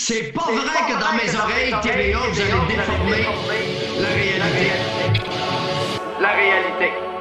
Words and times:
C'est 0.00 0.32
pas 0.32 0.44
vrai 0.44 0.78
que 0.86 0.92
dans 0.92 1.12
mes 1.14 1.34
oreilles, 1.34 1.74
TVA, 1.82 2.18
vous 2.30 2.40
allez 2.40 2.52
déformer 2.68 3.26
la 3.98 4.08
réalité. 4.10 4.70
La 6.20 6.28
réalité. 6.28 7.17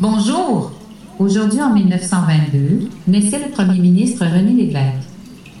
Bonjour. 0.00 0.72
Aujourd'hui, 1.18 1.60
en 1.60 1.74
1922, 1.74 2.88
naissait 3.06 3.38
le 3.38 3.50
premier 3.50 3.78
ministre 3.78 4.24
René 4.24 4.52
Lévesque. 4.52 5.06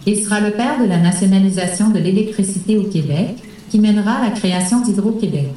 Il 0.06 0.16
sera 0.16 0.40
le 0.40 0.52
père 0.52 0.80
de 0.80 0.86
la 0.86 0.96
nationalisation 0.96 1.90
de 1.90 1.98
l'électricité 1.98 2.78
au 2.78 2.84
Québec, 2.84 3.36
qui 3.68 3.78
mènera 3.78 4.12
à 4.12 4.24
la 4.24 4.30
création 4.30 4.80
d'Hydro-Québec. 4.80 5.52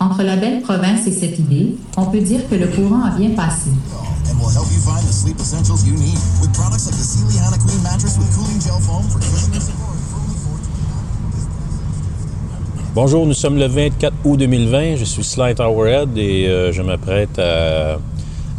Entre 0.00 0.22
la 0.22 0.36
belle 0.36 0.60
province 0.60 1.06
et 1.06 1.12
cette 1.12 1.38
idée, 1.38 1.76
on 1.96 2.04
peut 2.04 2.20
dire 2.20 2.46
que 2.50 2.56
le 2.56 2.66
courant 2.66 3.04
a 3.04 3.16
bien 3.16 3.30
passé. 3.30 3.70
Bonjour, 12.94 13.24
nous 13.24 13.34
sommes 13.34 13.56
le 13.56 13.66
24 13.66 14.14
août 14.24 14.36
2020. 14.36 14.96
Je 14.96 15.04
suis 15.04 15.24
Slight 15.24 15.56
Towerhead 15.56 16.18
et 16.18 16.48
euh, 16.48 16.72
je 16.72 16.82
m'apprête 16.82 17.38
à, 17.38 17.98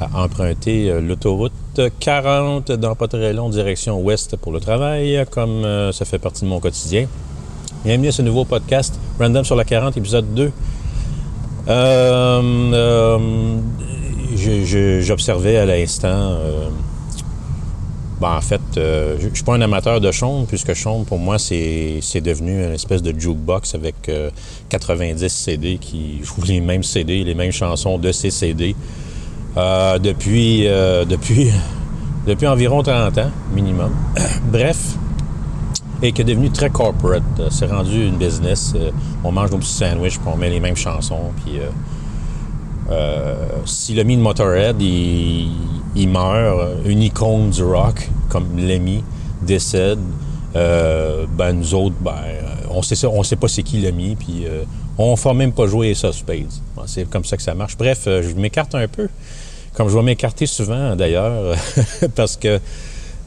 à 0.01 0.23
emprunter 0.23 0.89
euh, 0.89 0.99
l'autoroute 1.01 1.51
40 1.99 2.71
dans 2.71 2.95
pas 2.95 3.07
très 3.07 3.33
long, 3.33 3.49
direction 3.49 4.01
ouest 4.01 4.35
pour 4.35 4.51
le 4.51 4.59
travail, 4.59 5.23
comme 5.29 5.63
euh, 5.63 5.91
ça 5.91 6.05
fait 6.05 6.19
partie 6.19 6.43
de 6.43 6.49
mon 6.49 6.59
quotidien. 6.59 7.07
Bienvenue 7.85 8.09
à 8.09 8.11
ce 8.11 8.21
nouveau 8.21 8.45
podcast, 8.45 8.99
Random 9.19 9.45
sur 9.45 9.55
la 9.55 9.63
40, 9.63 9.97
épisode 9.97 10.33
2. 10.33 10.51
Euh, 11.67 13.57
J'observais 15.01 15.57
à 15.57 15.65
l'instant 15.65 16.37
ben, 18.21 18.35
en 18.35 18.41
fait, 18.41 18.61
je 18.75 19.17
je 19.19 19.33
suis 19.33 19.43
pas 19.43 19.55
un 19.55 19.61
amateur 19.61 19.99
de 19.99 20.11
chaume, 20.11 20.45
puisque 20.45 20.75
chaume, 20.75 21.05
pour 21.05 21.17
moi, 21.17 21.39
c'est 21.39 22.21
devenu 22.21 22.63
une 22.63 22.73
espèce 22.73 23.01
de 23.01 23.19
jukebox 23.19 23.73
avec 23.73 24.09
euh, 24.09 24.29
90 24.69 25.27
CD 25.27 25.79
qui 25.79 26.19
jouent 26.21 26.45
les 26.45 26.61
mêmes 26.61 26.83
CD, 26.83 27.23
les 27.23 27.33
mêmes 27.33 27.51
chansons 27.51 27.97
de 27.97 28.11
ces 28.11 28.29
CD 28.29 28.75
euh, 29.57 29.99
depuis, 29.99 30.67
euh, 30.67 31.05
depuis, 31.05 31.51
depuis 32.27 32.47
environ 32.47 32.83
30 32.83 33.17
ans, 33.17 33.31
minimum. 33.53 33.91
Bref, 34.51 34.95
et 36.03 36.11
qui 36.13 36.21
est 36.21 36.25
devenu 36.25 36.49
très 36.49 36.69
corporate. 36.69 37.23
Euh, 37.39 37.47
C'est 37.51 37.67
rendu 37.67 38.07
une 38.07 38.17
business. 38.17 38.73
On 39.23 39.31
mange 39.31 39.51
nos 39.51 39.57
petits 39.57 39.73
sandwichs, 39.73 40.19
puis 40.19 40.29
on 40.33 40.37
met 40.37 40.49
les 40.49 40.59
mêmes 40.59 40.77
chansons, 40.77 41.31
puis... 41.43 41.59
si 43.65 43.93
l'ami 43.93 44.17
de 44.17 44.21
Motorhead, 44.21 44.81
il, 44.81 46.09
meurt, 46.09 46.85
une 46.85 47.01
icône 47.01 47.49
du 47.49 47.63
rock, 47.63 48.09
comme 48.29 48.57
Lemmy, 48.57 49.03
décède, 49.41 49.99
ben 50.53 51.53
nous 51.53 51.73
autres, 51.73 51.95
ben, 52.01 52.13
on 52.73 52.81
sait 52.81 52.95
ça, 52.95 53.09
on 53.09 53.23
sait 53.23 53.35
pas 53.35 53.47
c'est 53.47 53.63
qui 53.63 53.79
l'ami, 53.79 54.15
puis 54.15 54.45
euh, 54.45 54.63
on 54.97 55.11
ne 55.11 55.17
va 55.17 55.33
même 55.33 55.51
pas 55.51 55.67
jouer 55.67 55.93
ça 55.93 56.11
Spades. 56.11 56.51
Bon, 56.75 56.83
c'est 56.85 57.09
comme 57.09 57.25
ça 57.25 57.37
que 57.37 57.43
ça 57.43 57.53
marche. 57.53 57.77
Bref, 57.77 58.01
je 58.05 58.33
m'écarte 58.35 58.75
un 58.75 58.87
peu, 58.87 59.07
comme 59.73 59.89
je 59.89 59.95
vais 59.95 60.03
m'écarter 60.03 60.45
souvent 60.45 60.95
d'ailleurs, 60.95 61.55
parce 62.15 62.37
que 62.37 62.59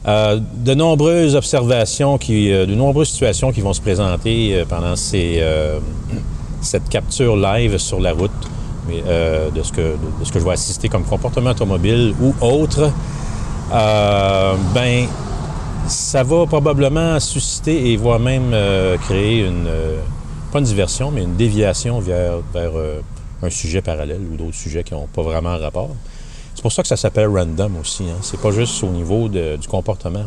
euh, 0.07 0.39
de 0.57 0.75
nombreuses 0.75 1.35
observations, 1.35 2.19
qui, 2.19 2.51
euh, 2.51 2.67
de 2.67 2.75
nombreuses 2.75 3.09
situations 3.09 3.51
qui 3.51 3.61
vont 3.61 3.73
se 3.73 3.81
présenter 3.81 4.53
euh, 4.53 4.65
pendant 4.65 4.95
ces, 4.95 5.43
cette 6.61 6.89
capture 6.89 7.35
live 7.35 7.77
sur 7.77 7.99
la 7.99 8.13
route, 8.13 8.31
de, 8.87 9.63
ce 9.63 9.71
que, 9.71 9.81
de 9.81 10.23
ce 10.23 10.31
que 10.31 10.39
je 10.39 10.45
vais 10.45 10.51
assister 10.51 10.89
comme 10.89 11.05
comportement 11.05 11.49
automobile 11.49 12.13
ou 12.21 12.35
autre, 12.39 12.91
ben, 13.71 15.07
ça 15.87 16.21
va 16.21 16.45
probablement 16.45 17.19
susciter 17.19 17.91
et 17.91 17.97
voire 17.97 18.19
même 18.19 18.55
créer 19.01 19.39
une, 19.39 19.67
pas 20.51 20.59
une 20.59 20.65
diversion, 20.65 21.09
mais 21.09 21.23
une 21.23 21.35
déviation 21.35 21.99
vers, 21.99 22.33
vers 22.53 22.73
un 23.41 23.49
sujet 23.49 23.81
parallèle 23.81 24.21
ou 24.31 24.37
d'autres 24.37 24.53
sujets 24.53 24.83
qui 24.83 24.93
n'ont 24.93 25.07
pas 25.07 25.23
vraiment 25.23 25.57
rapport. 25.57 25.89
C'est 26.55 26.61
pour 26.61 26.71
ça 26.71 26.81
que 26.81 26.87
ça 26.87 26.95
s'appelle 26.97 27.27
random 27.27 27.77
aussi. 27.81 28.03
Hein. 28.03 28.15
C'est 28.21 28.39
pas 28.39 28.51
juste 28.51 28.81
au 28.83 28.87
niveau 28.89 29.27
de- 29.29 29.57
du 29.57 29.67
comportement 29.67 30.25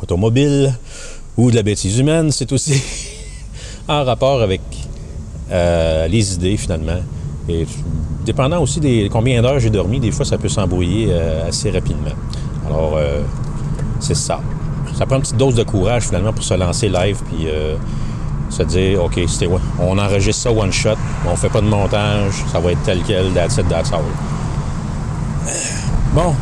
automobile 0.00 0.72
ou 1.36 1.50
de 1.50 1.56
la 1.56 1.62
bêtise 1.62 1.98
humaine, 1.98 2.30
c'est 2.30 2.50
aussi 2.52 2.80
en 3.88 4.04
rapport 4.04 4.40
avec 4.40 4.60
euh, 5.50 6.06
les 6.08 6.34
idées 6.34 6.56
finalement. 6.56 7.00
Et 7.48 7.66
dépendant 8.24 8.60
aussi 8.62 8.78
des 8.80 9.08
combien 9.10 9.42
d'heures 9.42 9.58
j'ai 9.58 9.70
dormi, 9.70 9.98
des 10.00 10.10
fois 10.12 10.24
ça 10.24 10.38
peut 10.38 10.48
s'embrouiller 10.48 11.08
euh, 11.10 11.48
assez 11.48 11.70
rapidement. 11.70 12.14
Alors 12.66 12.94
euh, 12.96 13.22
c'est 14.00 14.16
ça. 14.16 14.40
Ça 14.96 15.06
prend 15.06 15.16
une 15.16 15.22
petite 15.22 15.36
dose 15.36 15.54
de 15.54 15.64
courage 15.64 16.04
finalement 16.04 16.32
pour 16.32 16.44
se 16.44 16.54
lancer 16.54 16.88
live 16.88 17.18
puis 17.28 17.46
se 18.50 18.62
dire 18.62 19.02
ok 19.04 19.20
c'était 19.28 19.46
ouais, 19.46 19.60
on 19.80 19.96
enregistre 19.98 20.42
ça 20.42 20.50
one 20.52 20.72
shot, 20.72 20.94
on 21.26 21.36
fait 21.36 21.50
pas 21.50 21.60
de 21.60 21.66
montage, 21.66 22.32
ça 22.50 22.58
va 22.58 22.72
être 22.72 22.82
tel 22.82 23.00
quel, 23.06 23.32
that's 23.32 23.58
it, 23.58 23.68
that's 23.68 23.92
all. 23.92 24.00
Bon. 26.18 26.34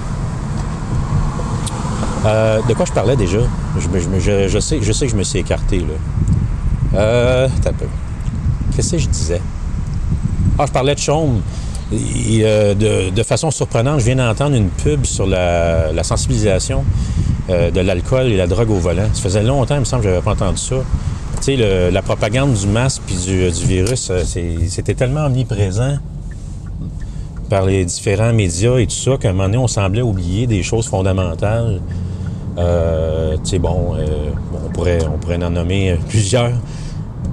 Euh, 2.24 2.60
de 2.66 2.72
quoi 2.72 2.86
je 2.86 2.92
parlais 2.92 3.14
déjà? 3.14 3.40
Je, 3.76 3.80
je 3.80 4.20
je- 4.20 4.48
je 4.48 4.58
sais, 4.58 4.78
je 4.80 4.90
que 4.90 5.08
je 5.08 5.16
me 5.16 5.22
suis 5.22 5.40
écarté, 5.40 5.80
là. 5.80 6.98
Euh. 6.98 7.48
Qu'est-ce 8.74 8.92
que 8.92 8.98
je 8.98 9.06
disais? 9.06 9.42
Ah, 10.58 10.64
je 10.66 10.72
parlais 10.72 10.94
de 10.94 10.98
chaume. 10.98 11.42
Euh, 11.92 13.10
de, 13.10 13.22
façon 13.22 13.50
surprenante, 13.50 14.00
je 14.00 14.06
viens 14.06 14.16
d'entendre 14.16 14.56
une 14.56 14.70
pub 14.70 15.04
sur 15.04 15.26
la, 15.26 16.02
sensibilisation 16.04 16.82
euh, 17.50 17.70
de 17.70 17.80
l'alcool 17.80 18.28
et 18.28 18.36
la 18.38 18.46
drogue 18.46 18.70
au 18.70 18.78
volant. 18.78 19.10
Ça 19.12 19.20
faisait 19.20 19.42
longtemps, 19.42 19.74
il 19.74 19.80
me 19.80 19.84
semble, 19.84 20.04
que 20.04 20.08
j'avais 20.08 20.22
pas 20.22 20.32
entendu 20.32 20.56
ça. 20.56 20.76
Tu 21.42 21.58
sais, 21.58 21.90
la 21.90 22.00
propagande 22.00 22.54
du 22.54 22.66
masque 22.66 23.02
puis 23.06 23.16
du, 23.16 23.50
virus, 23.66 24.10
c'était 24.24 24.94
tellement 24.94 25.26
omniprésent 25.26 25.98
par 27.48 27.64
les 27.64 27.84
différents 27.84 28.32
médias 28.32 28.78
et 28.78 28.86
tout 28.86 28.94
ça 28.94 29.16
qu'à 29.16 29.30
un 29.30 29.32
moment 29.32 29.44
donné, 29.44 29.58
on 29.58 29.68
semblait 29.68 30.02
oublier 30.02 30.46
des 30.46 30.62
choses 30.62 30.88
fondamentales. 30.88 31.80
Euh, 32.58 33.36
tu 33.44 33.50
sais, 33.50 33.58
bon, 33.58 33.94
euh, 33.94 34.30
on, 34.66 34.70
pourrait, 34.70 34.98
on 35.12 35.18
pourrait 35.18 35.42
en 35.42 35.50
nommer 35.50 35.92
euh, 35.92 35.96
plusieurs. 36.08 36.52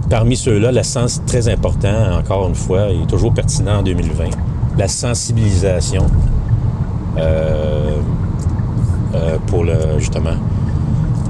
Parmi 0.10 0.36
ceux-là, 0.36 0.72
le 0.72 0.84
sens 0.84 1.22
très 1.26 1.48
important, 1.48 2.18
encore 2.20 2.48
une 2.48 2.56
fois, 2.56 2.90
et 2.90 3.08
toujours 3.08 3.34
pertinent 3.34 3.80
en 3.80 3.84
2020, 3.84 4.26
la 4.78 4.88
sensibilisation 4.88 6.06
pour 9.48 9.64
le, 9.64 9.76
justement, 10.00 10.36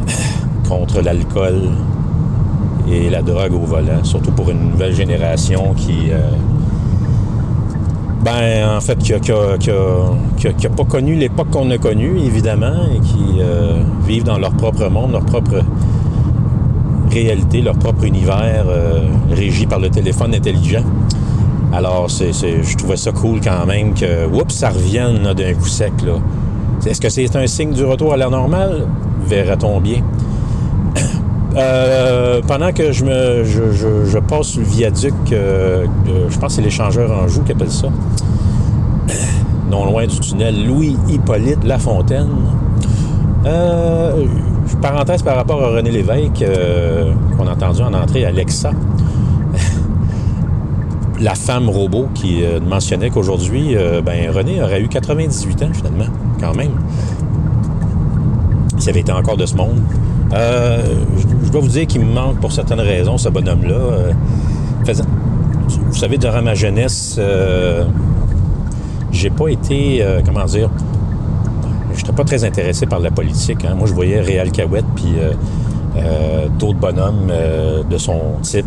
contre 0.67 1.01
l'alcool 1.01 1.71
et 2.89 3.09
la 3.09 3.21
drogue 3.21 3.53
au 3.53 3.59
volant, 3.59 4.03
surtout 4.03 4.31
pour 4.31 4.49
une 4.49 4.71
nouvelle 4.71 4.95
génération 4.95 5.73
qui, 5.73 6.09
ben, 8.23 8.77
en 8.77 8.81
fait, 8.81 8.97
qui 8.99 9.13
a, 9.13 9.19
qui 9.19 9.31
a- 9.31 9.57
qui 9.57 9.69
a- 9.71 10.11
qui 10.37 10.47
a- 10.47 10.53
qui 10.53 10.67
a 10.67 10.69
pas 10.69 10.85
connu 10.85 11.15
l'époque 11.15 11.49
qu'on 11.51 11.69
a 11.71 11.77
connue, 11.77 12.17
évidemment, 12.19 12.85
et 12.95 12.99
qui 12.99 13.39
euh, 13.39 13.81
vivent 14.07 14.23
dans 14.23 14.37
leur 14.37 14.51
propre 14.51 14.87
monde, 14.89 15.11
leur 15.11 15.25
propre 15.25 15.61
réalité, 17.11 17.61
leur 17.61 17.75
propre 17.77 18.05
univers 18.05 18.65
euh, 18.67 19.01
régi 19.31 19.65
par 19.67 19.79
le 19.79 19.89
téléphone 19.89 20.33
intelligent. 20.33 20.83
Alors, 21.73 22.09
c'est, 22.09 22.31
je 22.33 22.77
trouvais 22.77 22.97
ça 22.97 23.11
cool 23.11 23.39
quand 23.43 23.65
même 23.65 23.93
que, 23.93 24.25
oups, 24.27 24.53
ça 24.53 24.69
revienne 24.69 25.33
d'un 25.33 25.53
coup 25.53 25.67
sec. 25.67 25.91
Là. 26.05 26.13
Est-ce 26.85 27.01
que 27.01 27.09
c'est 27.09 27.35
un 27.35 27.47
signe 27.47 27.71
du 27.73 27.83
retour 27.83 28.13
à 28.13 28.17
l'air 28.17 28.29
normal? 28.29 28.85
Verra-t-on 29.25 29.79
bien. 29.79 30.01
Euh, 31.55 32.41
pendant 32.47 32.71
que 32.71 32.91
je 32.91 33.05
me 33.05 33.43
je, 33.43 34.17
passe 34.19 34.47
sur 34.47 34.61
le 34.61 34.67
viaduc, 34.67 35.13
euh, 35.31 35.85
de- 36.05 36.29
je 36.29 36.37
pense 36.39 36.53
que 36.53 36.55
c'est 36.55 36.61
l'échangeur 36.61 37.11
Anjou 37.11 37.41
qui 37.43 37.51
appelle 37.51 37.69
ça, 37.71 37.89
non 39.69 39.85
loin 39.85 40.07
du 40.07 40.19
tunnel 40.19 40.65
Louis-Hippolyte 40.65 41.63
Lafontaine. 41.63 42.27
Euh, 43.45 44.25
parenthèse 44.81 45.21
par 45.21 45.35
rapport 45.35 45.61
à 45.63 45.67
René 45.69 45.91
Lévesque, 45.91 46.41
euh, 46.41 47.11
qu'on 47.37 47.45
a 47.47 47.51
entendu 47.51 47.81
en 47.81 47.93
entrée, 47.93 48.25
Alexa. 48.25 48.71
la 51.19 51.35
femme 51.35 51.69
robot 51.69 52.07
qui 52.15 52.43
euh, 52.43 52.59
mentionnait 52.59 53.09
qu'aujourd'hui, 53.09 53.75
euh, 53.75 54.01
ben, 54.01 54.31
René 54.31 54.61
aurait 54.63 54.81
eu 54.81 54.87
98 54.87 55.63
ans 55.63 55.69
finalement, 55.71 56.11
quand 56.39 56.55
même. 56.55 56.71
S'il 58.79 58.89
avait 58.89 59.01
été 59.01 59.11
encore 59.11 59.37
de 59.37 59.45
ce 59.45 59.55
monde. 59.55 59.79
Euh, 60.33 60.81
dois 61.53 61.61
vous 61.61 61.67
dire 61.67 61.87
qu'il 61.87 62.01
me 62.01 62.11
manque 62.11 62.39
pour 62.39 62.51
certaines 62.51 62.79
raisons, 62.79 63.17
ce 63.17 63.29
bonhomme-là. 63.29 63.75
Euh, 63.75 64.11
vous 65.69 65.95
savez, 65.95 66.17
durant 66.17 66.41
ma 66.41 66.55
jeunesse, 66.55 67.15
euh, 67.19 67.85
j'ai 69.11 69.29
pas 69.29 69.47
été, 69.49 69.99
euh, 70.01 70.21
comment 70.25 70.45
dire, 70.45 70.69
j'étais 71.95 72.11
pas 72.11 72.23
très 72.23 72.43
intéressé 72.43 72.85
par 72.87 72.99
la 72.99 73.11
politique. 73.11 73.63
hein. 73.65 73.75
Moi, 73.75 73.87
je 73.87 73.93
voyais 73.93 74.19
Réal 74.19 74.51
Cahouette 74.51 74.85
puis 74.95 75.13
euh, 75.95 76.47
d'autres 76.59 76.79
bonhommes 76.79 77.31
de 77.87 77.97
son 77.97 78.19
type, 78.41 78.65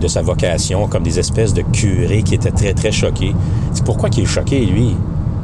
de 0.00 0.06
sa 0.06 0.22
vocation, 0.22 0.86
comme 0.86 1.02
des 1.02 1.18
espèces 1.18 1.52
de 1.52 1.62
curés 1.62 2.22
qui 2.22 2.36
étaient 2.36 2.52
très, 2.52 2.72
très 2.72 2.92
choqués. 2.92 3.34
C'est 3.72 3.84
pourquoi 3.84 4.08
qu'il 4.10 4.22
est 4.22 4.26
choqué, 4.26 4.64
lui? 4.64 4.96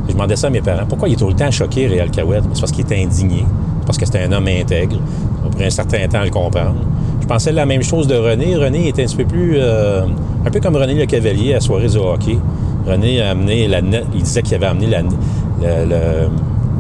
Je 0.07 0.13
demandais 0.13 0.37
ça 0.37 0.47
à 0.47 0.51
mes 0.51 0.61
parents. 0.61 0.87
Pourquoi 0.89 1.09
il 1.09 1.15
est 1.15 1.17
tout 1.17 1.29
le 1.29 1.35
temps 1.35 1.51
choqué, 1.51 1.87
Réal 1.89 2.11
Cahouette? 2.11 2.45
C'est 2.53 2.61
parce 2.61 2.73
qu'il 2.73 2.85
était 2.85 3.03
indigné. 3.03 3.45
Parce 3.85 3.99
que 3.99 4.07
c'était 4.07 4.23
un 4.23 4.33
homme 4.33 4.47
intègre. 4.47 4.97
Pris 5.55 5.65
un 5.65 5.71
certain 5.71 6.07
temps 6.09 6.21
à 6.21 6.25
le 6.25 6.31
comprendre. 6.31 6.75
Je 7.21 7.27
pensais 7.27 7.53
la 7.53 7.67
même 7.67 7.83
chose 7.83 8.07
de 8.07 8.15
René. 8.17 8.57
René 8.57 8.89
était 8.89 9.03
un 9.03 9.07
petit 9.07 9.17
peu 9.17 9.25
plus... 9.25 9.55
euh, 9.57 10.03
un 10.45 10.51
peu 10.51 10.61
comme 10.61 10.77
René 10.77 10.95
Le 10.95 11.07
Cavalier 11.07 11.55
à 11.55 11.61
soirée 11.61 11.89
du 11.89 11.99
hockey. 11.99 12.39
René 12.87 13.21
a 13.21 13.31
amené 13.31 13.69
la... 13.69 13.79
Il 14.15 14.23
disait 14.23 14.43
qu'il 14.43 14.55
avait 14.57 14.67
amené 14.67 14.87
la... 14.89 15.03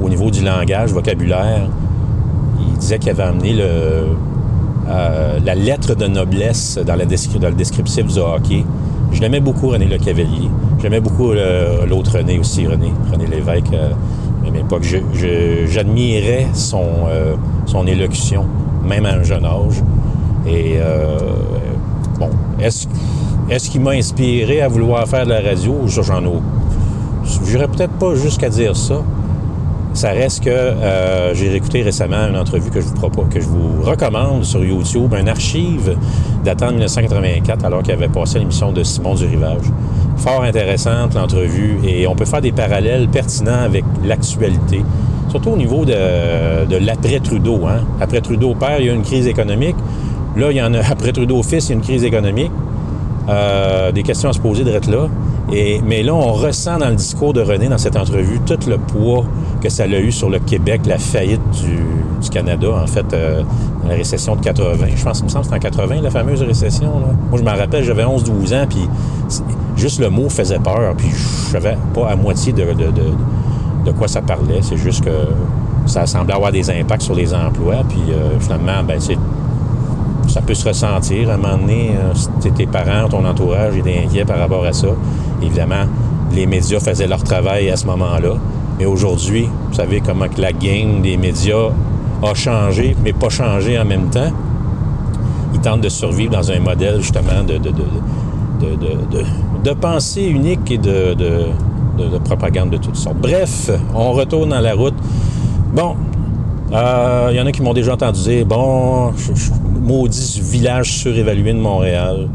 au 0.02 0.08
niveau 0.08 0.30
du 0.30 0.42
langage, 0.42 0.90
vocabulaire, 0.92 1.69
il 2.58 2.78
disait 2.78 2.98
qu'il 2.98 3.10
avait 3.10 3.22
amené 3.22 3.54
euh, 3.60 4.06
la 5.44 5.54
lettre 5.54 5.94
de 5.94 6.06
noblesse 6.06 6.78
dans, 6.84 6.96
dans 6.96 7.48
le 7.48 7.54
descriptif 7.54 8.06
du 8.06 8.18
hockey. 8.18 8.64
Je 9.12 9.20
l'aimais 9.20 9.40
beaucoup, 9.40 9.68
René 9.68 9.84
Le 9.84 9.98
Cavalier. 9.98 10.48
J'aimais 10.80 11.00
beaucoup 11.00 11.32
l'autre 11.32 12.18
René 12.18 12.38
aussi, 12.40 12.66
René, 12.66 12.92
René 13.12 13.26
Lévesque. 13.26 13.72
euh, 13.75 13.90
à 14.52 14.56
la 14.56 14.58
même 14.58 14.66
époque. 14.66 14.82
Je- 14.82 14.99
je- 15.14 15.66
J'admirais 15.66 16.46
son, 16.54 16.84
euh, 17.08 17.34
son 17.66 17.87
élocution, 17.87 18.44
même 18.87 19.06
à 19.06 19.14
un 19.14 19.22
jeune 19.22 19.44
âge. 19.44 19.82
Et 20.46 20.75
euh, 20.78 21.19
bon, 22.19 22.31
est-ce 22.60 22.87
est-ce 23.50 23.70
qu'il 23.70 23.81
m'a 23.82 23.90
inspiré 23.93 24.62
à 24.62 24.69
vouloir 24.69 25.06
faire 25.06 25.25
de 25.25 25.31
la 25.31 25.40
radio? 25.40 25.87
Ça, 25.88 26.02
j'en 26.02 26.25
ai. 26.25 26.28
J'irais 27.46 27.69
peut-être 27.69 27.93
pas 27.94 28.14
jusqu'à 28.14 28.49
dire 28.49 28.76
ça. 28.76 29.02
Ça 29.94 30.10
reste 30.10 30.44
que 30.44 30.49
euh, 30.50 31.34
j'ai 31.34 31.50
réécouté 31.50 31.82
récemment 31.82 32.26
une 32.28 32.37
entrevue 32.37 32.70
que 32.70 32.81
je 32.81 32.87
vous 32.87 32.94
propose, 32.94 33.26
que 33.28 33.40
je 33.40 33.46
vous 33.46 33.82
recommande 33.82 34.43
sur 34.43 34.64
YouTube, 34.64 35.12
un 35.14 35.26
archive 35.26 35.96
datant 36.43 36.69
de 36.69 36.72
1984, 36.76 37.64
alors 37.66 37.82
qu'il 37.82 37.93
avait 37.93 38.08
passé 38.08 38.38
l'émission 38.38 38.72
de 38.72 38.82
Simon 38.82 39.14
du 39.14 39.26
Rivage. 39.26 39.66
Fort 40.17 40.43
intéressante 40.44 41.14
l'entrevue 41.14 41.79
et 41.85 42.06
on 42.06 42.14
peut 42.14 42.25
faire 42.25 42.41
des 42.41 42.53
parallèles 42.53 43.09
pertinents 43.09 43.62
avec 43.64 43.85
l'actualité, 44.05 44.85
surtout 45.31 45.50
au 45.50 45.56
niveau 45.56 45.85
de, 45.85 46.67
de 46.67 46.76
l'après-Trudeau. 46.76 47.67
Hein? 47.67 47.81
Après 48.00 48.20
Trudeau 48.20 48.55
père, 48.55 48.79
il 48.79 48.87
y 48.87 48.91
a 48.91 48.93
une 48.93 49.03
crise 49.03 49.26
économique. 49.26 49.76
Là, 50.37 50.50
il 50.50 50.56
y 50.56 50.62
en 50.62 50.73
a 50.75 50.79
après 50.91 51.12
Trudeau 51.12 51.43
fils, 51.43 51.69
il 51.69 51.70
y 51.70 51.73
a 51.73 51.75
une 51.76 51.82
crise 51.82 52.05
économique. 52.05 52.53
Euh, 53.29 53.93
des 53.93 54.03
questions 54.03 54.29
à 54.29 54.32
se 54.32 54.41
poser 54.41 54.64
de 54.64 54.73
là. 54.73 55.09
Mais 55.50 56.02
là, 56.02 56.14
on 56.14 56.32
ressent 56.32 56.78
dans 56.78 56.88
le 56.88 56.94
discours 56.94 57.32
de 57.32 57.42
René, 57.42 57.68
dans 57.68 57.78
cette 57.78 57.96
entrevue, 57.96 58.40
tout 58.46 58.58
le 58.68 58.78
poids 58.78 59.24
que 59.60 59.68
ça 59.68 59.84
a 59.84 59.86
eu 59.86 60.12
sur 60.12 60.30
le 60.30 60.38
Québec, 60.38 60.82
la 60.86 60.98
faillite 60.98 61.40
du, 61.50 61.78
Canada, 62.30 62.68
en 62.82 62.86
fait, 62.86 63.12
euh, 63.12 63.42
la 63.88 63.94
récession 63.94 64.36
de 64.36 64.42
80. 64.42 64.86
Je 64.94 65.04
pense, 65.04 65.18
il 65.18 65.24
me 65.24 65.28
semble 65.28 65.44
que 65.44 65.54
c'était 65.54 65.66
en 65.66 65.70
80, 65.70 66.02
la 66.02 66.10
fameuse 66.10 66.40
récession. 66.42 66.92
Moi, 67.30 67.38
je 67.38 67.42
m'en 67.42 67.56
rappelle, 67.56 67.82
j'avais 67.82 68.04
11-12 68.04 68.54
ans, 68.54 68.64
puis 68.68 68.88
c'est- 69.28 69.42
juste 69.76 69.98
le 69.98 70.08
mot 70.08 70.28
faisait 70.28 70.60
peur, 70.60 70.94
puis 70.96 71.08
je 71.10 71.50
savais 71.52 71.76
pas 71.92 72.10
à 72.10 72.16
moitié 72.16 72.52
de 72.52 72.64
quoi 73.92 74.06
ça 74.06 74.22
parlait. 74.22 74.60
C'est 74.62 74.76
juste 74.76 75.04
que 75.04 75.10
ça 75.86 76.06
semblait 76.06 76.34
avoir 76.34 76.52
des 76.52 76.70
impacts 76.70 77.02
sur 77.02 77.14
les 77.14 77.34
emplois, 77.34 77.82
puis 77.88 78.02
euh, 78.10 78.38
finalement, 78.38 78.84
ben, 78.86 79.00
c'est 79.00 79.18
ça 80.32 80.40
peut 80.40 80.55
se 80.55 80.67
ressentir. 80.67 81.31
À 81.31 81.34
un 81.34 81.37
moment 81.37 81.58
donné, 81.58 81.90
euh, 81.94 82.50
t'es- 82.56 82.67
parents, 82.67 83.08
ton 83.08 83.25
entourage 83.25 83.76
étaient 83.76 84.02
inquiets 84.05 84.25
par 84.25 84.38
rapport 84.38 84.64
à 84.64 84.73
ça. 84.73 84.88
Évidemment, 85.43 85.84
les 86.34 86.46
médias 86.46 86.81
faisaient 86.81 87.06
leur 87.06 87.23
travail 87.23 87.69
à 87.70 87.76
ce 87.76 87.87
moment-là. 87.87 88.34
Mais 88.79 88.87
aujourd'hui, 88.87 89.46
vous 89.69 89.75
savez 89.75 90.00
comment 90.00 90.25
la 90.38 90.52
game 90.52 91.02
des 91.02 91.19
médias 91.19 91.69
a 92.23 92.34
changé, 92.34 92.96
mais 93.05 93.12
pas 93.12 93.29
changé 93.29 93.79
en 93.79 93.84
même 93.84 94.08
temps. 94.08 94.32
Ils 95.52 95.61
tentent 95.61 95.82
de 95.82 95.90
survivre 95.90 96.32
dans 96.32 96.50
un 96.50 96.61
modèle, 96.61 97.02
justement, 97.02 97.44
de, 97.46 97.58
pensée 99.75 100.23
unique 100.25 100.70
et 100.70 100.78
de, 100.78 101.14
de- 101.14 101.46
de- 101.99 102.08
de 102.08 102.19
propagande 102.19 102.70
de 102.70 102.76
toutes 102.78 102.96
sortes. 102.96 103.17
Bref, 103.20 103.70
on 103.94 104.12
retourne 104.12 104.50
dans 104.50 104.61
la 104.61 104.75
route. 104.75 104.94
Bon, 105.75 105.94
euh, 106.73 107.28
Il 107.32 107.37
y 107.37 107.40
en 107.40 107.46
a 107.46 107.52
qui 107.52 107.62
m'ont 107.62 107.75
déjà 107.75 107.94
entendu 107.94 108.20
dire 108.20 108.46
bon, 108.46 109.12
je- 109.17 109.32
maudit 109.80 110.40
village 110.42 110.92
surévalué 110.92 111.52
de 111.52 111.58
Montréal. 111.58 112.28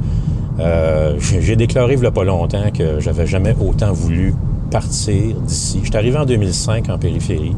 Euh, 0.60 1.16
j'ai 1.20 1.56
déclaré 1.56 1.94
il 1.94 2.00
n'y 2.00 2.06
a 2.06 2.12
pas 2.12 2.24
longtemps 2.24 2.72
que 2.74 3.00
j'avais 3.00 3.28
jamais 3.28 3.56
autant 3.60 3.94
voulu 3.94 4.34
partir 4.72 5.36
d'ici. 5.46 5.80
Je 5.84 5.90
suis 5.90 5.98
arrivé 5.98 6.18
en 6.18 6.26
2005 6.26 6.90
en 6.90 6.98
périphérie. 6.98 7.56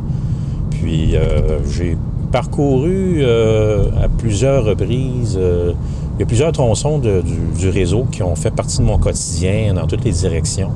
Puis 0.72 1.16
euh, 1.16 1.60
j'ai 1.72 1.98
parcouru 2.32 3.20
euh, 3.22 3.86
à 4.04 4.10
plusieurs 4.10 4.66
reprises. 4.66 5.40
il 5.40 6.20
y 6.20 6.24
a 6.24 6.26
plusieurs 6.26 6.52
tronçons 6.52 7.00
du, 7.00 7.70
réseau 7.70 8.06
qui 8.12 8.22
ont 8.22 8.36
fait 8.36 8.52
partie 8.52 8.80
de 8.80 8.84
mon 8.84 8.98
quotidien 8.98 9.74
dans 9.74 9.88
toutes 9.88 10.04
les 10.04 10.12
directions. 10.12 10.72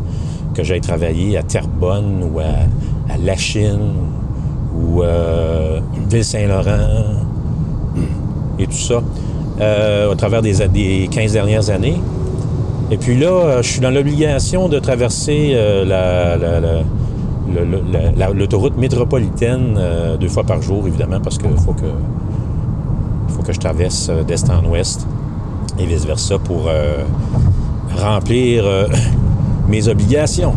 Que 0.56 0.64
j'aille 0.64 0.82
travailler 0.82 1.38
à 1.38 1.44
Terrebonne 1.44 2.30
ou 2.32 2.40
à, 2.40 3.14
à 3.14 3.18
Lachine 3.18 3.94
ou 4.76 5.02
Ville-Saint-Laurent 6.10 7.23
tout 8.68 8.74
ça 8.78 9.02
euh, 9.62 10.12
au 10.12 10.16
travers 10.16 10.42
des, 10.42 10.68
des 10.68 11.08
15 11.12 11.34
dernières 11.34 11.70
années. 11.70 12.00
Et 12.92 12.98
puis 12.98 13.18
là, 13.18 13.28
euh, 13.28 13.62
je 13.62 13.70
suis 13.70 13.80
dans 13.80 13.90
l'obligation 13.92 14.68
de 14.70 14.80
traverser 14.80 15.52
euh, 15.54 15.86
la- 15.86 16.38
la- 16.38 18.30
l'autoroute 18.34 18.78
métropolitaine 18.78 19.80
deux 20.20 20.28
fois 20.30 20.44
par 20.44 20.62
jour, 20.62 20.88
évidemment, 20.88 21.20
parce 21.22 21.38
qu'il 21.38 21.56
faut 21.58 21.74
que, 21.74 21.86
faut 23.28 23.44
que 23.44 23.54
je 23.54 23.60
traverse 23.60 24.10
d'est 24.28 24.50
en 24.50 24.64
ouest 24.70 25.06
et 25.80 25.86
vice-versa 25.86 26.40
pour 26.40 26.70
remplir 27.98 28.64
mes 29.68 29.88
obligations. 29.88 30.54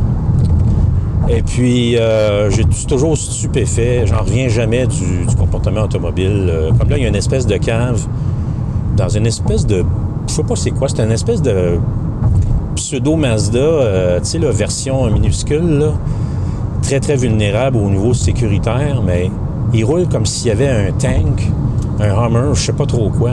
Et 1.29 1.43
puis, 1.43 1.97
euh, 1.97 2.51
j'ai 2.51 2.65
toujours 2.87 3.17
stupéfait. 3.17 4.07
J'en 4.07 4.21
reviens 4.21 4.49
jamais 4.49 4.87
du, 4.87 5.27
comportement 5.37 5.83
automobile. 5.83 6.47
Euh, 6.49 6.71
comme 6.79 6.89
là, 6.89 6.99
il 6.99 7.03
y 7.03 7.07
a 7.07 7.09
une 7.09 7.17
espèce 7.17 7.47
de 7.47 7.57
cave 7.57 8.07
dans 8.97 9.09
une 9.09 9.27
espèce 9.27 9.67
de... 9.67 9.85
Je 10.29 10.33
sais 10.33 10.45
pas 10.45 10.57
c'est 10.57 10.71
quoi. 10.71 10.89
C'est 10.89 11.03
une 11.03 11.11
espèce 11.11 11.43
de 11.43 11.79
pseudo-Mazda, 12.77 13.59
euh, 13.59 14.21
tu 14.21 14.27
sais, 14.27 14.39
la 14.39 14.51
version 14.51 15.11
minuscule, 15.11 15.79
là. 15.79 15.93
Très, 16.83 17.01
très 17.01 17.17
vulnérable 17.17 17.79
au 17.79 17.91
niveau 17.91 18.15
sécuritaire, 18.15 19.03
mais 19.05 19.29
il 19.73 19.85
roule 19.85 20.07
comme 20.07 20.25
s'il 20.25 20.49
y 20.49 20.51
avait 20.53 20.69
un 20.69 20.93
tank, 20.93 21.51
un 21.99 22.15
Hummer, 22.15 22.55
je 22.55 22.61
sais 22.61 22.73
pas 22.73 22.87
trop 22.87 23.11
quoi. 23.11 23.33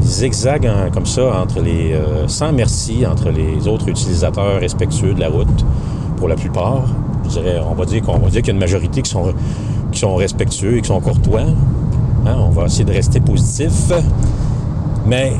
Il 0.00 0.08
zigzague 0.08 0.68
comme 0.92 1.06
ça 1.06 1.22
entre 1.40 1.60
les... 1.60 1.96
sans 2.26 2.52
merci 2.52 3.06
entre 3.06 3.28
les 3.28 3.68
autres 3.68 3.88
utilisateurs 3.88 4.58
respectueux 4.58 5.14
de 5.14 5.20
la 5.20 5.28
route, 5.28 5.64
pour 6.16 6.26
la 6.26 6.34
plupart. 6.34 6.86
On 7.38 7.74
va 7.74 7.84
dire 7.84 8.02
qu'il 8.02 8.46
y 8.46 8.50
a 8.50 8.52
une 8.52 8.58
majorité 8.58 9.02
qui 9.02 9.10
sont, 9.10 10.14
respectueux 10.16 10.78
et 10.78 10.80
qui 10.80 10.88
sont 10.88 11.00
courtois. 11.00 11.42
Hein, 12.26 12.36
on 12.38 12.50
va 12.50 12.66
essayer 12.66 12.84
de 12.84 12.92
rester 12.92 13.20
positif. 13.20 13.92
Mais 15.06 15.32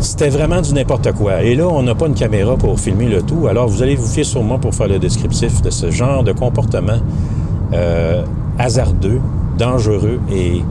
c'était 0.00 0.28
vraiment 0.28 0.60
du 0.60 0.72
n'importe 0.72 1.12
quoi. 1.12 1.42
Et 1.42 1.54
là, 1.54 1.66
on 1.68 1.82
n'a 1.82 1.94
pas 1.94 2.06
une 2.06 2.14
caméra 2.14 2.56
pour 2.56 2.78
filmer 2.78 3.08
le 3.08 3.22
tout. 3.22 3.46
Alors, 3.48 3.68
vous 3.68 3.82
allez 3.82 3.96
vous 3.96 4.06
fier 4.06 4.24
sur 4.24 4.42
moi 4.42 4.58
pour 4.58 4.74
faire 4.74 4.88
le 4.88 4.98
descriptif 4.98 5.62
de 5.62 5.70
ce 5.70 5.90
genre 5.90 6.22
de 6.22 6.32
comportement 6.32 6.98
euh, 7.72 8.22
hasardeux, 8.58 9.20
dangereux 9.58 10.20
et 10.30 10.62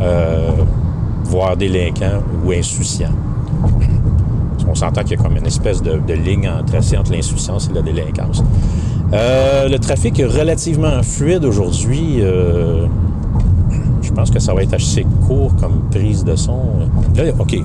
euh, 0.00 0.50
voire 1.24 1.56
délinquant 1.56 2.22
ou 2.44 2.52
insouciant. 2.52 3.12
Qu'on 4.64 4.74
s'entend 4.74 5.02
qu'il 5.02 5.16
y 5.16 5.20
a 5.20 5.22
comme 5.22 5.36
une 5.36 5.46
espèce 5.46 5.82
de, 5.82 5.98
de 6.06 6.14
ligne 6.14 6.48
en 6.48 6.64
tracé 6.64 6.96
entre 6.96 7.12
l'insouciance 7.12 7.68
et 7.70 7.74
la 7.74 7.82
délinquance. 7.82 8.42
Euh, 9.12 9.68
le 9.68 9.78
trafic 9.78 10.18
est 10.20 10.26
relativement 10.26 11.02
fluide 11.02 11.44
aujourd'hui. 11.44 12.18
Euh, 12.20 12.86
je 14.02 14.12
pense 14.12 14.30
que 14.30 14.38
ça 14.38 14.52
va 14.52 14.62
être 14.62 14.74
assez 14.74 15.06
court 15.26 15.54
comme 15.56 15.82
prise 15.90 16.24
de 16.24 16.36
son. 16.36 16.60
Là, 17.16 17.24
OK. 17.38 17.56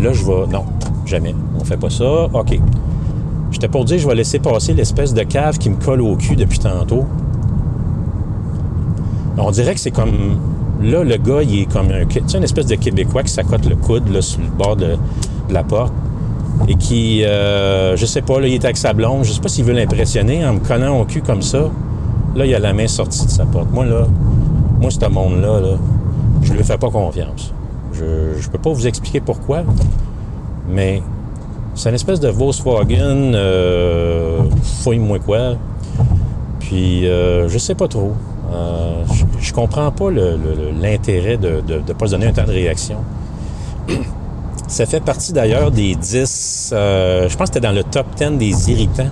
Là, 0.00 0.12
je 0.12 0.24
vais. 0.24 0.46
Non, 0.52 0.64
jamais. 1.04 1.34
On 1.58 1.64
fait 1.64 1.76
pas 1.76 1.90
ça. 1.90 2.28
OK. 2.32 2.60
J'étais 3.50 3.68
pour 3.68 3.84
dire, 3.84 3.98
je 3.98 4.06
vais 4.06 4.14
laisser 4.14 4.38
passer 4.38 4.72
l'espèce 4.74 5.14
de 5.14 5.22
cave 5.22 5.58
qui 5.58 5.70
me 5.70 5.76
colle 5.76 6.02
au 6.02 6.16
cul 6.16 6.36
depuis 6.36 6.58
tantôt. 6.58 7.06
On 9.36 9.50
dirait 9.50 9.74
que 9.74 9.80
c'est 9.80 9.90
comme. 9.90 10.38
Là, 10.80 11.02
le 11.02 11.16
gars, 11.16 11.42
il 11.42 11.62
est 11.62 11.72
comme 11.72 11.90
un. 11.90 12.04
Tu 12.06 12.20
sais, 12.26 12.38
une 12.38 12.44
espèce 12.44 12.66
de 12.66 12.76
Québécois 12.76 13.24
qui 13.24 13.32
s'accote 13.32 13.66
le 13.66 13.74
coude 13.74 14.08
là, 14.10 14.22
sur 14.22 14.40
le 14.40 14.48
bord 14.48 14.76
de, 14.76 14.96
de 15.48 15.54
la 15.54 15.64
porte. 15.64 15.92
Et 16.66 16.74
qui, 16.74 17.24
euh, 17.24 17.96
je 17.96 18.06
sais 18.06 18.22
pas, 18.22 18.40
là, 18.40 18.48
il 18.48 18.54
est 18.54 18.64
avec 18.64 18.76
sa 18.76 18.92
blonde, 18.92 19.24
je 19.24 19.32
sais 19.32 19.40
pas 19.40 19.48
s'il 19.48 19.64
veut 19.64 19.74
l'impressionner 19.74 20.44
en 20.44 20.54
me 20.54 20.58
collant 20.58 21.00
au 21.00 21.04
cul 21.04 21.22
comme 21.22 21.42
ça. 21.42 21.70
Là, 22.34 22.46
il 22.46 22.54
a 22.54 22.58
la 22.58 22.72
main 22.72 22.88
sortie 22.88 23.24
de 23.24 23.30
sa 23.30 23.44
porte. 23.46 23.70
Moi, 23.70 23.86
là, 23.86 24.06
moi, 24.80 24.90
ce 24.90 25.08
monde-là, 25.08 25.60
là, 25.60 25.76
je 26.42 26.52
lui 26.52 26.64
fais 26.64 26.78
pas 26.78 26.90
confiance. 26.90 27.52
Je, 27.92 28.48
peux 28.48 28.58
pas 28.58 28.70
vous 28.70 28.86
expliquer 28.86 29.20
pourquoi, 29.20 29.62
mais 30.68 31.02
c'est 31.74 31.88
une 31.88 31.94
espèce 31.94 32.20
de 32.20 32.28
Volkswagen, 32.28 33.32
euh, 33.34 34.42
fouille-moi 34.82 35.18
quoi. 35.18 35.56
Puis, 36.60 37.06
euh, 37.06 37.48
je 37.48 37.58
sais 37.58 37.74
pas 37.74 37.88
trop. 37.88 38.12
Euh, 38.52 39.02
je, 39.40 39.52
comprends 39.52 39.90
pas 39.90 40.10
l'intérêt 40.10 41.36
de 41.36 41.62
ne 41.68 41.92
pas 41.92 42.06
se 42.06 42.12
donner 42.12 42.26
un 42.26 42.32
temps 42.32 42.44
de 42.44 42.52
réaction. 42.52 42.98
Ça 44.68 44.84
fait 44.84 45.00
partie 45.00 45.32
d'ailleurs 45.32 45.70
des 45.70 45.94
10, 45.94 46.70
euh, 46.74 47.26
je 47.26 47.36
pense 47.38 47.48
que 47.48 47.54
c'était 47.54 47.66
dans 47.66 47.74
le 47.74 47.82
top 47.84 48.06
10 48.16 48.32
des 48.32 48.70
irritants 48.70 49.08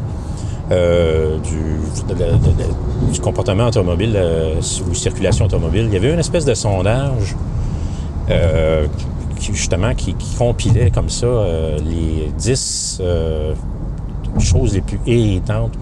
euh, 0.70 1.38
du, 1.38 1.78
du 3.10 3.20
comportement 3.20 3.68
automobile 3.68 4.12
euh, 4.16 4.60
ou 4.90 4.94
circulation 4.94 5.46
automobile. 5.46 5.86
Il 5.86 5.94
y 5.94 5.96
avait 5.96 6.12
une 6.12 6.18
espèce 6.18 6.44
de 6.44 6.52
sondage 6.52 7.34
euh, 8.30 8.86
qui, 9.38 9.54
justement 9.54 9.94
qui, 9.94 10.12
qui 10.12 10.36
compilait 10.36 10.90
comme 10.90 11.08
ça 11.08 11.26
euh, 11.26 11.78
les 11.78 12.30
10 12.36 12.98
euh, 13.00 13.54
choses 14.38 14.74
les 14.74 14.82
plus 14.82 15.00
irritantes 15.06 15.72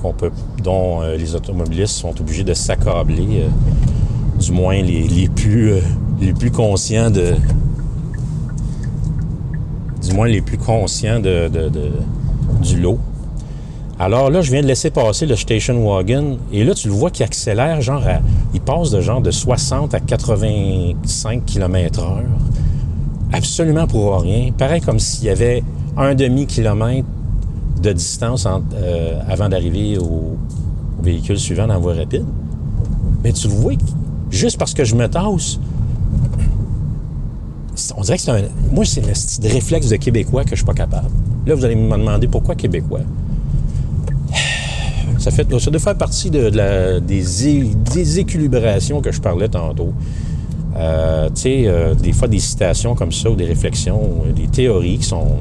qu'on 0.00 0.12
peut, 0.12 0.30
dont 0.62 1.02
euh, 1.02 1.16
les 1.16 1.34
automobilistes 1.34 1.94
sont 1.94 2.14
obligés 2.20 2.44
de 2.44 2.54
s'accabler, 2.54 3.46
du 4.38 4.52
moins 4.52 4.80
les, 4.80 5.08
les 5.08 5.28
plus, 5.28 5.72
les 6.20 6.32
plus 6.32 6.52
conscients 6.52 7.10
de, 7.10 7.34
du 10.02 10.12
moins 10.14 10.28
les 10.28 10.40
plus 10.40 10.58
conscients 10.58 11.20
du 11.20 12.80
lot. 12.80 12.98
Alors 14.00 14.30
là, 14.30 14.42
je 14.42 14.52
viens 14.52 14.62
de 14.62 14.66
laisser 14.66 14.90
passer 14.90 15.26
le 15.26 15.34
station 15.34 15.84
wagon 15.84 16.38
et 16.52 16.62
là, 16.64 16.72
tu 16.74 16.86
le 16.88 16.94
vois 16.94 17.10
qui 17.10 17.24
accélère, 17.24 17.80
genre, 17.80 18.02
à- 18.06 18.20
il 18.54 18.60
passe 18.60 18.90
de 18.90 19.00
genre 19.00 19.20
de 19.20 19.30
60 19.32 19.92
à 19.94 19.98
85 20.00 21.44
km 21.44 22.00
heure. 22.00 22.22
Absolument 23.32 23.86
pour 23.86 24.20
rien. 24.20 24.52
Pareil 24.56 24.80
comme 24.80 24.98
s'il 25.00 25.24
y 25.26 25.30
avait 25.30 25.62
un 25.96 26.14
demi-kilomètre 26.14 27.06
de 27.82 27.92
distance 27.92 28.46
euh, 28.74 29.20
avant 29.28 29.48
d'arriver 29.48 29.98
au, 29.98 30.04
au 30.04 31.02
véhicule 31.02 31.38
suivant 31.38 31.66
dans 31.66 31.74
la 31.74 31.78
voie 31.80 31.94
rapide. 31.94 32.24
Mais 33.24 33.32
tu 33.32 33.48
le 33.48 33.54
vois, 33.54 33.72
juste 34.30 34.58
parce 34.58 34.74
que 34.74 34.84
je 34.84 34.94
me 34.94 35.08
tasse, 35.08 35.58
on 37.96 38.02
dirait 38.02 38.16
que 38.16 38.22
c'est 38.22 38.30
un. 38.30 38.42
Moi, 38.72 38.84
c'est 38.84 39.00
le 39.00 39.52
réflexe 39.52 39.88
de 39.88 39.96
Québécois 39.96 40.44
que 40.44 40.50
je 40.50 40.56
suis 40.56 40.64
pas 40.64 40.74
capable. 40.74 41.08
Là, 41.46 41.54
vous 41.54 41.64
allez 41.64 41.76
me 41.76 41.96
demander 41.96 42.28
pourquoi 42.28 42.54
Québécois. 42.54 43.00
Ça, 45.18 45.32
fait, 45.32 45.46
ça 45.58 45.70
doit 45.70 45.80
faire 45.80 45.96
partie 45.96 46.30
de, 46.30 46.38
la- 46.38 47.00
des, 47.00 48.18
équilibrations 48.20 49.00
que 49.00 49.10
je 49.10 49.20
parlais 49.20 49.48
tantôt. 49.48 49.92
Euh, 50.76 51.28
tu 51.30 51.42
sais, 51.42 51.62
euh, 51.66 51.94
des 51.94 52.12
fois 52.12 52.28
des 52.28 52.38
citations 52.38 52.94
comme 52.94 53.10
ça 53.10 53.28
ou 53.28 53.34
des 53.34 53.44
réflexions, 53.44 54.22
euh, 54.26 54.32
des 54.32 54.46
théories 54.46 54.98
qui 54.98 55.06
sont 55.06 55.36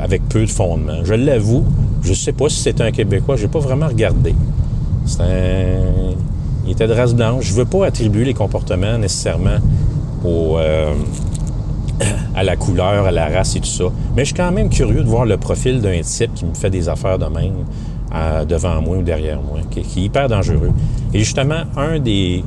avec 0.00 0.26
peu 0.28 0.40
de 0.40 0.50
fondement. 0.50 1.04
Je 1.04 1.12
l'avoue, 1.12 1.64
je 2.02 2.14
sais 2.14 2.32
pas 2.32 2.48
si 2.48 2.60
c'est 2.60 2.80
un 2.80 2.92
Québécois, 2.92 3.36
j'ai 3.36 3.48
pas 3.48 3.58
vraiment 3.58 3.88
regardé. 3.88 4.32
C'est 5.04 5.22
un... 5.22 6.14
Il 6.64 6.72
était 6.72 6.86
de 6.86 6.92
race 6.92 7.14
blanche. 7.14 7.46
Je 7.46 7.54
veux 7.54 7.64
pas 7.64 7.86
attribuer 7.86 8.24
les 8.24 8.34
comportements 8.34 8.96
nécessairement 8.96 9.58
euh, 10.28 10.94
à 12.34 12.42
la 12.42 12.56
couleur, 12.56 13.06
à 13.06 13.10
la 13.10 13.28
race 13.28 13.56
et 13.56 13.60
tout 13.60 13.66
ça. 13.66 13.84
Mais 14.16 14.22
je 14.22 14.26
suis 14.26 14.34
quand 14.34 14.52
même 14.52 14.68
curieux 14.68 15.02
de 15.02 15.08
voir 15.08 15.24
le 15.24 15.36
profil 15.36 15.80
d'un 15.80 16.00
type 16.00 16.34
qui 16.34 16.44
me 16.44 16.54
fait 16.54 16.70
des 16.70 16.88
affaires 16.88 17.18
de 17.18 17.26
même 17.26 17.64
euh, 18.14 18.44
devant 18.44 18.80
moi 18.80 18.98
ou 18.98 19.02
derrière 19.02 19.40
moi, 19.40 19.60
qui, 19.70 19.80
est 19.80 19.96
hyper 19.96 20.28
dangereux. 20.28 20.72
Et 21.14 21.18
justement, 21.20 21.62
un 21.76 21.98
des... 21.98 22.44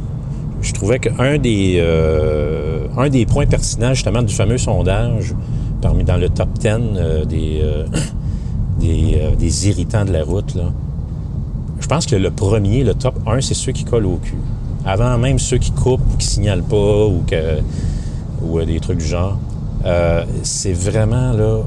Je 0.62 0.72
trouvais 0.72 1.00
qu'un 1.00 1.38
des, 1.38 1.76
euh, 1.78 2.88
un 2.98 3.10
des 3.10 3.26
points 3.26 3.46
pertinents 3.46 3.94
justement 3.94 4.22
du 4.22 4.34
fameux 4.34 4.58
sondage 4.58 5.34
parmi 5.82 6.06
dans 6.06 6.16
le 6.16 6.30
top 6.30 6.48
10 6.58 6.68
euh, 6.70 7.26
des, 7.26 7.62
des, 8.80 9.22
des 9.38 9.70
irritants 9.70 10.06
de 10.06 10.14
la 10.14 10.24
route, 10.24 10.56
là, 10.56 10.72
je 11.84 11.88
pense 11.88 12.06
que 12.06 12.16
le 12.16 12.32
premier, 12.32 12.86
le 12.86 12.94
top 12.94 13.16
1, 13.28 13.42
c'est 13.42 13.54
ceux 13.54 13.74
qui 13.74 13.84
collent 13.84 14.06
au 14.06 14.16
cul. 14.16 14.38
Avant 14.86 15.18
même 15.18 15.40
ceux 15.40 15.58
qui 15.58 15.72
coupent, 15.72 16.18
qui 16.18 16.28
signalent 16.28 16.64
pas 16.64 17.06
ou, 17.06 17.24
que, 17.26 17.60
ou 18.42 18.60
euh, 18.60 18.66
des 18.66 18.80
trucs 18.80 18.98
du 19.00 19.06
genre. 19.06 19.38
Euh, 19.86 20.24
c'est 20.44 20.74
vraiment 20.74 21.32
là. 21.34 21.60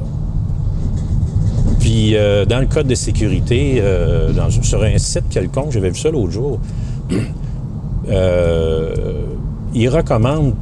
Puis 1.81 2.17
euh, 2.17 2.45
dans 2.45 2.59
le 2.61 2.67
code 2.67 2.87
de 2.87 2.95
sécurité, 2.95 3.83
dans- 4.35 4.51
sur 4.51 4.83
un 4.83 4.99
site 4.99 5.29
quelconque, 5.31 5.71
j'avais 5.73 5.91
vu 5.91 5.99
ça 5.99 6.11
l'autre 6.11 6.31
jour, 6.33 6.59
il 9.75 9.89
recommande 9.89 10.55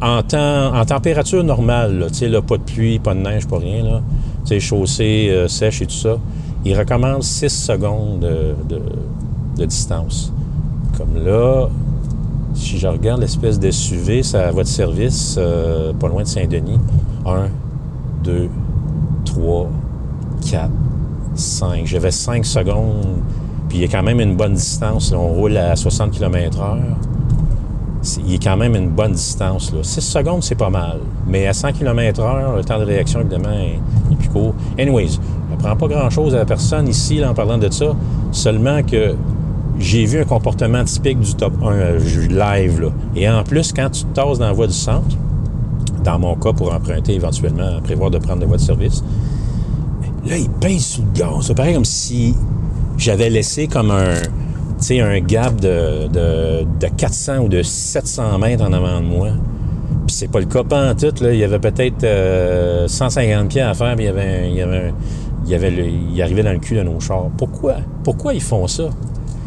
en, 0.00 0.22
température 0.22 1.42
normale, 1.42 2.06
pas 2.46 2.56
de 2.56 2.62
pluie, 2.62 2.98
pas 2.98 3.14
de 3.14 3.20
neige, 3.20 3.46
pas 3.48 3.58
rien, 3.58 4.00
tu 4.44 4.48
sais, 4.48 4.60
chaussée 4.60 5.44
sèche 5.48 5.82
et 5.82 5.86
tout 5.86 5.92
ça, 5.94 6.16
il 6.64 6.78
recommande 6.78 7.22
6 7.22 7.48
secondes 7.50 8.20
de, 8.20 8.54
de- 8.76 8.82
de 9.58 9.64
distance. 9.64 10.32
Comme 10.98 11.24
là, 11.24 11.68
si 12.54 12.76
je 12.78 12.88
regarde 12.88 13.20
l'espèce 13.20 13.58
de 13.60 13.70
SUV, 13.70 14.22
ça 14.24 14.50
va 14.50 14.62
de 14.62 14.68
service, 14.68 15.36
euh, 15.38 15.92
pas 15.92 16.08
loin 16.08 16.22
de 16.22 16.26
Saint-Denis. 16.28 16.78
1, 17.24 17.48
2, 18.24 18.48
3, 19.24 19.68
4, 20.50 20.70
5. 21.34 21.86
J'avais 21.86 22.10
5 22.10 22.44
secondes, 22.44 23.18
puis 23.68 23.78
il 23.78 23.80
y 23.82 23.84
a 23.84 23.88
quand 23.88 24.02
même 24.02 24.20
une 24.20 24.34
bonne 24.36 24.54
distance. 24.54 25.12
là. 25.12 25.18
On 25.18 25.28
roule 25.28 25.56
à 25.56 25.76
60 25.76 26.10
km 26.10 26.60
heure. 26.60 26.78
C'est- 28.02 28.20
Il 28.24 28.32
y 28.32 28.34
a 28.34 28.38
quand 28.38 28.56
même 28.56 28.74
une 28.74 28.88
bonne 28.90 29.12
distance. 29.12 29.72
Là. 29.72 29.80
6 29.82 30.00
secondes, 30.00 30.42
c'est 30.42 30.54
pas 30.56 30.70
mal. 30.70 30.98
Mais 31.28 31.46
à 31.46 31.52
100 31.52 31.72
km 31.72 32.20
heure, 32.22 32.56
le 32.56 32.64
temps 32.64 32.78
de 32.78 32.84
réaction, 32.84 33.20
évidemment, 33.20 33.50
est, 33.52 33.78
est 34.12 34.16
plus 34.16 34.28
court. 34.30 34.54
Anyways, 34.78 35.18
je 35.50 35.56
prends 35.62 35.76
pas 35.76 35.86
grand-chose 35.88 36.34
à 36.34 36.38
la 36.38 36.44
personne 36.44 36.88
ici 36.88 37.24
en 37.24 37.34
parlant 37.34 37.58
de 37.58 37.70
ça. 37.70 37.86
Seulement 38.32 38.82
que 38.82 39.14
j'ai 39.78 40.04
vu 40.04 40.20
un 40.20 40.24
comportement 40.24 40.82
typique 40.84 41.20
du 41.20 41.34
top 41.34 41.52
1 41.62 41.66
euh, 41.72 41.98
live. 42.28 42.80
Là. 42.80 42.88
Et 43.16 43.28
en 43.28 43.42
plus, 43.44 43.72
quand 43.72 43.88
tu 43.90 44.04
te 44.04 44.14
tasses 44.14 44.38
dans 44.38 44.46
la 44.46 44.52
voie 44.52 44.66
du 44.66 44.72
centre, 44.72 45.16
dans 46.04 46.18
mon 46.18 46.34
cas, 46.36 46.52
pour 46.52 46.72
emprunter 46.74 47.14
éventuellement, 47.14 47.80
prévoir 47.82 48.10
de 48.10 48.18
prendre 48.18 48.40
la 48.40 48.46
voie 48.46 48.56
de 48.56 48.62
service, 48.62 49.02
là, 50.26 50.36
il 50.36 50.48
pèse 50.50 50.84
sous 50.84 51.02
le 51.02 51.18
gaz. 51.18 51.46
Ça 51.46 51.54
paraît 51.54 51.74
comme 51.74 51.84
si 51.84 52.34
j'avais 52.96 53.30
laissé 53.30 53.66
comme 53.68 53.90
un, 53.90 54.14
un 54.90 55.20
gap 55.20 55.60
de, 55.60 56.06
de, 56.08 56.64
de 56.80 56.86
400 56.96 57.38
ou 57.38 57.48
de 57.48 57.62
700 57.62 58.38
mètres 58.38 58.64
en 58.64 58.72
avant 58.72 59.00
de 59.00 59.06
moi. 59.06 59.28
Puis 60.06 60.16
c'est 60.16 60.28
pas 60.28 60.40
le 60.40 60.46
cas 60.46 60.60
en 60.62 60.94
tout. 60.94 61.22
Là. 61.22 61.32
Il 61.32 61.38
y 61.38 61.44
avait 61.44 61.58
peut-être 61.58 62.02
euh, 62.04 62.88
150 62.88 63.48
pieds 63.48 63.60
à 63.60 63.74
faire, 63.74 63.94
puis 63.94 64.06
il 64.06 64.08
y 64.08 64.10
avait, 64.10 64.22
un- 64.22 64.92
il 65.44 65.50
y 65.50 65.54
avait, 65.54 65.72
il 66.14 66.22
arrivait 66.22 66.42
dans 66.42 66.52
le 66.52 66.58
cul 66.58 66.74
de 66.76 66.82
nos 66.82 66.98
chars. 67.00 67.26
Pourquoi? 67.36 67.74
Pourquoi 68.04 68.34
ils 68.34 68.42
font 68.42 68.66
ça? 68.66 68.84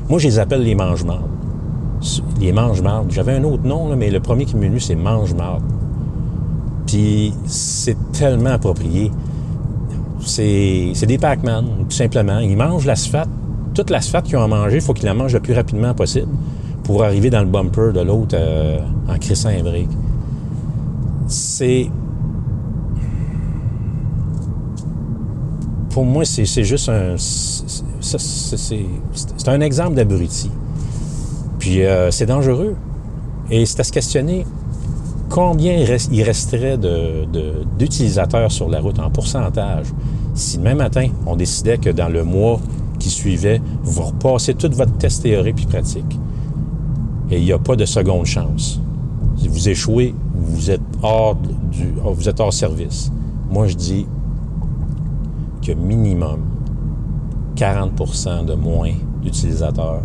Moi, 0.10 0.20
je 0.20 0.27
les 0.27 0.39
appelle 0.39 0.63
les 0.63 0.75
mange-mardes. 0.75 1.29
Les 2.39 2.51
mange-mardes. 2.51 3.12
J'avais 3.12 3.34
un 3.34 3.43
autre 3.43 3.63
nom, 3.63 3.96
mais 3.96 4.10
le 4.10 4.20
premier 4.20 4.46
qui 4.46 4.55
m'est 4.55 4.67
venu, 4.67 4.79
c'est 4.79 4.96
mange-marde. 4.96 5.63
Puis 6.86 7.34
c'est 7.46 7.98
tellement 8.12 8.51
approprié. 8.51 9.12
C'est 10.20 11.05
des 11.08 11.17
Pac-Man, 11.17 11.65
tout 11.89 11.96
simplement. 11.96 12.39
Ils 12.39 12.58
mangent 12.58 12.86
l'asphalte. 12.86 13.29
Toute 13.74 13.89
l'asphalte 13.89 14.25
qu'ils 14.25 14.38
ont 14.38 14.43
à 14.43 14.48
manger, 14.48 14.75
il 14.77 14.81
faut 14.81 14.93
qu'ils 14.93 15.05
la 15.05 15.13
mangent 15.13 15.34
le 15.34 15.39
plus 15.39 15.53
rapidement 15.53 15.93
possible 15.93 16.27
pour 16.84 17.03
arriver 17.03 17.29
dans 17.29 17.39
le 17.39 17.46
bumper 17.46 17.93
de 17.93 18.01
l'autre 18.01 18.36
euh, 18.38 18.79
en 19.08 19.17
crissant 19.17 19.50
un 19.50 19.63
break. 19.63 19.88
C'est... 21.27 21.89
Pour 25.91 26.05
moi, 26.05 26.25
c'est 26.25 26.63
juste 26.63 26.89
un... 26.89 27.15
c'est- 28.01 29.48
un 29.48 29.62
exemple 29.62 29.96
d'abruti. 29.96 30.50
Puis 31.60 31.84
euh, 31.84 32.12
c'est 32.12 32.25
dangereux. 32.25 32.75
Et 33.50 33.65
c'est 33.65 33.79
à 33.79 33.84
se 33.84 33.91
questionner 33.91 34.46
combien 35.29 35.74
il 35.74 35.84
reste- 35.86 36.10
il 36.12 36.24
resterait 36.24 36.77
d'utilisateurs 37.77 38.51
sur 38.51 38.70
la 38.70 38.79
route 38.81 39.00
en 39.00 39.10
pourcentage 39.10 39.88
si 40.34 40.58
demain 40.58 40.75
matin, 40.75 41.08
on 41.25 41.36
décidait 41.36 41.77
que 41.77 41.89
dans 41.89 42.08
le 42.08 42.24
mois 42.24 42.60
qui 43.00 43.10
suivait, 43.10 43.62
vous 43.84 44.03
repassez 44.03 44.53
tout 44.53 44.70
votre 44.74 44.93
test 44.98 45.24
théorique 45.24 45.55
puis 45.58 45.65
pratique. 45.65 46.20
Et 47.29 47.38
il 47.39 47.43
n'y 47.43 47.51
a 47.51 47.60
pas 47.60 47.75
de 47.75 47.86
seconde 47.86 48.25
chance. 48.25 48.79
Si 49.38 49.48
vous 49.50 49.67
échouez, 49.70 50.15
vous 50.34 50.72
êtes 50.72 50.81
hors, 51.03 51.36
du, 51.36 51.93
vous 52.03 52.29
êtes 52.29 52.39
hors 52.39 52.53
service. 52.53 53.12
Moi, 53.51 53.67
je 53.67 53.75
dis 53.75 54.05
que 55.65 55.74
minimum 55.74 56.39
40% 57.55 58.46
de 58.46 58.53
moins 58.53 58.93
d'utilisateurs 59.22 60.01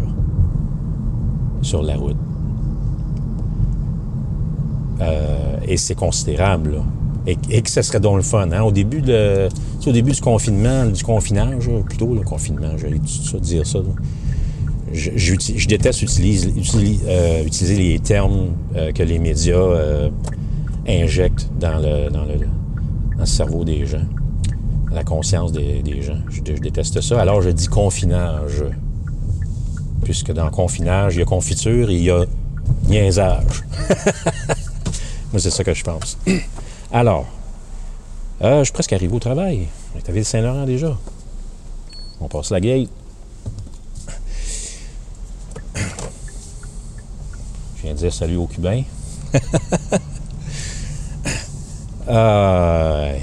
sur 1.63 1.83
la 1.83 1.97
route. 1.97 2.17
Euh, 5.01 5.57
et 5.67 5.77
c'est 5.77 5.95
considérable. 5.95 6.73
là. 6.73 6.83
Et, 7.51 7.61
que 7.61 7.71
ce 7.71 7.83
serait 7.83 7.99
donc 7.99 8.17
le 8.17 8.23
fun. 8.23 8.49
Hein? 8.53 8.63
Au, 8.63 8.71
début 8.71 9.03
de, 9.03 9.49
au 9.85 9.93
début 9.93 10.13
du 10.13 10.21
confinement, 10.21 10.87
du 10.87 11.03
confinage, 11.03 11.69
plutôt 11.89 12.15
le 12.15 12.21
confinement, 12.21 12.71
j'allais 12.77 13.01
tout 13.01 13.39
dire 13.41 13.67
ça. 13.67 13.81
Je, 14.93 15.67
déteste 15.67 16.03
utiliser, 16.03 16.51
utili- 16.51 17.01
euh, 17.05 17.43
les 17.77 17.99
termes 17.99 18.51
euh, 18.77 18.93
que 18.93 19.03
les 19.03 19.19
médias 19.19 20.09
injectent 20.89 21.51
dans 21.59 21.79
le, 21.79 22.11
dans, 22.11 22.25
le, 22.25 23.27
cerveau 23.27 23.65
des 23.65 23.85
gens, 23.87 24.07
la 24.91 25.05
conscience 25.05 25.53
des, 25.53 26.03
gens. 26.03 26.19
Je, 26.29 26.41
je 26.45 26.61
déteste 26.61 27.01
ça. 27.01 27.21
Alors 27.21 27.43
je 27.43 27.51
dis 27.51 27.69
confinage. 27.69 28.65
Puisque 30.05 30.33
dans 30.33 30.51
confinage, 30.51 31.17
il 31.17 31.19
y 31.19 31.23
a 31.23 31.25
confiture 31.25 31.91
et 31.91 31.95
il 31.95 32.03
y 32.03 32.11
a 32.11 32.25
niaisage. 32.87 33.65
Moi, 35.33 35.41
c'est 35.41 35.51
ça 35.51 35.65
que 35.65 35.75
je 35.75 35.83
pense. 35.83 36.17
Alors, 36.93 37.27
euh, 38.43 38.61
je 38.61 38.65
suis 38.65 38.73
presque 38.73 38.93
arrivé 38.93 39.15
au 39.15 39.19
travail. 39.19 39.67
On 39.95 39.99
est 39.99 40.09
à 40.09 40.13
Ville-Saint-Laurent 40.13 40.65
déjà. 40.65 40.97
On 42.21 42.29
passe 42.29 42.51
la 42.51 42.61
gate. 42.61 42.89
Je 47.77 47.83
viens 47.83 47.93
de 47.93 47.99
dire 47.99 48.13
salut 48.13 48.37
aux 48.37 48.47
Cubains. 48.47 48.83
Euh, 52.09 53.19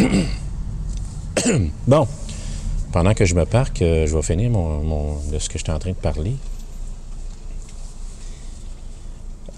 bon, 1.86 2.06
pendant 2.92 3.14
que 3.14 3.24
je 3.24 3.34
me 3.34 3.44
parque, 3.44 3.82
euh, 3.82 4.06
je 4.06 4.14
vais 4.14 4.22
finir 4.22 4.50
mon, 4.50 5.16
de 5.30 5.38
ce 5.38 5.48
que 5.48 5.58
j'étais 5.58 5.72
en 5.72 5.78
train 5.78 5.90
de 5.90 5.96
parler. 5.96 6.34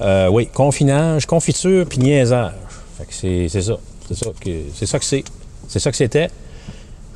Euh, 0.01 0.29
oui, 0.29 0.49
confinage, 0.53 1.27
confiture, 1.27 1.87
puis 1.87 1.99
niaisage. 1.99 2.53
Fait 2.99 3.05
que 3.07 3.49
c'est 3.49 3.63
ça. 3.63 3.79
C'est 4.09 4.17
ça 4.17 4.31
que 4.39 4.51
c'est 4.75 4.87
ça 4.87 4.99
que 4.99 5.05
c'est. 5.05 5.25
C'est 5.69 5.79
ça 5.79 5.91
que 5.91 5.97
c'était. 5.97 6.29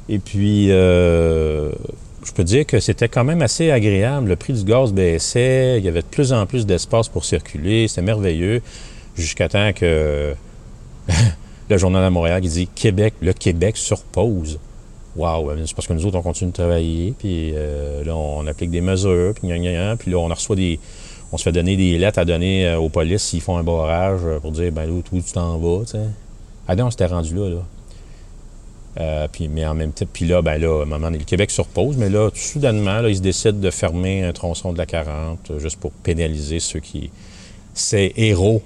Et 0.09 0.18
puis, 0.18 0.71
euh, 0.71 1.73
je 2.25 2.33
peux 2.33 2.45
dire 2.45 2.64
que 2.64 2.78
c'était 2.78 3.09
quand 3.09 3.25
même 3.25 3.42
assez 3.42 3.71
agréable. 3.71 4.28
Le 4.28 4.37
prix 4.37 4.52
du 4.52 4.64
gaz 4.64 4.92
baissait, 4.92 5.78
il 5.78 5.85
y 5.85 5.88
avait 5.88 6.02
de 6.02 6.06
plus 6.06 6.33
en 6.33 6.47
plus 6.47 6.64
d'espace 6.64 7.09
pour 7.09 7.25
circuler, 7.25 7.88
c'était 7.88 8.02
merveilleux. 8.02 8.62
Jusqu'à 9.16 9.49
temps 9.49 9.73
que 9.73 10.35
le 11.68 11.78
journal 11.78 12.04
à 12.04 12.11
Montréal 12.11 12.40
qui 12.40 12.49
dit 12.49 12.68
Québec, 12.68 13.14
le 13.20 13.32
Québec 13.32 13.76
sur 13.76 14.00
pause. 14.02 14.58
Wow, 15.16 15.50
c'est 15.64 15.75
parce 15.75 15.88
que 15.88 15.94
nous 15.94 16.04
autres, 16.04 16.18
on 16.18 16.23
continue 16.23 16.50
de 16.50 16.56
travailler, 16.56 17.14
puis 17.18 17.52
euh, 17.54 18.04
là, 18.04 18.14
on 18.14 18.46
applique 18.46 18.70
des 18.70 18.82
mesures, 18.82 19.32
puis 19.35 19.49
gna, 19.49 19.58
gna, 19.58 19.73
gna, 19.73 19.96
puis 19.96 20.11
là, 20.11 20.18
on 20.18 20.26
reçoit 20.26 20.56
des. 20.56 20.78
On 21.32 21.38
se 21.38 21.42
fait 21.42 21.52
donner 21.52 21.76
des 21.76 21.99
lettres 21.99 22.18
à 22.18 22.25
donner 22.25 22.68
euh, 22.68 22.78
aux 22.78 22.88
polices 22.88 23.23
s'ils 23.23 23.40
font 23.40 23.56
un 23.56 23.64
barrage 23.64 24.20
euh, 24.25 24.38
pour 24.38 24.52
dire, 24.52 24.70
ben 24.73 24.85
là, 24.85 24.92
où 24.92 25.02
tu 25.02 25.32
t'en 25.32 25.56
vas, 25.56 25.85
tu 25.85 25.92
sais. 25.92 26.04
Ah 26.68 26.76
non, 26.76 26.90
c'était 26.90 27.06
rendu 27.06 27.35
là, 27.35 27.49
là. 27.49 29.28
Puis, 29.32 29.49
mais 29.49 29.66
en 29.66 29.75
même 29.75 29.92
temps, 29.92 30.06
puis 30.11 30.26
là, 30.26 30.40
ben 30.42 30.58
là, 30.58 30.80
à 30.80 30.82
un 30.82 30.85
moment 30.87 31.06
donné, 31.06 31.18
le 31.18 31.25
Québec 31.25 31.50
se 31.50 31.61
repose, 31.61 31.96
mais 31.96 32.08
là, 32.08 32.30
soudainement, 32.35 33.00
là, 33.00 33.08
ils 33.08 33.16
se 33.16 33.23
décident 33.23 33.58
de 33.58 33.70
fermer 33.70 34.25
un 34.25 34.32
tronçon 34.32 34.73
de 34.73 34.78
la 34.78 34.87
40 34.87 35.50
euh, 35.50 35.58
juste 35.58 35.78
pour 35.78 35.92
pénaliser 35.92 36.61
ceux 36.61 36.80
qui. 36.80 37.11
Ces 37.75 38.12
héros 38.16 38.62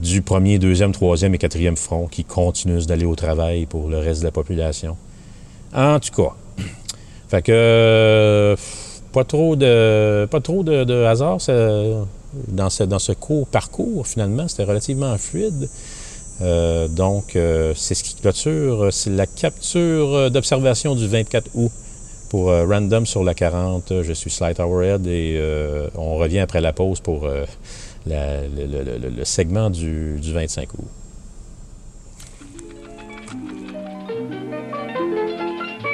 du 0.00 0.22
premier, 0.22 0.58
deuxième, 0.58 0.92
troisième 0.92 1.34
et 1.34 1.38
quatrième 1.38 1.76
front 1.76 2.06
qui 2.06 2.24
continuent 2.24 2.84
d'aller 2.84 3.04
au 3.04 3.14
travail 3.14 3.66
pour 3.66 3.88
le 3.88 3.98
reste 3.98 4.20
de 4.20 4.26
la 4.26 4.32
population. 4.32 4.96
En 5.74 6.00
tout 6.00 6.22
cas. 6.22 6.32
Fait 7.28 7.42
que. 7.42 7.52
euh, 7.52 8.56
pas 9.12 9.24
trop 9.24 9.56
de, 9.56 11.04
hasard 11.04 11.38
dans, 12.48 12.70
ce, 12.70 12.84
dans 12.84 12.98
court 13.18 13.46
parcours, 13.46 14.06
finalement. 14.06 14.48
C'était 14.48 14.64
relativement 14.64 15.16
fluide. 15.18 15.68
Euh, 16.40 16.88
donc, 16.88 17.36
euh, 17.36 17.74
c'est 17.76 17.94
ce 17.94 18.02
qui 18.02 18.14
clôture. 18.14 18.88
C'est 18.92 19.10
la 19.10 19.26
capture 19.26 20.30
d'observation 20.30 20.94
du 20.94 21.06
24 21.06 21.50
août 21.54 21.72
pour 22.30 22.46
Random 22.46 23.04
sur 23.04 23.22
la 23.24 23.34
40. 23.34 24.02
Je 24.02 24.12
suis 24.12 24.30
Slight 24.30 24.60
Hourhead 24.60 25.06
et 25.06 25.40
on 25.96 26.16
revient 26.16 26.38
après 26.38 26.60
la 26.60 26.72
pause 26.72 27.00
pour 27.00 27.28
la- 28.06 28.42
le, 28.42 28.66
le- 28.66 28.98
le- 28.98 29.08
le 29.16 29.24
segment 29.24 29.70
du, 29.70 30.18
du 30.20 30.32
25 30.32 30.74
août. 30.74 30.88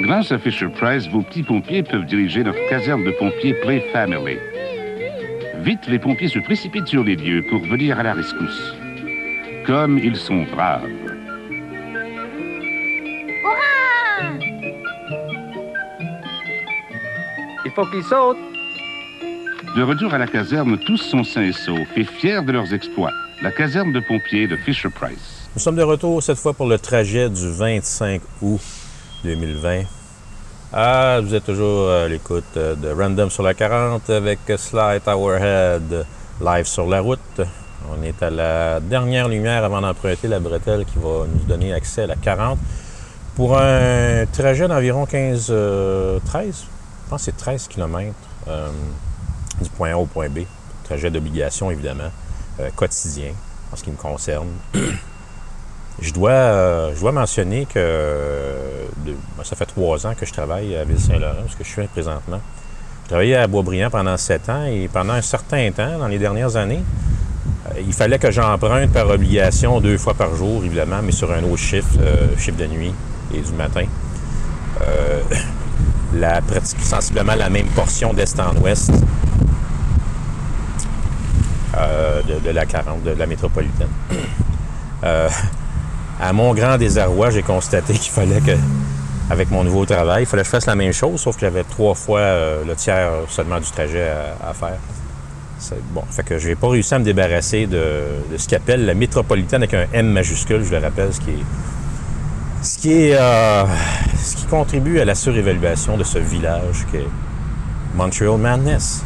Grâce 0.03 0.31
à 0.31 0.39
Fisher 0.39 0.69
Price, 0.69 1.09
vos 1.09 1.23
petits 1.23 1.43
pompiers 1.43 1.83
peuvent 1.83 2.05
diriger 2.07 2.45
leur 2.45 2.55
caserne 2.69 3.05
de 3.05 3.11
pompiers 3.19 3.55
Play 3.55 3.81
Family. 3.93 4.37
Vite, 5.63 5.87
les 5.89 5.99
pompiers 5.99 6.29
se 6.29 6.39
précipitent 6.39 6.87
sur 6.87 7.03
les 7.03 7.17
lieux 7.17 7.45
pour 7.51 7.61
venir 7.61 7.99
à 7.99 8.03
la 8.05 8.15
rescousse. 8.15 8.75
Comme 9.67 9.99
ils 9.99 10.15
sont 10.17 10.45
braves. 10.45 10.87
Il 17.65 17.71
faut 17.73 17.87
qu'il 17.87 18.03
saute. 18.05 18.39
De 19.77 19.83
retour 19.83 20.15
à 20.15 20.17
la 20.17 20.27
caserne, 20.27 20.79
tous 20.79 20.97
sont 20.97 21.23
sains 21.23 21.43
et 21.43 21.53
saufs 21.53 21.87
et 21.99 22.05
fiers 22.05 22.41
de 22.41 22.51
leurs 22.51 22.73
exploits. 22.73 23.11
La 23.43 23.53
caserne 23.53 23.93
de 23.93 24.01
pompiers 24.01 24.49
de 24.49 24.57
Fisher 24.57 24.89
Price. 24.89 25.51
Nous 25.55 25.61
sommes 25.61 25.77
de 25.77 25.83
retour 25.83 26.23
cette 26.23 26.39
fois 26.39 26.55
pour 26.55 26.67
le 26.67 26.79
trajet 26.79 27.29
du 27.29 27.51
25 27.51 28.23
août 28.41 28.61
2020. 29.23 29.83
Ah, 30.73 31.21
vous 31.23 31.35
êtes 31.35 31.45
toujours 31.45 31.91
à 31.91 32.09
l'écoute 32.09 32.45
euh, 32.57 32.75
de 32.75 32.89
Random 32.89 33.29
sur 33.29 33.43
la 33.43 33.53
40 33.53 34.09
avec 34.09 34.39
Sly 34.57 35.03
Towerhead 35.05 36.07
live 36.41 36.65
sur 36.65 36.87
la 36.87 37.03
route. 37.03 37.43
On 37.93 38.03
est 38.03 38.23
à 38.23 38.31
la 38.31 38.81
dernière 38.81 39.29
lumière 39.29 39.63
avant 39.63 39.83
d'emprunter 39.83 40.27
la 40.27 40.41
bretelle 40.41 40.87
qui 40.87 40.97
va 40.97 41.27
nous 41.31 41.45
donner 41.47 41.75
accès 41.75 42.05
à 42.05 42.07
la 42.07 42.17
40 42.17 42.59
pour 43.35 43.59
un 43.59 44.25
trajet 44.33 44.69
d'environ 44.69 45.05
15, 45.05 45.49
euh, 45.51 46.19
13, 46.25 46.65
je 47.05 47.11
pense 47.11 47.21
que 47.21 47.25
c'est 47.27 47.37
13 47.37 47.69
km 47.69 48.15
du 49.61 49.71
point 49.71 49.93
A 49.93 49.97
au 49.97 50.07
point 50.07 50.29
B. 50.29 50.41
Trajet 50.85 51.11
d'obligation, 51.11 51.71
évidemment, 51.71 52.11
euh, 52.61 52.71
quotidien 52.75 53.33
en 53.73 53.77
ce 53.77 53.85
qui 53.85 53.91
me 53.91 53.97
concerne. 53.97 54.49
Je 55.99 56.13
dois, 56.13 56.31
euh, 56.31 56.95
je 56.95 57.01
dois 57.01 57.13
mentionner 57.13 57.65
que 57.65 57.79
euh, 57.79 58.85
ça 59.45 59.57
fait 59.57 59.65
trois 59.65 60.07
ans 60.07 60.13
que 60.15 60.27
je 60.27 60.33
travaille 60.35 60.77
à 60.77 60.85
Ville-Saint-Laurent, 60.85 61.47
ce 61.49 61.57
que 61.57 61.65
je 61.65 61.71
fais 61.71 61.87
présentement. 61.87 62.39
Je 63.05 63.09
travaillais 63.09 63.37
à 63.37 63.47
Boisbriand 63.47 63.89
pendant 63.89 64.15
sept 64.19 64.47
ans 64.51 64.67
et 64.67 64.91
pendant 64.93 65.15
un 65.15 65.23
certain 65.23 65.71
temps, 65.71 65.99
dans 65.99 66.09
les 66.09 66.19
dernières 66.19 66.55
années, 66.57 66.83
il 67.79 67.95
fallait 67.95 68.19
que 68.19 68.31
j'emprunte 68.31 68.93
par 68.93 69.09
obligation 69.09 69.81
deux 69.81 69.97
fois 69.97 70.13
par 70.13 70.37
jour, 70.37 70.63
évidemment, 70.67 71.01
mais 71.03 71.13
sur 71.13 71.33
un 71.33 71.43
autre 71.45 71.57
chiffre, 71.57 71.99
chiffre 72.37 72.59
de 72.59 72.67
nuit 72.67 72.93
et 73.35 73.41
du 73.41 73.53
matin. 73.53 73.87
Sensiblement 76.83 77.37
la 77.37 77.49
même 77.49 77.69
portion 77.69 78.13
d'est 78.13 78.39
en 78.39 78.55
ouest 78.57 78.93
euh, 81.77 82.23
de, 82.23 82.51
la 82.51 82.65
40, 82.65 83.03
de 83.03 83.11
la 83.11 83.27
métropolitaine. 83.27 83.89
Euh, 85.05 85.29
à 86.19 86.33
mon 86.33 86.55
grand 86.55 86.79
désarroi, 86.79 87.29
j'ai 87.29 87.43
constaté 87.43 87.93
qu'il 87.93 88.11
fallait 88.11 88.41
que, 88.41 88.57
avec 89.31 89.51
mon 89.51 89.63
nouveau 89.63 89.85
travail, 89.85 90.23
il 90.23 90.27
fallait 90.27 90.43
que 90.43 90.47
je 90.47 90.53
fasse 90.53 90.65
la 90.65 90.75
même 90.75 90.95
chose, 90.95 91.21
sauf 91.21 91.35
que 91.37 91.43
j'avais 91.43 91.65
trois 91.65 91.95
fois 91.95 92.21
euh, 92.21 92.65
le 92.67 92.75
tiers 92.75 93.11
seulement 93.29 93.61
du 93.61 93.71
trajet 93.71 94.09
à, 94.43 94.55
faire. 94.55 94.79
Bon, 95.93 96.03
fait 96.11 96.23
que 96.23 96.39
j'ai 96.39 96.55
pas 96.55 96.71
réussi 96.71 96.95
à 96.95 96.99
me 96.99 97.05
débarrasser 97.05 97.67
de, 97.67 98.05
ce 98.39 98.49
qu'appelle 98.49 98.87
la 98.87 98.95
métropolitaine 98.95 99.63
avec 99.63 99.75
un 99.75 99.85
M 99.93 100.09
majuscule, 100.09 100.65
je 100.65 100.75
le 100.75 100.79
rappelle, 100.79 101.13
ce 101.13 101.21
qui 101.21 101.31
est, 101.31 101.45
ce 102.63 102.79
qui 102.79 103.13
ce 104.25 104.37
qui 104.37 104.47
contribue 104.47 104.99
à 104.99 105.05
la 105.05 105.15
surévaluation 105.15 105.99
de 105.99 106.05
ce 106.05 106.19
village 106.19 106.87
qui 106.91 106.97
est 106.97 107.09
Montreal 107.95 108.39
Madness. 108.39 109.05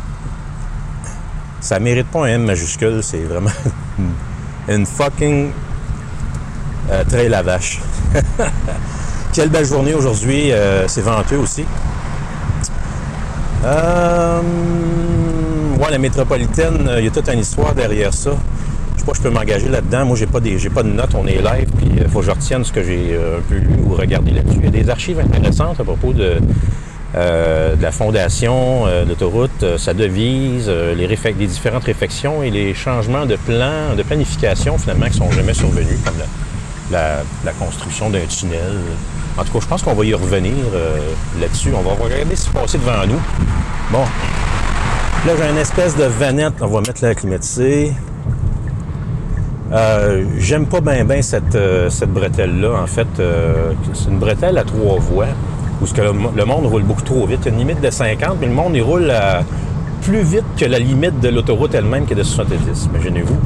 Ça 1.60 1.78
mérite 1.78 2.06
pas 2.06 2.20
un 2.24 2.28
M 2.28 2.44
majuscule, 2.44 3.00
c'est 3.02 3.20
vraiment 3.20 3.50
une 4.68 4.86
fucking 4.86 5.50
euh, 6.90 7.04
très 7.04 7.28
la 7.28 7.42
vache. 7.42 7.80
Quelle 9.32 9.50
belle 9.50 9.66
journée 9.66 9.94
aujourd'hui. 9.94 10.52
euh, 10.52 10.88
c'est 10.88 11.02
venteux 11.02 11.36
aussi. 11.36 11.64
Euh, 13.64 14.40
ouais, 15.78 15.90
la 15.90 15.98
métropolitaine, 15.98 16.90
il 16.98 17.04
y 17.04 17.08
a 17.08 17.10
toute 17.10 17.28
une 17.28 17.40
histoire 17.40 17.74
derrière 17.74 18.14
ça. 18.14 18.30
Je 18.94 19.00
sais 19.00 19.06
pas, 19.06 19.12
je 19.14 19.20
peux 19.20 19.30
m'engager 19.30 19.68
là-dedans. 19.68 20.06
Moi, 20.06 20.16
j'ai 20.16 20.26
pas 20.26 20.40
des, 20.40 20.58
j'ai 20.58 20.70
pas 20.70 20.82
de 20.82 20.88
notes. 20.88 21.14
On 21.14 21.26
est 21.26 21.42
live, 21.42 21.68
puis 21.76 21.90
il 21.94 22.08
faut 22.08 22.20
que 22.20 22.26
je 22.26 22.30
retienne 22.30 22.64
ce 22.64 22.72
que 22.72 22.82
j'ai 22.82 23.16
un 23.16 23.40
peu 23.48 23.56
lu 23.56 23.76
ou 23.84 23.94
regardé 23.94 24.30
là-dessus. 24.30 24.58
Il 24.58 24.64
y 24.64 24.68
a 24.68 24.82
des 24.82 24.88
archives 24.90 25.20
intéressantes 25.20 25.78
à 25.78 25.84
propos 25.84 26.12
de, 26.12 26.38
euh, 27.16 27.74
de 27.76 27.82
la 27.82 27.90
fondation 27.92 28.86
euh, 28.86 29.04
d'autoroute, 29.04 29.62
euh, 29.62 29.78
sa 29.78 29.94
devise, 29.94 30.66
euh, 30.68 30.94
les, 30.94 31.06
les 31.06 31.46
différentes 31.46 31.84
réflexions 31.84 32.42
et 32.42 32.50
les 32.50 32.72
changements 32.74 33.26
de 33.26 33.36
plan, 33.36 33.94
de 33.96 34.02
planification 34.02 34.78
finalement 34.78 35.06
qui 35.06 35.18
sont 35.18 35.30
jamais 35.32 35.54
survenus, 35.54 35.98
comme 36.04 36.14
la, 36.90 36.98
la- 36.98 37.22
la 37.44 37.52
construction 37.52 38.10
d'un 38.10 38.26
tunnel. 38.28 38.76
En 39.38 39.44
tout 39.44 39.52
cas, 39.52 39.58
je 39.60 39.66
pense 39.66 39.82
qu'on 39.82 39.94
va 39.94 40.04
y 40.04 40.14
revenir 40.14 40.52
euh, 40.74 40.98
là-dessus. 41.40 41.70
On 41.76 41.82
va 41.82 41.94
regarder 41.94 42.36
ce 42.36 42.44
qui 42.44 42.48
se 42.48 42.52
passait 42.52 42.78
devant 42.78 43.06
nous. 43.06 43.20
Bon. 43.90 44.04
Là, 45.26 45.32
j'ai 45.38 45.50
une 45.50 45.58
espèce 45.58 45.96
de 45.96 46.04
vanette. 46.04 46.54
On 46.60 46.66
va 46.66 46.80
mettre 46.80 47.02
la 47.04 47.14
climatisée. 47.14 47.92
Euh, 49.72 50.24
J'aime 50.38 50.66
pas 50.66 50.80
bien 50.80 51.04
ben 51.04 51.22
cette, 51.22 51.54
euh, 51.54 51.88
cette 51.90 52.12
bretelle-là. 52.12 52.82
En 52.82 52.86
fait, 52.86 53.06
euh, 53.20 53.72
c'est 53.94 54.08
une 54.10 54.18
bretelle 54.18 54.58
à 54.58 54.64
trois 54.64 54.98
voies 54.98 55.26
où 55.82 55.86
que 55.86 56.00
le, 56.02 56.12
mo- 56.12 56.32
le 56.36 56.44
monde 56.44 56.66
roule 56.66 56.82
beaucoup 56.82 57.02
trop 57.02 57.26
vite. 57.26 57.40
Il 57.42 57.46
y 57.46 57.48
a 57.50 57.52
une 57.52 57.58
limite 57.58 57.80
de 57.80 57.90
50, 57.90 58.36
mais 58.40 58.46
le 58.46 58.52
monde 58.52 58.72
il 58.74 58.82
roule 58.82 59.10
à- 59.10 59.42
plus 60.02 60.22
vite 60.22 60.44
que 60.56 60.64
la 60.64 60.78
limite 60.78 61.20
de 61.20 61.28
l'autoroute 61.28 61.74
elle-même 61.74 62.06
qui 62.06 62.14
est 62.14 62.16
de 62.16 62.22
70, 62.22 62.88
imaginez-vous. 62.92 63.36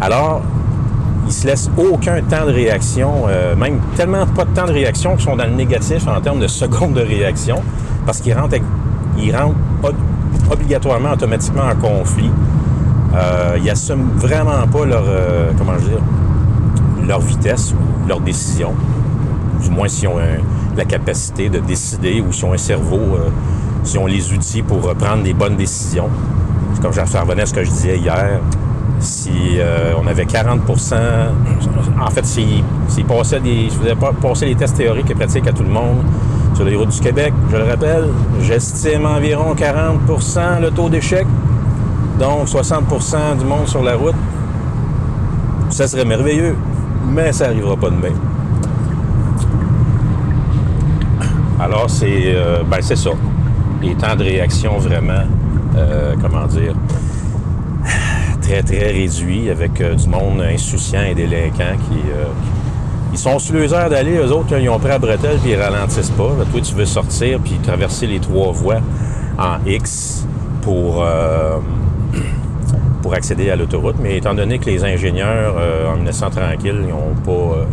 Alors, 0.00 0.42
ils 1.26 1.32
se 1.32 1.46
laissent 1.46 1.70
aucun 1.78 2.20
temps 2.22 2.46
de 2.46 2.52
réaction, 2.52 3.26
euh, 3.28 3.54
même 3.56 3.78
tellement 3.96 4.26
pas 4.26 4.44
de 4.44 4.50
temps 4.50 4.66
de 4.66 4.72
réaction 4.72 5.14
qu'ils 5.16 5.24
sont 5.24 5.36
dans 5.36 5.44
le 5.46 5.52
négatif 5.52 6.06
en 6.08 6.20
termes 6.20 6.40
de 6.40 6.48
secondes 6.48 6.94
de 6.94 7.00
réaction, 7.00 7.62
parce 8.04 8.20
qu'ils 8.20 8.34
rentrent, 8.34 8.56
ils 9.16 9.34
obligatoirement, 10.50 11.12
automatiquement 11.12 11.62
en 11.62 11.76
conflit. 11.76 12.30
Euh, 13.14 13.56
ils 13.62 13.70
assument 13.70 14.10
vraiment 14.16 14.66
pas 14.70 14.84
leur, 14.84 15.04
euh, 15.06 15.52
comment 15.56 15.76
dire, 15.76 15.98
leur 17.06 17.20
vitesse 17.20 17.72
ou 17.72 18.08
leur 18.08 18.20
décision. 18.20 18.72
Du 19.62 19.70
moins 19.70 19.88
s'ils 19.88 20.08
ont 20.08 20.18
un- 20.18 20.42
la 20.78 20.84
capacité 20.84 21.48
de 21.48 21.58
décider 21.58 22.20
ou 22.20 22.32
s'ils 22.32 22.44
ont 22.46 22.52
un 22.52 22.58
cerveau, 22.58 22.96
euh, 22.96 23.30
s'ils 23.82 23.98
ont 23.98 24.06
les 24.06 24.32
outils 24.32 24.62
pour 24.62 24.80
prendre 24.94 25.22
des 25.22 25.34
bonnes 25.34 25.56
décisions. 25.56 26.08
Comme 26.82 26.92
ça 26.92 27.20
revenait 27.20 27.42
à 27.42 27.46
ce 27.46 27.54
que 27.54 27.64
je 27.64 27.70
disais 27.70 27.98
hier, 27.98 28.40
si 29.00 29.58
euh, 29.58 29.92
on 30.02 30.06
avait 30.06 30.24
40% 30.24 30.94
en 32.00 32.10
fait, 32.10 32.24
s'ils 32.24 32.64
s'ils 32.88 33.04
passaient 33.04 33.40
des, 33.40 33.68
pas 33.98 34.12
passer 34.12 34.46
les 34.46 34.54
tests 34.54 34.76
théoriques 34.76 35.10
et 35.10 35.14
pratiques 35.14 35.46
à 35.46 35.52
tout 35.52 35.62
le 35.62 35.68
monde 35.68 35.98
sur 36.54 36.64
les 36.64 36.76
routes 36.76 36.90
du 36.90 37.00
Québec, 37.00 37.32
je 37.50 37.56
le 37.56 37.64
rappelle, 37.64 38.08
j'estime 38.40 39.06
environ 39.06 39.54
40% 39.54 40.60
le 40.60 40.70
taux 40.70 40.88
d'échec, 40.88 41.26
donc 42.18 42.46
60% 42.46 43.38
du 43.38 43.44
monde 43.44 43.66
sur 43.66 43.82
la 43.82 43.96
route. 43.96 44.14
Ça 45.70 45.88
serait 45.88 46.04
merveilleux, 46.04 46.56
mais 47.08 47.32
ça 47.32 47.46
n'arrivera 47.46 47.76
pas 47.76 47.90
demain. 47.90 48.14
Alors, 51.74 51.90
c'est 51.90 52.06
euh, 52.26 52.62
ben, 52.64 52.76
c'est 52.80 52.94
ça. 52.94 53.10
Les 53.82 53.96
temps 53.96 54.14
de 54.14 54.22
réaction 54.22 54.78
vraiment, 54.78 55.24
euh, 55.76 56.14
comment 56.22 56.46
dire, 56.46 56.72
très, 58.40 58.62
très 58.62 58.92
réduits 58.92 59.50
avec 59.50 59.80
euh, 59.80 59.96
du 59.96 60.08
monde 60.08 60.40
insouciant 60.40 61.02
et 61.02 61.16
délinquant 61.16 61.76
qui. 61.88 61.98
ils 63.12 63.18
sont 63.18 63.40
sur 63.40 63.56
les 63.56 63.72
heures 63.72 63.90
d'aller, 63.90 64.18
eux 64.18 64.30
autres, 64.30 64.56
ils 64.56 64.68
ont 64.68 64.78
pris 64.78 64.90
la 64.90 65.00
bretelle 65.00 65.38
puis 65.38 65.50
ils 65.50 65.60
ralentissent 65.60 66.10
pas. 66.10 66.30
Toi, 66.52 66.60
tu 66.62 66.74
veux 66.76 66.86
sortir 66.86 67.40
puis 67.40 67.58
traverser 67.60 68.06
les 68.06 68.20
trois 68.20 68.52
voies 68.52 68.80
en 69.36 69.56
X 69.66 70.28
pour, 70.62 71.04
pour 73.02 73.14
accéder 73.14 73.50
à 73.50 73.56
l'autoroute. 73.56 73.96
Mais 74.00 74.18
étant 74.18 74.34
donné 74.34 74.60
que 74.60 74.66
les 74.66 74.84
ingénieurs, 74.84 75.56
en 75.92 75.96
1900 75.96 76.30
tranquille, 76.30 76.84
ils 76.86 76.92
ont 76.92 77.16
pas. 77.24 77.66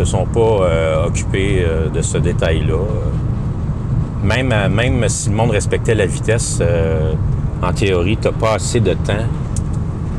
Euh, 0.00 0.04
se 0.04 0.04
sont 0.04 0.24
pas 0.26 0.40
euh, 0.40 1.06
occupés 1.06 1.64
euh, 1.66 1.88
de 1.88 2.02
ce 2.02 2.18
détail-là. 2.18 2.74
Euh, 2.74 4.24
Même, 4.24 4.52
à- 4.52 4.68
même 4.68 5.08
si 5.08 5.30
le 5.30 5.34
monde 5.36 5.50
respectait 5.50 5.94
la 5.96 6.06
vitesse, 6.06 6.58
euh, 6.60 7.12
en 7.62 7.72
théorie, 7.72 8.16
tu 8.16 8.28
n'as 8.28 8.32
pas 8.34 8.54
assez 8.54 8.80
de 8.80 8.94
temps 8.94 9.26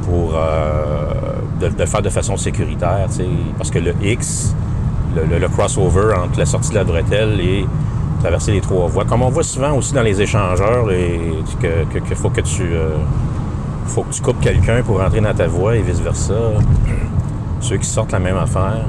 pour 0.06 0.34
euh, 0.36 1.14
de, 1.62 1.70
de 1.70 1.86
faire 1.86 2.02
de 2.02 2.10
façon 2.10 2.36
sécuritaire. 2.38 3.08
Parce 3.58 3.72
que 3.72 3.80
le 3.80 3.94
X, 4.04 4.54
le, 5.16 5.48
crossover 5.48 6.14
entre 6.24 6.38
la 6.40 6.46
sortie 6.46 6.72
de 6.72 6.76
la 6.76 6.84
bretelle 6.84 7.40
et 7.40 7.66
traverser 8.22 8.52
les 8.52 8.62
trois 8.62 8.88
voies, 8.88 9.06
comme 9.06 9.22
on 9.22 9.30
voit 9.30 9.44
souvent 9.44 9.72
aussi 9.78 9.94
dans 9.94 10.02
les 10.04 10.22
échangeurs, 10.22 10.86
les- 10.88 11.32
que, 11.62 12.16
faut 12.16 12.30
que 12.30 12.42
tu 12.42 12.64
euh, 12.64 12.90
faut 13.86 14.04
que 14.04 14.14
tu 14.14 14.22
coupes 14.22 14.40
quelqu'un 14.42 14.82
pour 14.84 15.00
rentrer 15.00 15.22
dans 15.22 15.34
ta 15.34 15.48
voie 15.48 15.76
et 15.78 15.82
vice-versa. 15.82 16.34
Ceux 17.62 17.78
qui 17.78 17.86
sortent 17.88 18.12
la 18.12 18.20
même 18.20 18.38
affaire, 18.38 18.84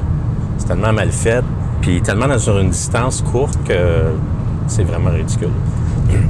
c'est 0.59 0.67
tellement 0.67 0.93
mal 0.93 1.11
fait, 1.11 1.45
puis 1.81 2.01
tellement 2.03 2.39
sur 2.39 2.59
une 2.59 2.71
distance 2.71 3.23
courte 3.23 3.59
que 3.67 3.75
c'est 4.67 4.85
vraiment 4.85 5.11
ridicule. 5.11 5.49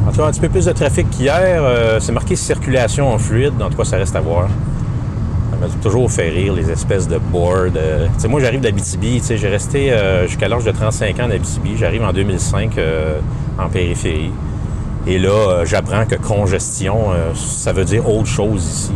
En 0.06 0.10
tout 0.10 0.18
cas, 0.18 0.26
un 0.26 0.30
petit 0.30 0.40
peu 0.40 0.48
plus 0.48 0.66
de 0.66 0.72
trafic 0.72 1.08
qu'hier. 1.10 1.38
euh, 1.62 1.98
c'est 2.00 2.12
marqué 2.12 2.36
circulation 2.36 3.12
en 3.12 3.18
fluide. 3.18 3.54
En 3.60 3.70
tout 3.70 3.76
cas, 3.76 3.84
ça 3.84 3.96
reste 3.96 4.14
à 4.16 4.20
voir. 4.20 4.48
Ça 5.50 5.56
m'a 5.60 5.66
toujours 5.82 6.10
fait 6.10 6.28
rire, 6.30 6.52
les 6.54 6.70
espèces 6.70 7.06
de 7.08 7.18
boards. 7.18 7.76
euh. 7.76 8.06
Moi, 8.28 8.40
j'arrive 8.40 8.60
d'Abitibi. 8.60 9.22
J'ai 9.28 9.48
resté 9.48 9.92
euh, 9.92 10.26
jusqu'à 10.26 10.48
l'âge 10.48 10.64
de 10.64 10.70
35 10.72 11.20
ans 11.20 11.28
d'Abitibi. 11.28 11.76
J'arrive 11.76 12.02
en 12.02 12.12
2005 12.12 12.78
euh, 12.78 13.18
en 13.58 13.68
périphérie. 13.68 14.30
Et 15.06 15.18
là, 15.18 15.64
j'apprends 15.64 16.06
que 16.06 16.14
congestion, 16.14 17.08
ça 17.34 17.74
veut 17.74 17.84
dire 17.84 18.08
autre 18.08 18.26
chose 18.26 18.64
ici. 18.64 18.92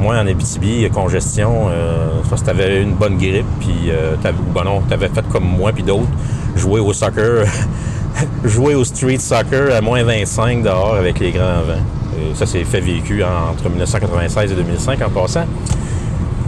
Moi, 0.00 0.16
en 0.16 0.26
Abitibi, 0.26 0.88
congestion, 0.90 1.68
euh, 1.68 2.08
parce 2.28 2.40
que 2.42 2.46
t'avais 2.46 2.82
une 2.82 2.94
bonne 2.94 3.18
grippe, 3.18 3.46
puis 3.60 3.90
euh, 3.90 4.16
bon 4.54 4.64
non, 4.64 4.80
t'avais 4.80 5.08
fait 5.08 5.24
comme 5.30 5.44
moi, 5.44 5.72
puis 5.72 5.82
d'autres, 5.82 6.08
jouer 6.56 6.80
au 6.80 6.92
soccer, 6.92 7.44
jouer 8.44 8.74
au 8.74 8.84
street 8.84 9.18
soccer 9.18 9.74
à 9.74 9.80
moins 9.80 10.02
25 10.02 10.62
dehors 10.62 10.94
avec 10.94 11.20
les 11.20 11.30
grands 11.30 11.62
vents. 11.66 12.34
Ça, 12.34 12.46
c'est 12.46 12.64
fait 12.64 12.80
vécu 12.80 13.22
entre 13.24 13.68
1996 13.68 14.52
et 14.52 14.54
2005 14.54 15.00
en 15.02 15.10
passant. 15.10 15.46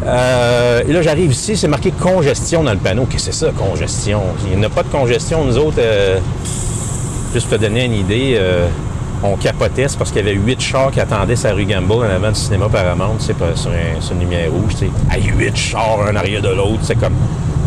Euh, 0.07 0.83
et 0.87 0.93
là, 0.93 1.03
j'arrive 1.03 1.31
ici, 1.31 1.57
c'est 1.57 1.69
marqué 1.69 1.93
congestion 1.93 2.65
dans 2.65 2.73
le 2.73 2.79
panneau. 2.79 3.07
Qu'est-ce 3.07 3.27
que 3.27 3.33
c'est 3.33 3.47
ça, 3.47 3.53
congestion? 3.53 4.21
Il 4.51 4.59
n'y 4.59 4.65
a 4.65 4.69
pas 4.69 4.83
de 4.83 4.89
congestion. 4.89 5.45
Nous 5.45 5.59
autres, 5.59 5.79
euh, 5.79 6.19
juste 7.33 7.49
pour 7.49 7.59
te 7.59 7.63
donner 7.63 7.85
une 7.85 7.93
idée, 7.93 8.35
euh, 8.37 8.67
on 9.23 9.37
capotait, 9.37 9.87
c'est 9.89 9.97
parce 9.99 10.11
qu'il 10.11 10.25
y 10.27 10.29
avait 10.29 10.39
huit 10.39 10.61
chars 10.61 10.91
qui 10.91 11.01
attendaient 11.01 11.37
sa 11.37 11.53
rue 11.53 11.65
Gamble 11.65 11.93
en 11.93 12.03
avant 12.03 12.31
du 12.31 12.35
cinéma 12.39 12.69
Paramount, 12.69 13.19
sais, 13.21 13.35
pas- 13.35 13.55
sur, 13.55 13.71
un- 13.71 14.01
sur 14.01 14.15
une 14.15 14.21
lumière 14.21 14.51
rouge, 14.51 14.75
sais. 14.75 14.91
À 15.11 15.19
huit 15.19 15.57
chars, 15.57 15.99
un 16.09 16.17
arrière 16.17 16.43
de 16.43 16.49
l'autre, 16.49 16.81
c'est 16.83 16.97
comme, 16.99 17.15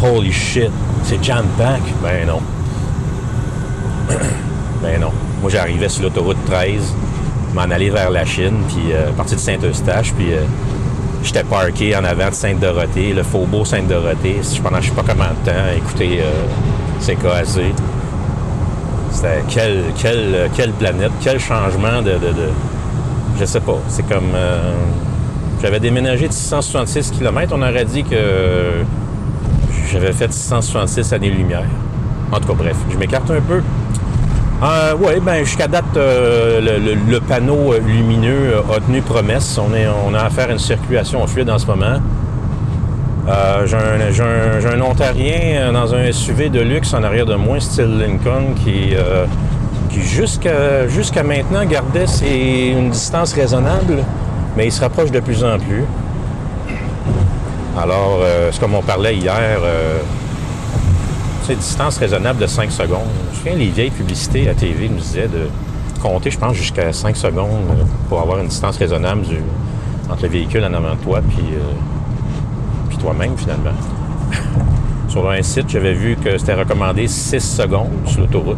holy 0.03 0.31
shit, 0.31 0.69
c'est 1.03 1.23
jam-pack. 1.23 1.81
Ben 2.03 2.27
non. 2.27 2.41
ben 4.81 4.99
non. 4.99 5.11
Moi, 5.41 5.49
j'arrivais 5.51 5.89
sur 5.89 6.03
l'autoroute 6.03 6.37
13, 6.45 6.93
m'en 7.53 7.61
aller 7.63 7.89
vers 7.89 8.09
la 8.09 8.25
Chine, 8.25 8.57
puis 8.67 8.91
euh, 8.93 9.11
partir 9.11 9.37
de 9.37 9.41
Saint-Eustache, 9.41 10.13
puis 10.13 10.33
euh, 10.33 10.41
j'étais 11.23 11.43
parké 11.43 11.95
en 11.95 12.03
avant 12.03 12.29
de 12.29 12.33
Sainte-Dorothée, 12.33 13.13
le 13.13 13.23
faubourg 13.23 13.65
Sainte-Dorothée, 13.67 14.41
pendant 14.63 14.81
je 14.81 14.89
sais 14.89 14.95
pas 14.95 15.03
combien 15.07 15.29
de 15.29 15.49
temps, 15.49 15.65
écoutez, 15.77 16.19
euh, 16.21 16.31
c'est 16.99 17.15
cassé. 17.15 17.73
C'était 19.15 19.43
quelle, 19.47 20.71
planète, 20.73 21.11
quel 21.21 21.39
changement 21.39 22.01
de, 22.01 22.11
de, 22.11 22.33
de- 22.33 22.51
Je 23.39 23.45
sais 23.45 23.61
pas. 23.61 23.77
C'est 23.87 24.07
comme. 24.07 24.31
euh, 24.35 24.73
j'avais 25.61 25.79
déménagé 25.79 26.27
de 26.27 26.33
666 26.33 27.11
km. 27.11 27.53
On 27.55 27.61
aurait 27.61 27.85
dit 27.85 28.03
que 28.03 28.15
j'avais 29.91 30.11
fait 30.11 30.31
666 30.31 31.13
années-lumière. 31.13 31.63
En 32.31 32.39
tout 32.39 32.47
cas, 32.49 32.53
bref, 32.55 32.75
je 32.91 32.97
m'écarte 32.97 33.31
un 33.31 33.39
peu. 33.41 33.61
Euh, 34.63 34.93
oui, 34.99 35.13
ben 35.21 35.43
jusqu'à 35.43 35.67
date, 35.67 35.85
euh, 35.97 36.59
le, 37.09 37.19
panneau 37.19 37.73
euh, 37.73 37.79
lumineux 37.79 38.55
a 38.75 38.79
tenu 38.79 39.01
promesse. 39.01 39.57
On, 39.57 39.69
on 40.09 40.13
a 40.13 40.19
affaire 40.23 40.49
à 40.49 40.53
une 40.53 40.59
circulation 40.59 41.25
fluide 41.27 41.49
en 41.49 41.57
ce 41.57 41.65
moment. 41.67 41.99
Euh, 43.27 43.65
j'ai, 43.65 44.21
un, 44.67 44.81
Ontarien 44.81 45.39
euh, 45.55 45.71
dans 45.71 45.95
un 45.95 46.11
SUV 46.11 46.49
de 46.49 46.59
luxe 46.61 46.93
en 46.93 47.03
arrière 47.03 47.25
de 47.25 47.33
moi, 47.33 47.59
style 47.59 47.97
Lincoln, 47.97 48.53
qui, 48.63 48.93
euh, 48.93 49.25
jusqu'à, 49.89 51.23
maintenant 51.23 51.65
gardait 51.65 52.05
une 52.71 52.91
distance 52.91 53.33
raisonnable, 53.33 54.03
mais 54.55 54.67
il 54.67 54.71
se 54.71 54.81
rapproche 54.81 55.09
de 55.09 55.19
plus 55.19 55.43
en 55.43 55.57
plus. 55.57 55.85
Alors, 57.81 58.21
c'est 58.51 58.59
comme 58.59 58.75
on 58.75 58.81
parlait 58.81 59.17
hier, 59.17 59.59
c'est 61.43 61.55
distance 61.55 61.97
raisonnable 61.97 62.39
de 62.39 62.47
5 62.47 62.71
secondes. 62.71 63.01
Je 63.33 63.37
souviens, 63.37 63.55
les 63.55 63.67
vieilles 63.67 63.89
publicités 63.89 64.47
à 64.47 64.53
TV 64.53 64.87
nous 64.87 64.99
disaient 64.99 65.27
de 65.27 65.49
compter, 66.01 66.31
je 66.31 66.37
pense, 66.37 66.53
jusqu'à 66.53 66.93
5 66.93 67.17
secondes 67.17 67.85
pour 68.07 68.21
avoir 68.21 68.39
une 68.39 68.47
distance 68.47 68.77
raisonnable 68.77 69.25
entre 70.09 70.23
le 70.23 70.29
véhicule 70.29 70.63
en 70.63 70.73
avant 70.73 70.93
de 70.93 70.99
toi 71.03 71.21
puis, 71.27 71.43
toi-même, 72.97 73.37
finalement. 73.37 73.71
sur 75.07 75.29
un 75.29 75.41
site, 75.41 75.69
j'avais 75.69 75.93
vu 75.93 76.15
que 76.15 76.37
c'était 76.37 76.53
recommandé 76.55 77.07
6 77.07 77.39
secondes 77.39 77.91
sur 78.05 78.21
l'autoroute. 78.21 78.57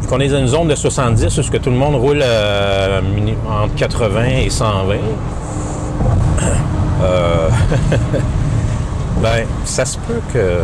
Vu 0.00 0.08
qu'on 0.08 0.20
est 0.20 0.28
dans 0.28 0.38
une 0.38 0.46
zone 0.46 0.68
de 0.68 0.74
70, 0.74 1.38
où 1.38 1.42
ce 1.42 1.50
que 1.50 1.56
tout 1.58 1.70
le 1.70 1.76
monde 1.76 1.94
roule 1.94 2.20
euh, 2.22 3.00
entre 3.48 3.74
80 3.74 4.24
et 4.44 4.50
120, 4.50 4.94
euh, 7.02 7.48
ben, 9.22 9.46
ça 9.64 9.84
se 9.84 9.98
peut 9.98 10.20
que. 10.32 10.38
euh, 10.38 10.62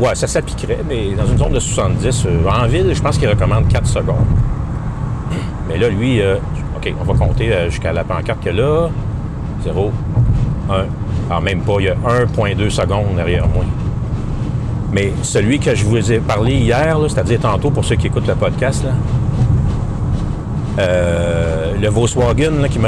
ouais, 0.00 0.14
ça 0.14 0.26
s'appliquerait, 0.26 0.80
mais 0.88 1.10
dans 1.14 1.26
une 1.26 1.38
zone 1.38 1.52
de 1.52 1.60
70, 1.60 2.26
euh, 2.26 2.48
en 2.48 2.66
ville, 2.66 2.92
je 2.94 3.00
pense 3.02 3.18
qu'il 3.18 3.28
recommande 3.28 3.68
4 3.68 3.86
secondes. 3.86 4.26
Mais 5.68 5.78
là, 5.78 5.88
lui, 5.88 6.20
euh, 6.20 6.36
OK, 6.84 6.92
on 7.00 7.04
va 7.04 7.14
compter 7.14 7.52
euh, 7.52 7.70
jusqu'à 7.70 7.92
la 7.92 8.02
pancarte 8.02 8.40
qu'il 8.40 8.56
y 8.56 8.58
a 8.58 8.62
là. 8.62 8.88
0, 9.62 9.92
1. 10.68 10.74
Alors, 11.30 11.42
même 11.42 11.60
pas, 11.60 11.74
il 11.78 11.84
y 11.84 11.88
a 11.88 11.94
1,2 11.94 12.70
secondes 12.70 13.14
derrière 13.14 13.46
moi. 13.46 13.64
Mais 14.92 15.12
celui 15.22 15.60
que 15.60 15.76
je 15.76 15.84
vous 15.84 16.12
ai 16.12 16.18
parlé 16.18 16.54
hier, 16.54 16.98
c'est-à-dire 17.08 17.38
tantôt 17.38 17.70
pour 17.70 17.84
ceux 17.84 17.94
qui 17.94 18.08
écoutent 18.08 18.26
le 18.26 18.34
podcast, 18.34 18.84
Euh, 20.78 21.74
le 21.78 21.88
Volkswagen 21.88 22.66
qui 22.70 22.78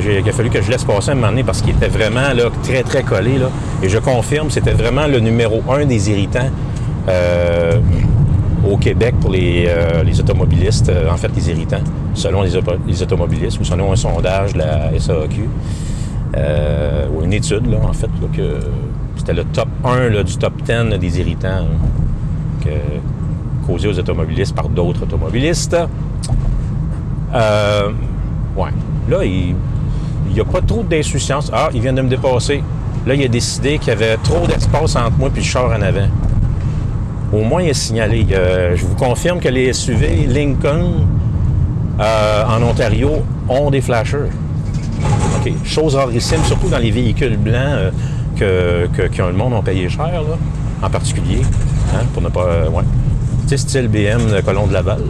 j'ai, 0.00 0.22
qu'il 0.22 0.30
a 0.30 0.32
fallu 0.32 0.50
que 0.50 0.62
je 0.62 0.70
laisse 0.70 0.84
passer 0.84 1.10
à 1.10 1.12
un 1.12 1.16
moment 1.16 1.30
donné 1.30 1.42
parce 1.42 1.62
qu'il 1.62 1.74
était 1.74 1.88
vraiment 1.88 2.28
très, 2.62 2.84
très 2.84 3.02
collé. 3.02 3.40
Et 3.82 3.88
je 3.88 3.98
confirme, 3.98 4.50
c'était 4.50 4.70
vraiment 4.72 5.08
le 5.08 5.18
numéro 5.18 5.60
un 5.68 5.84
des 5.84 6.10
irritants 6.10 6.48
euh, 7.08 7.80
au 8.70 8.76
Québec 8.76 9.16
pour 9.20 9.32
les, 9.32 9.68
les 10.04 10.20
automobilistes. 10.20 10.92
en 11.10 11.16
fait, 11.16 11.30
les 11.34 11.50
irritants, 11.50 11.82
selon 12.14 12.42
les, 12.42 12.56
auto- 12.56 12.72
les 12.86 13.02
automobilistes 13.02 13.60
ou 13.60 13.64
selon 13.64 13.92
un 13.92 13.96
sondage 13.96 14.52
de 14.54 14.58
la 14.58 14.98
SAQ. 14.98 15.48
euh, 16.36 17.06
ou 17.14 17.22
une 17.24 17.32
étude, 17.32 17.66
là, 17.70 17.78
en 17.82 17.92
fait, 17.92 18.10
que 18.36 18.58
c'était 19.16 19.34
le 19.34 19.44
top 19.44 19.68
1 19.84 20.08
là, 20.10 20.22
du 20.22 20.36
top 20.36 20.54
10 20.62 20.72
là, 20.90 20.98
des 20.98 21.20
irritants 21.20 21.48
hein, 22.66 22.68
causés 23.66 23.88
aux 23.88 23.98
automobilistes 23.98 24.54
par 24.54 24.68
d'autres 24.68 25.02
automobilistes. 25.04 25.76
Euh, 27.34 27.88
ouais. 28.56 28.70
Là, 29.08 29.24
il 29.24 29.54
n'y 30.32 30.40
a 30.40 30.44
pas 30.44 30.60
trop 30.60 30.82
d'insouciance. 30.82 31.50
Ah, 31.52 31.68
il 31.74 31.80
vient 31.80 31.92
de 31.92 32.02
me 32.02 32.08
dépasser. 32.08 32.62
Là, 33.06 33.14
il 33.14 33.22
a 33.24 33.28
décidé 33.28 33.78
qu'il 33.78 33.88
y 33.88 33.92
avait 33.92 34.16
trop 34.18 34.46
d'espace 34.46 34.96
entre 34.96 35.16
moi 35.18 35.28
et 35.34 35.38
le 35.38 35.42
char 35.44 35.66
en 35.66 35.82
avant. 35.82 36.08
Au 37.32 37.42
moins, 37.42 37.62
il 37.62 37.70
a 37.70 37.74
signalé. 37.74 38.26
Euh, 38.32 38.76
je 38.76 38.84
vous 38.86 38.94
confirme 38.94 39.40
que 39.40 39.48
les 39.48 39.72
SUV 39.72 40.26
Lincoln 40.26 41.04
euh, 42.00 42.44
en 42.46 42.62
Ontario 42.62 43.22
ont 43.48 43.70
des 43.70 43.80
flashers. 43.80 44.30
OK. 45.38 45.52
Chose 45.64 45.94
rarissime, 45.94 46.42
surtout 46.44 46.68
dans 46.68 46.78
les 46.78 46.90
véhicules 46.90 47.36
blancs 47.36 47.56
euh, 47.56 47.90
que, 48.92 49.06
que, 49.06 49.22
le 49.22 49.32
monde 49.32 49.54
a 49.54 49.62
payé 49.62 49.88
cher, 49.88 50.22
en 50.82 50.90
particulier. 50.90 51.42
hein, 51.94 52.04
pour 52.12 52.22
ne 52.22 52.28
pas. 52.28 52.46
euh. 52.46 52.68
Tu 53.42 53.50
sais, 53.50 53.56
style 53.58 53.88
BM 53.88 54.30
de 54.34 54.40
Colon 54.40 54.66
de 54.66 54.72
Laval. 54.72 55.02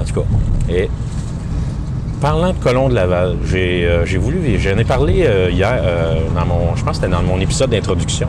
En 0.00 0.04
tout 0.04 0.14
cas. 0.20 0.26
Et 0.70 0.88
parlant 2.20 2.52
de 2.52 2.58
Colon 2.58 2.88
de 2.88 2.94
Laval, 2.94 3.36
j'ai 3.44 3.84
euh, 3.84 4.04
voulu. 4.20 4.58
J'en 4.58 4.78
ai 4.78 4.84
parlé 4.84 5.26
hier 5.52 5.82
dans 6.34 6.46
mon. 6.46 6.76
Je 6.76 6.84
pense 6.84 6.98
que 6.98 7.04
c'était 7.04 7.14
dans 7.14 7.22
mon 7.22 7.40
épisode 7.40 7.70
d'introduction. 7.70 8.28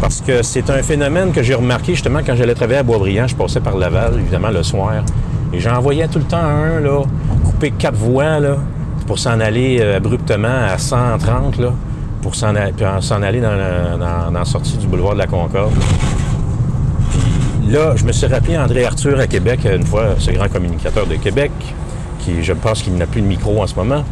Parce 0.00 0.20
que 0.20 0.42
c'est 0.42 0.68
un 0.70 0.82
phénomène 0.82 1.30
que 1.32 1.42
j'ai 1.42 1.54
remarqué 1.54 1.92
justement 1.92 2.20
quand 2.26 2.34
j'allais 2.34 2.54
travailler 2.54 2.80
à 2.80 2.82
Boisbriand. 2.82 3.28
Je 3.28 3.36
passais 3.36 3.60
par 3.60 3.76
Laval, 3.76 4.14
évidemment, 4.18 4.50
le 4.50 4.62
soir. 4.62 4.92
Et 5.54 5.60
j'en 5.60 5.80
voyais 5.80 6.08
tout 6.08 6.18
le 6.18 6.24
temps 6.24 6.36
un, 6.36 6.80
là, 6.80 7.02
couper 7.44 7.70
quatre 7.70 7.96
voies, 7.96 8.40
là, 8.40 8.56
pour 9.06 9.18
s'en 9.18 9.38
aller 9.38 9.78
euh, 9.80 9.98
abruptement 9.98 10.48
à 10.68 10.78
130, 10.78 11.58
là, 11.58 11.72
pour 12.22 12.34
s'en 12.34 12.54
aller 12.56 13.40
dans, 13.40 14.44
sortie 14.44 14.76
du 14.78 14.86
boulevard 14.88 15.12
de 15.12 15.18
la 15.18 15.26
Concorde. 15.26 15.72
Puis 17.10 17.72
là, 17.72 17.94
je 17.94 18.04
me 18.04 18.10
suis 18.10 18.26
rappelé 18.26 18.58
André 18.58 18.84
Arthur 18.84 19.20
à 19.20 19.28
Québec, 19.28 19.60
une 19.72 19.84
fois, 19.84 20.16
ce 20.18 20.32
grand 20.32 20.48
communicateur 20.48 21.06
de 21.06 21.14
Québec, 21.16 21.52
qui, 22.18 22.42
je 22.42 22.52
pense 22.52 22.82
qu'il 22.82 22.96
n'a 22.96 23.06
plus 23.06 23.20
de 23.20 23.26
micro 23.26 23.62
en 23.62 23.66
ce 23.66 23.76
moment. 23.76 24.02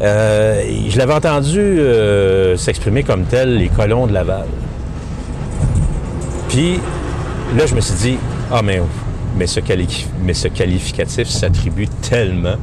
Euh, 0.00 0.62
je 0.88 0.98
l'avais 0.98 1.14
entendu 1.14 1.60
euh, 1.60 2.56
s'exprimer 2.56 3.04
comme 3.04 3.24
tel, 3.24 3.58
les 3.58 3.68
colons 3.68 4.06
de 4.06 4.12
Laval. 4.12 4.46
Puis 6.48 6.80
là, 7.56 7.66
je 7.66 7.74
me 7.74 7.80
suis 7.80 7.94
dit, 7.94 8.18
ah, 8.50 8.62
mais, 8.62 8.80
mais, 9.38 9.46
ce, 9.46 10.48
qualificatif 10.48 11.28
s'attribue 11.28 11.88
tellement. 12.02 12.56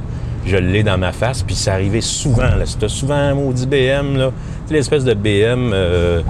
Je 0.45 0.57
l'ai 0.57 0.83
dans 0.83 0.97
ma 0.97 1.11
face, 1.11 1.41
puis 1.41 1.55
ça 1.55 1.73
arrivait 1.73 2.01
souvent. 2.01 2.43
là. 2.55 2.65
C'était 2.65 2.89
souvent 2.89 3.15
un 3.15 3.33
maudit 3.33 3.65
BM, 3.65 4.17
là. 4.17 4.31
L'espèce 4.69 5.03
de 5.03 5.13
BM 5.13 5.71
euh, 5.73 6.21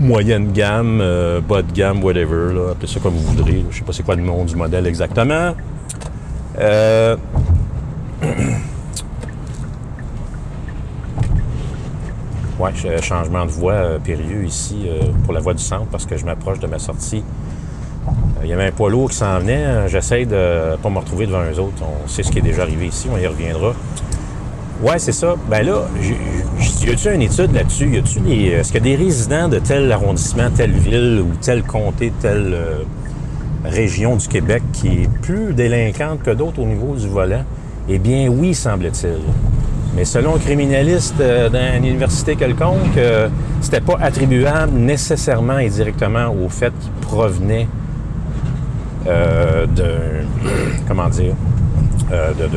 moyenne 0.00 0.52
gamme, 0.52 1.00
euh, 1.02 1.40
bas 1.40 1.60
de 1.62 1.70
gamme, 1.72 2.02
whatever, 2.02 2.54
là. 2.54 2.70
Appelez 2.72 2.86
ça 2.90 3.00
comme 3.00 3.14
vous 3.14 3.32
voudrez. 3.32 3.62
Je 3.70 3.76
sais 3.78 3.84
pas 3.84 3.92
c'est 3.92 4.02
quoi 4.04 4.14
le 4.16 4.22
nom 4.22 4.44
du 4.44 4.56
modèle 4.56 4.86
exactement. 4.86 5.54
Euh, 6.58 7.16
Ouais, 12.58 12.70
ch- 12.74 13.02
changement 13.02 13.44
de 13.44 13.50
voie 13.50 13.72
euh, 13.72 13.98
périlleux 13.98 14.44
ici 14.44 14.86
pour 15.24 15.32
la 15.32 15.40
voie 15.40 15.54
du 15.54 15.62
centre 15.62 15.86
parce 15.90 16.06
que 16.06 16.16
je 16.16 16.24
m'approche 16.24 16.60
de 16.60 16.66
ma 16.66 16.78
sortie. 16.78 17.24
Il 18.44 18.50
y 18.50 18.52
avait 18.52 18.66
un 18.66 18.72
poids 18.72 18.90
lourd 18.90 19.10
qui 19.10 19.16
s'en 19.16 19.38
venait. 19.38 19.88
J'essaie 19.88 20.24
de 20.24 20.76
pas 20.76 20.90
me 20.90 20.98
retrouver 20.98 21.26
devant 21.26 21.42
eux 21.42 21.58
autres. 21.60 21.82
On 21.82 22.08
sait 22.08 22.22
ce 22.22 22.30
qui 22.30 22.38
est 22.38 22.42
déjà 22.42 22.62
arrivé 22.62 22.86
ici, 22.86 23.08
on 23.12 23.18
y 23.18 23.26
reviendra. 23.26 23.74
Ouais, 24.82 24.98
c'est 24.98 25.12
ça. 25.12 25.36
Ben 25.48 25.64
là, 25.64 25.86
y 26.84 26.90
a-tu 26.90 27.14
une 27.14 27.22
étude 27.22 27.52
là-dessus? 27.52 27.88
Y 27.88 27.98
a-tu. 27.98 28.30
Est-ce 28.30 28.72
que 28.72 28.78
des 28.78 28.96
résidents 28.96 29.48
de 29.48 29.60
tel 29.60 29.90
arrondissement, 29.92 30.50
telle 30.50 30.72
ville 30.72 31.22
ou 31.24 31.36
tel 31.40 31.62
comté, 31.62 32.12
telle 32.20 32.52
euh, 32.52 32.82
région 33.64 34.16
du 34.16 34.26
Québec 34.26 34.62
qui 34.72 34.88
est 34.88 35.10
plus 35.20 35.54
délinquante 35.54 36.22
que 36.24 36.32
d'autres 36.32 36.60
au 36.60 36.66
niveau 36.66 36.96
du 36.96 37.06
volant? 37.06 37.44
Eh 37.88 38.00
bien, 38.00 38.26
oui, 38.28 38.54
semble-t-il. 38.54 39.20
Mais 39.94 40.04
selon 40.04 40.34
un 40.34 40.38
criminaliste 40.38 41.20
euh, 41.20 41.48
d'une 41.48 41.84
université 41.84 42.34
quelconque, 42.34 42.96
euh, 42.96 43.28
c'était 43.60 43.80
pas 43.80 43.98
attribuable 44.00 44.72
nécessairement 44.72 45.58
et 45.58 45.68
directement 45.68 46.34
au 46.34 46.48
fait 46.48 46.72
qu'il 46.80 46.92
provenait 47.06 47.68
euh, 49.06 49.66
de. 49.66 49.84
Comment 50.88 51.08
dire? 51.08 51.34
euh, 52.12 52.32
de, 52.34 52.48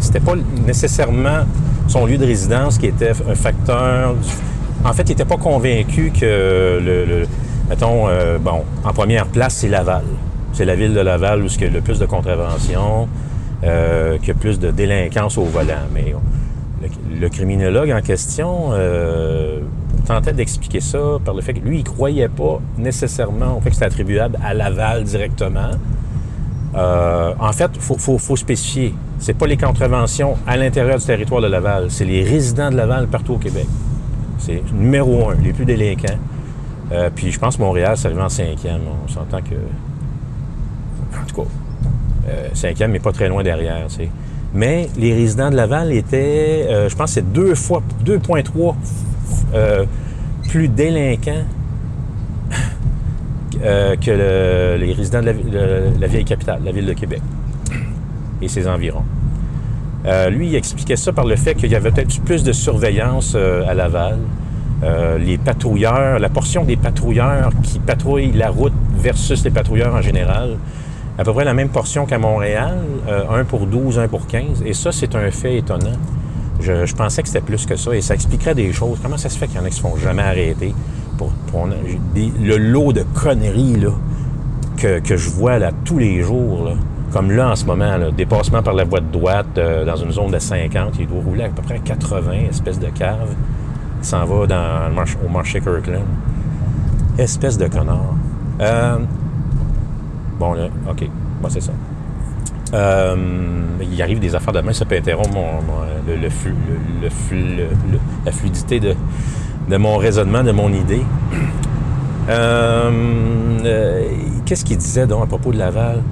C'était 0.00 0.20
pas 0.20 0.34
nécessairement 0.66 1.44
son 1.88 2.04
lieu 2.06 2.18
de 2.18 2.26
résidence 2.26 2.78
qui 2.78 2.86
était 2.86 3.10
un 3.10 3.34
facteur. 3.34 4.14
du- 4.14 4.28
En 4.84 4.92
fait, 4.92 5.02
il 5.04 5.08
n'était 5.10 5.24
pas 5.24 5.36
convaincu 5.38 6.10
que 6.10 6.80
le. 6.84 7.04
le- 7.04 7.26
mettons, 7.68 8.08
euh, 8.08 8.38
bon, 8.38 8.62
en 8.84 8.92
première 8.92 9.26
place, 9.26 9.54
c'est 9.54 9.68
Laval. 9.68 10.04
C'est 10.52 10.64
la 10.64 10.74
ville 10.74 10.94
de 10.94 11.00
Laval 11.00 11.42
où 11.42 11.46
il 11.46 11.60
y 11.60 11.64
a 11.66 11.70
le 11.70 11.80
plus 11.80 11.98
de 11.98 12.06
contraventions, 12.06 13.08
euh, 13.64 14.16
qu'il 14.18 14.28
y 14.28 14.30
a 14.30 14.34
plus 14.34 14.58
de 14.58 14.70
délinquance 14.70 15.36
au 15.38 15.44
volant. 15.44 15.86
Mais 15.92 16.14
le, 16.82 17.20
le 17.20 17.28
criminologue 17.28 17.90
en 17.90 18.00
question 18.00 18.68
euh, 18.72 19.60
tentait 20.06 20.32
d'expliquer 20.32 20.80
ça 20.80 20.98
par 21.24 21.34
le 21.34 21.42
fait 21.42 21.54
que 21.54 21.60
lui, 21.60 21.78
il 21.80 21.84
croyait 21.84 22.28
pas 22.28 22.60
nécessairement 22.78 23.56
au 23.56 23.60
fait 23.60 23.68
que 23.70 23.74
c'était 23.74 23.86
attribuable 23.86 24.38
à 24.44 24.54
Laval 24.54 25.04
directement. 25.04 25.70
Euh, 26.74 27.32
en 27.38 27.52
fait, 27.52 27.70
il 27.74 27.80
faut, 27.80 27.96
faut- 27.98 28.18
faut 28.18 28.36
spécifier. 28.36 28.94
C'est 29.18 29.34
pas 29.34 29.46
les 29.46 29.56
contraventions 29.56 30.34
à 30.46 30.56
l'intérieur 30.56 30.98
du 30.98 31.04
territoire 31.04 31.40
de 31.40 31.46
Laval, 31.46 31.86
c'est 31.90 32.04
les 32.04 32.22
résidents 32.22 32.70
de 32.70 32.76
Laval 32.76 33.06
partout 33.06 33.34
au 33.34 33.38
Québec. 33.38 33.66
C'est 34.38 34.62
numéro 34.72 35.30
un, 35.30 35.34
les 35.42 35.52
plus 35.52 35.64
délinquants. 35.64 36.18
Euh, 36.92 37.08
puis 37.14 37.32
je 37.32 37.38
pense 37.38 37.58
Montréal, 37.58 37.96
c'est 37.96 38.06
arrivé 38.06 38.22
en 38.22 38.28
cinquième. 38.28 38.80
On 39.04 39.08
s'entend 39.08 39.38
que. 39.40 39.54
En 41.18 41.26
tout 41.26 41.42
cas, 41.42 41.48
euh, 42.28 42.48
cinquième, 42.52 42.90
mais 42.92 42.98
pas 43.00 43.12
très 43.12 43.28
loin 43.28 43.42
derrière. 43.42 43.86
Mais 44.54 44.88
les 44.96 45.12
résidents 45.14 45.50
de 45.50 45.56
Laval 45.56 45.92
étaient, 45.92 46.88
je 46.88 46.94
pense, 46.94 47.12
c'est 47.12 47.32
deux 47.32 47.54
fois, 47.54 47.82
2,3 48.04 48.74
euh, 49.54 49.84
plus 50.48 50.68
délinquants 50.68 51.44
euh, 53.64 53.96
que 53.96 54.10
le- 54.10 54.84
les 54.84 54.92
résidents 54.92 55.20
de 55.20 55.26
la, 55.26 55.32
le- 55.32 55.98
la 55.98 56.06
vieille 56.06 56.24
capitale, 56.24 56.60
la 56.64 56.72
ville 56.72 56.86
de 56.86 56.92
Québec 56.92 57.20
et 58.42 58.48
ses 58.48 58.68
environs. 58.68 59.04
Euh, 60.06 60.28
lui, 60.30 60.48
il 60.48 60.54
expliquait 60.54 60.96
ça 60.96 61.12
par 61.12 61.24
le 61.24 61.36
fait 61.36 61.54
qu'il 61.54 61.70
y 61.70 61.74
avait 61.74 61.90
peut-être 61.90 62.20
plus 62.22 62.44
de 62.44 62.52
surveillance 62.52 63.34
à 63.34 63.74
Laval. 63.74 64.18
Les 65.18 65.38
patrouilleurs, 65.38 66.18
la 66.18 66.28
portion 66.28 66.64
des 66.64 66.76
patrouilleurs 66.76 67.50
qui 67.62 67.78
patrouillent 67.78 68.32
la 68.32 68.50
route 68.50 68.74
versus 68.98 69.42
les 69.42 69.50
patrouilleurs 69.50 69.94
en 69.94 70.02
général, 70.02 70.58
à 71.18 71.24
peu 71.24 71.32
près 71.32 71.44
la 71.46 71.54
même 71.54 71.70
portion 71.70 72.04
qu'à 72.04 72.18
Montréal, 72.18 72.76
1 73.30 73.44
pour 73.44 73.66
12, 73.66 73.98
1 73.98 74.06
pour 74.08 74.26
15. 74.26 74.62
Et 74.66 74.74
ça, 74.74 74.92
c'est 74.92 75.14
un 75.16 75.30
fait 75.30 75.56
étonnant. 75.56 75.96
Je, 76.66 76.94
pensais 76.94 77.22
que 77.22 77.28
c'était 77.28 77.44
plus 77.44 77.64
que 77.64 77.76
ça 77.76 77.94
et 77.94 78.00
ça 78.00 78.14
expliquerait 78.14 78.54
des 78.54 78.72
choses. 78.72 78.98
Comment 79.02 79.16
ça 79.16 79.28
se 79.28 79.38
fait 79.38 79.46
qu'il 79.46 79.56
y 79.56 79.60
en 79.60 79.64
a 79.64 79.68
qui 79.68 79.76
se 79.76 79.80
font 79.80 79.96
jamais 79.96 80.22
arrêter 80.22 80.74
pour, 81.16 81.30
le 81.66 82.56
lot 82.56 82.92
de 82.92 83.04
conneries 83.14 83.76
là, 83.76 83.90
que, 84.76 84.98
que 84.98 85.16
je 85.16 85.30
vois 85.30 85.58
là, 85.58 85.70
tous 85.84 85.98
les 85.98 86.22
jours, 86.22 86.70
comme 87.12 87.30
là 87.30 87.50
en 87.50 87.56
ce 87.56 87.64
moment, 87.64 87.98
dépassement 88.16 88.62
par 88.62 88.74
la 88.74 88.84
voie 88.84 89.00
de 89.00 89.10
droite 89.10 89.58
euh, 89.58 89.84
dans 89.84 89.96
une 89.96 90.10
zone 90.10 90.30
de 90.30 90.38
50, 90.38 90.96
il 90.98 91.06
doit 91.06 91.22
rouler 91.22 91.44
à 91.44 91.48
peu 91.48 91.62
près 91.62 91.76
à 91.76 91.78
80, 91.78 92.32
espèce 92.50 92.78
de 92.78 92.88
cave. 92.88 93.34
Il 94.00 94.04
s'en 94.04 94.24
va 94.24 94.46
au 95.24 95.28
marché 95.28 95.60
Kirkland. 95.60 96.04
Espèce 97.16 97.56
de 97.56 97.68
connard. 97.68 98.14
Euh, 98.60 98.98
bon, 100.38 100.52
là, 100.54 100.68
OK. 100.90 101.08
Bon, 101.40 101.48
c'est 101.48 101.62
ça. 101.62 101.72
Euh, 102.74 103.16
il 103.80 104.02
arrive 104.02 104.18
des 104.18 104.34
affaires 104.34 104.52
de 104.52 104.60
main, 104.60 104.72
ça 104.72 104.84
peut 104.84 104.96
interrompre 104.96 105.32
mon, 105.34 105.46
le, 106.06 106.16
le 106.16 106.28
la 108.24 108.32
fluidité 108.32 108.80
de, 108.80 109.76
mon 109.76 109.96
raisonnement, 109.96 110.42
de 110.42 110.52
mon 110.52 110.72
idée. 110.72 111.02
Euh, 112.28 112.90
euh, 113.64 114.02
Qu'est-ce 114.44 114.64
qu'il 114.64 114.78
disait 114.78 115.06
donc 115.06 115.22
à 115.22 115.26
propos 115.26 115.52
de 115.52 115.58
Laval? 115.58 116.02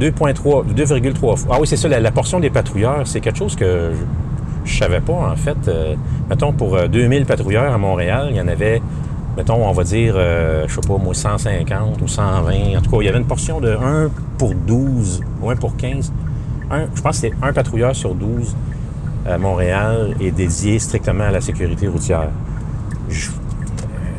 2,3, 0.00 0.74
2,3 0.74 1.14
fois. 1.16 1.36
Ah 1.50 1.58
oui, 1.60 1.66
c'est 1.66 1.76
ça, 1.76 1.88
la, 1.88 2.00
la 2.00 2.10
portion 2.10 2.40
des 2.40 2.50
patrouilleurs, 2.50 3.06
c'est 3.06 3.20
quelque 3.20 3.38
chose 3.38 3.54
que 3.54 3.92
je, 4.64 4.70
je 4.72 4.78
savais 4.78 5.00
pas, 5.00 5.12
en 5.12 5.36
fait. 5.36 5.70
Mettons, 6.28 6.52
pour 6.52 6.74
euh, 6.76 6.88
2000 6.88 7.26
patrouilleurs 7.26 7.72
à 7.72 7.78
Montréal, 7.78 8.28
il 8.30 8.36
y 8.36 8.40
en 8.40 8.48
avait, 8.48 8.80
mettons, 9.36 9.66
on 9.66 9.72
va 9.72 9.84
dire, 9.84 10.14
euh, 10.16 10.64
je 10.68 10.74
sais 10.74 10.86
pas, 10.86 10.96
moi, 10.96 11.14
150 11.14 12.00
ou 12.02 12.08
120. 12.08 12.78
En 12.78 12.80
tout 12.82 12.90
cas, 12.90 12.96
il 13.00 13.04
y 13.04 13.08
avait 13.08 13.18
une 13.18 13.26
portion 13.26 13.60
de 13.60 13.76
1 13.76 14.10
pour 14.38 14.54
12 14.54 15.20
ou 15.42 15.50
1 15.50 15.56
pour 15.56 15.76
15 15.76 16.12
un, 16.70 16.86
je 16.94 17.00
pense 17.02 17.20
que 17.20 17.28
c'est 17.28 17.32
un 17.42 17.52
patrouilleur 17.52 17.94
sur 17.94 18.14
12 18.14 18.54
à 19.26 19.38
Montréal 19.38 20.14
est 20.20 20.30
dédié 20.30 20.78
strictement 20.78 21.24
à 21.24 21.30
la 21.30 21.40
sécurité 21.40 21.88
routière. 21.88 22.28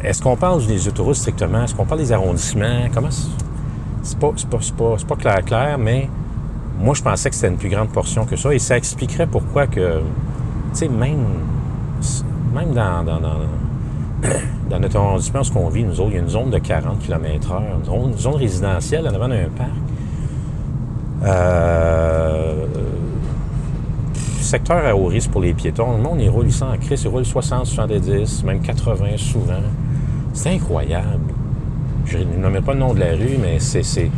Est-ce 0.04 0.22
qu'on 0.22 0.36
parle 0.36 0.66
des 0.66 0.88
autoroutes 0.88 1.16
strictement? 1.16 1.64
Est-ce 1.64 1.76
qu'on 1.76 1.86
parle 1.86 2.02
des 2.02 2.12
arrondissements? 2.12 2.88
Comment 2.94 3.10
c'est- 3.12 4.20
pas, 4.20 4.32
pas, 4.52 4.60
pas, 4.78 4.96
pas 5.08 5.16
clair, 5.16 5.46
clair, 5.46 5.78
mais 5.80 6.10
moi, 6.80 6.94
je 6.94 7.02
pensais 7.02 7.30
que 7.30 7.36
c'était 7.36 7.48
une 7.48 7.58
plus 7.58 7.70
grande 7.70 7.90
portion 7.90 8.26
que 8.26 8.36
ça. 8.36 8.54
Et 8.54 8.60
ça 8.60 8.78
expliquerait 8.78 9.26
pourquoi 9.28 9.66
que, 9.66 10.00
tu 10.00 10.04
sais, 10.74 10.88
même, 10.90 11.26
même 12.54 12.74
dans, 12.74 13.04
dans 14.70 14.80
notre 14.80 14.98
arrondissement, 14.98 15.44
ce 15.44 15.52
qu'on 15.52 15.70
vit, 15.70 15.84
nous 15.84 16.00
autres, 16.00 16.12
il 16.12 16.16
y 16.16 16.18
a 16.18 16.22
une 16.22 16.30
zone 16.30 16.50
de 16.50 16.58
40 16.58 17.00
km/h, 17.00 17.62
une 18.08 18.18
zone, 18.18 18.36
résidentielle 18.36 19.08
en 19.08 19.14
avant 19.14 19.28
d'un 19.28 19.48
parc. 19.56 19.70
Euh, 21.24 22.66
secteur 24.42 24.86
à 24.86 24.96
haut 24.96 25.06
risque 25.08 25.32
pour 25.32 25.42
les 25.42 25.54
piétons. 25.54 25.98
Le 25.98 26.04
monde, 26.04 26.22
il 26.22 26.30
roule, 26.30 26.46
il 26.48 26.54
s'en 26.54 26.76
crisse, 26.78 27.04
il 27.04 27.08
roule 27.10 27.26
60, 27.26 27.66
70, 27.66 28.44
même 28.44 28.62
80 28.62 29.18
souvent. 29.18 29.54
C'est 30.34 30.52
incroyable. 30.54 31.34
Je 32.06 32.20
ne 32.20 32.38
nommerai 32.38 32.62
pas 32.62 32.74
le 32.74 32.80
nom 32.80 32.94
de 32.94 33.00
la 33.00 33.12
rue, 33.12 33.38
mais 33.42 33.60
c'est... 33.60 33.84
c'est- 33.84 34.12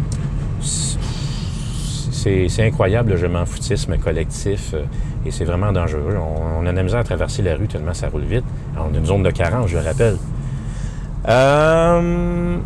c'est 2.12 2.49
c'est 2.49 2.65
incroyable 2.65 3.12
le 3.12 3.17
je 3.17 3.27
m'en 3.27 3.45
foutisme 3.45 3.95
collectif 3.97 4.71
euh, 4.73 4.83
et 5.27 5.31
c'est 5.31 5.45
vraiment 5.45 5.71
dangereux. 5.71 6.17
On, 6.17 6.63
on 6.63 6.65
a 6.65 6.71
de 6.71 6.95
à 6.95 7.03
traverser 7.03 7.41
la 7.41 7.55
rue 7.55 7.67
tellement 7.67 7.93
ça 7.93 8.09
roule 8.09 8.23
vite. 8.23 8.45
Alors, 8.73 8.89
on 8.91 8.95
a 8.95 8.97
une 8.97 9.05
zone 9.05 9.23
de 9.23 9.31
40, 9.31 9.67
je 9.67 9.77
le 9.77 9.83
rappelle. 9.83 10.17
Euh, 11.27 12.57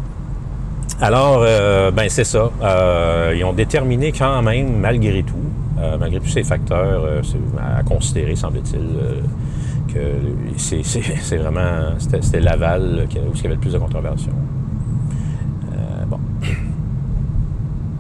alors, 1.01 1.41
euh, 1.43 1.89
ben 1.89 2.07
c'est 2.09 2.23
ça. 2.23 2.51
Euh, 2.61 3.33
ils 3.35 3.43
ont 3.43 3.53
déterminé 3.53 4.11
quand 4.11 4.41
même, 4.43 4.77
malgré 4.79 5.23
tout, 5.23 5.33
euh, 5.79 5.97
malgré 5.97 6.19
tous 6.19 6.29
ces 6.29 6.43
facteurs 6.43 7.03
à 7.59 7.81
considérer, 7.81 8.35
semble-t-il, 8.35 9.93
que 9.93 9.99
c'est 10.57 11.37
vraiment... 11.37 11.97
C'était 11.97 12.39
Laval 12.39 13.07
où 13.09 13.35
il 13.35 13.41
y 13.41 13.45
avait 13.45 13.55
le 13.55 13.59
plus 13.59 13.73
de 13.73 13.79
controversion. 13.79 14.33
Euh, 15.73 16.05
bon. 16.05 16.19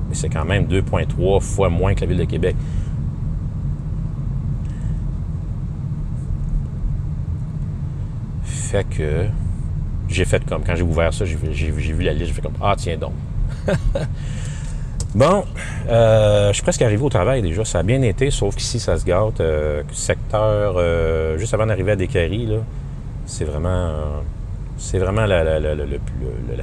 Mais 0.09 0.15
c'est 0.15 0.29
quand 0.29 0.45
même 0.45 0.65
2,3 0.65 1.41
fois 1.41 1.69
moins 1.69 1.95
que 1.95 2.01
la 2.01 2.07
Ville 2.07 2.19
de 2.19 2.25
Québec. 2.25 2.55
Que 8.71 9.25
j'ai 10.07 10.25
fait 10.25 10.43
comme, 10.45 10.63
quand 10.63 10.75
j'ai 10.75 10.83
ouvert 10.83 11.13
ça, 11.13 11.25
j'ai 11.25 11.35
vu, 11.35 12.03
la 12.03 12.13
liste, 12.13 12.27
j'ai 12.27 12.33
fait 12.33 12.41
comme, 12.41 12.53
ah 12.61 12.73
tiens 12.77 12.97
donc. 12.97 13.13
bon, 15.15 15.43
euh, 15.89 16.47
je 16.49 16.53
suis 16.53 16.63
presque 16.63 16.81
arrivé 16.81 17.03
au 17.03 17.09
travail 17.09 17.41
déjà, 17.41 17.65
ça 17.65 17.79
a 17.79 17.83
bien 17.83 18.01
été, 18.01 18.31
sauf 18.31 18.55
qu'ici, 18.55 18.79
ça 18.79 18.97
se 18.97 19.05
gâte. 19.05 19.39
euh, 19.41 19.83
secteur, 19.91 20.75
euh, 20.77 21.37
juste 21.37 21.53
avant 21.53 21.65
d'arriver 21.65 21.91
à 21.91 21.95
Descaries, 21.95 22.45
là, 22.45 22.57
c'est 23.25 23.43
vraiment, 23.45 23.89
c'est 24.77 24.99
vraiment 24.99 25.25
la, 25.25 25.43
la- 25.43 25.75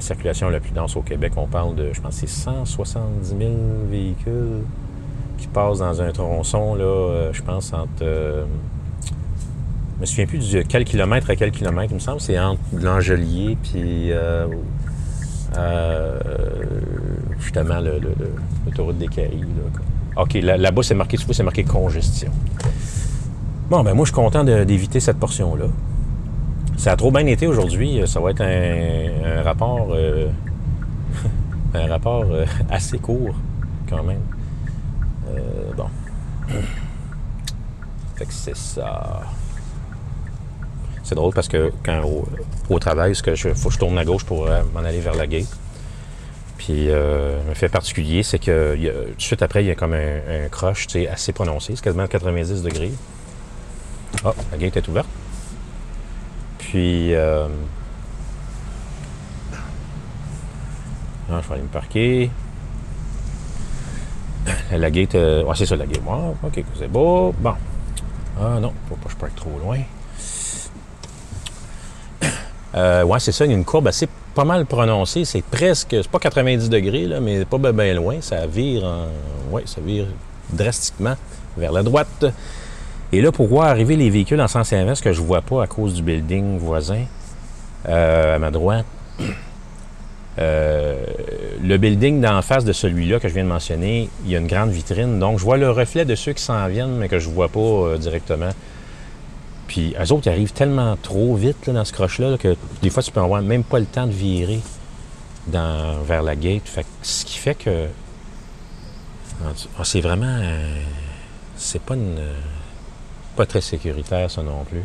circulation 0.01 0.49
la 0.49 0.61
plus 0.61 0.71
dense 0.73 0.97
au 0.97 1.03
Québec. 1.03 1.33
On 1.37 1.47
parle 1.47 1.75
de, 1.75 1.93
je 1.93 2.01
pense, 2.01 2.15
c'est 2.15 2.29
170 2.29 3.29
000 3.39 3.51
véhicules 3.91 4.63
qui 5.37 5.47
passent 5.49 5.79
dans 5.79 6.01
un 6.03 6.11
tronçon, 6.13 6.75
là, 6.75 6.85
euh, 6.85 7.33
je 7.33 7.43
pense, 7.43 7.73
entre... 7.73 8.47
euh, 10.01 10.01
je 10.01 10.01
me 10.01 10.07
souviens 10.07 10.27
plus 10.27 10.53
de 10.53 10.63
quel 10.63 10.85
kilomètre 10.85 11.31
à 11.31 11.37
quel 11.37 11.51
kilomètre, 11.51 11.93
il 11.93 11.97
me 11.97 12.01
semble. 12.01 12.21
C'est 12.21 12.39
entre 12.39 12.61
l'Angelier 12.73 13.57
puis 13.63 14.13
euh, 14.13 14.47
euh, 15.57 16.19
justement 17.41 17.81
l'autoroute 18.67 18.99
des 18.99 19.09
quoi. 19.09 19.25
OK, 20.25 20.35
là- 20.35 20.57
là-bas, 20.57 20.83
c'est 20.83 20.95
marqué, 20.95 21.17
c'est 21.31 21.43
marqué 21.43 21.65
congestion. 21.65 22.31
Bon, 23.71 23.83
ben 23.83 23.95
moi, 23.95 24.05
je 24.05 24.11
suis 24.11 24.15
content 24.17 24.45
d'éviter 24.45 24.99
cette 24.99 25.19
portion-là. 25.19 25.67
Ça 26.77 26.93
a 26.93 26.97
trop 26.97 27.11
bien 27.11 27.27
été 27.27 27.47
aujourd'hui. 27.47 28.01
Ça 28.07 28.19
va 28.21 28.31
être 28.31 28.41
un, 28.41 29.43
rapport, 29.43 29.89
euh, 29.93 30.29
un 31.75 31.87
rapport 31.87 32.25
euh, 32.31 32.47
assez 32.71 32.99
court, 32.99 33.35
quand 33.89 34.03
même. 34.03 34.21
Euh, 35.29 35.73
bon. 35.77 35.85
Fait 38.17 38.25
que 38.25 38.33
c'est 38.33 38.57
ça. 38.57 39.23
C'est 41.09 41.15
drôle 41.15 41.33
parce 41.33 41.49
que 41.49 41.73
quand 41.83 42.03
au, 42.69 42.79
travail, 42.79 43.15
ce 43.15 43.23
que 43.23 43.35
je, 43.35 43.55
faut 43.55 43.69
que 43.69 43.75
je 43.75 43.79
tourne 43.79 43.97
à 43.97 44.05
gauche 44.05 44.25
pour 44.25 44.47
euh, 44.47 44.61
m'en 44.75 44.81
aller 44.81 45.01
vers 45.01 45.15
la 45.15 45.27
gate. 45.27 45.49
Puis 46.59 46.91
euh, 46.91 47.39
un 47.51 47.55
fait 47.55 47.71
particulier, 47.71 48.23
c'est 48.23 48.39
que 48.39 48.75
tout 48.77 49.15
de 49.17 49.23
suite 49.23 49.41
après, 49.41 49.65
il 49.65 49.69
y 49.69 49.71
a 49.71 49.75
comme 49.75 49.95
un, 49.95 50.19
un 50.29 50.75
sais, 50.75 51.09
assez 51.09 51.33
prononcé. 51.33 51.75
C'est 51.77 51.83
quasiment 51.83 52.07
90 52.07 52.63
degrés. 52.63 52.93
Ah, 54.23 54.35
la 54.53 54.59
gate 54.59 54.77
est 54.77 54.87
ouverte. 54.87 55.09
Puis 56.59 57.15
euh, 57.15 57.49
ah, 61.33 61.41
je 61.43 61.49
vais 61.49 61.55
aller 61.55 61.63
me 61.63 61.69
parquer. 61.69 62.31
La 64.73 64.91
gate, 64.91 65.15
euh, 65.15 65.55
c'est 65.55 65.65
ça, 65.65 65.75
la 65.75 65.87
gate. 65.87 66.03
Ah, 66.07 66.33
ok, 66.43 66.63
c'est 66.79 66.93
beau. 66.93 67.35
Bon. 67.39 67.55
Ah 68.39 68.61
non, 68.61 68.75
faut 68.91 68.97
pas 68.97 69.07
que 69.07 69.13
je 69.13 69.17
parque 69.17 69.35
trop 69.37 69.59
loin. 69.59 69.79
Euh, 72.75 73.03
ouais, 73.03 73.19
c'est 73.19 73.33
ça, 73.33 73.45
il 73.45 73.51
y 73.51 73.55
a 73.55 73.57
une 73.57 73.65
courbe 73.65 73.89
assez 73.89 74.09
pas 74.35 74.45
mal 74.45 74.67
prononcée. 74.67 75.25
C'est 75.25 75.43
presque, 75.43 75.91
c'est 75.91 76.09
pas 76.09 76.19
90 76.19 76.69
degrés, 76.69 77.07
là, 77.07 77.21
mais 77.21 77.45
pas 77.45 77.59
bien 77.59 77.95
loin. 77.95 78.17
Ça 78.21 78.47
vire 78.47 78.85
drastiquement 80.53 81.15
vers 81.57 81.73
la 81.73 81.83
droite. 81.83 82.27
Et 83.13 83.23
là, 83.23 83.33
pour 83.33 83.47
voir 83.47 83.69
arriver 83.69 83.97
les 83.97 84.11
véhicules 84.11 84.41
en 84.41 84.49
sens 84.49 84.73
inverse 84.73 85.01
que 85.01 85.13
je 85.13 85.23
vois 85.23 85.41
pas 85.41 85.63
à 85.63 85.67
cause 85.67 85.95
du 85.95 86.03
building 86.03 86.59
voisin, 86.59 87.05
euh, 87.89 88.37
à 88.37 88.39
ma 88.39 88.51
droite, 88.51 88.85
euh, 90.39 91.05
le 91.63 91.77
building 91.79 92.21
d'en 92.21 92.43
face 92.43 92.65
de 92.65 92.73
celui-là 92.73 93.19
que 93.19 93.29
je 93.29 93.35
viens 93.35 93.45
de 93.45 93.49
mentionner, 93.49 94.11
il 94.25 94.31
y 94.31 94.37
a 94.37 94.39
une 94.39 94.47
grande 94.47 94.71
vitrine. 94.71 95.19
Donc, 95.19 95.39
je 95.39 95.45
vois 95.45 95.57
le 95.57 95.71
reflet 95.71 96.05
de 96.05 96.15
ceux 96.15 96.35
qui 96.35 96.43
s'en 96.43 96.67
viennent, 96.69 96.97
mais 96.97 97.09
que 97.09 97.19
je 97.19 97.31
vois 97.31 97.49
pas 97.49 97.97
directement. 97.99 98.51
Puis, 99.69 99.95
eux 100.01 100.13
autres, 100.13 100.27
ils 100.27 100.31
arrivent 100.31 100.53
tellement 100.53 100.97
trop 100.97 101.37
vite 101.37 101.71
dans 101.71 101.85
ce 101.85 101.93
croche-là 101.93 102.31
là, 102.31 102.39
que 102.39 102.57
des 102.83 102.91
fois, 102.91 103.03
tu 103.03 103.13
peux 103.13 103.21
avoir 103.21 103.43
même 103.43 103.63
pas 103.63 103.79
le 103.79 103.87
temps 103.87 104.07
de 104.07 104.13
virer 104.13 104.61
vers 105.47 106.23
la 106.23 106.35
gate. 106.35 106.67
Fait 106.67 106.87
ce 107.03 107.25
qui 107.25 107.39
fait 107.39 107.55
que 107.55 107.87
c'est 109.85 110.01
vraiment... 110.01 110.27
euh, 110.27 110.83
c'est 111.57 111.81
pas 111.81 111.95
une... 111.95 112.19
euh, 112.19 112.33
pas 113.37 113.47
très 113.47 113.61
sécuritaire, 113.61 114.31
ça 114.31 114.43
non 114.43 114.65
plus. 114.65 114.83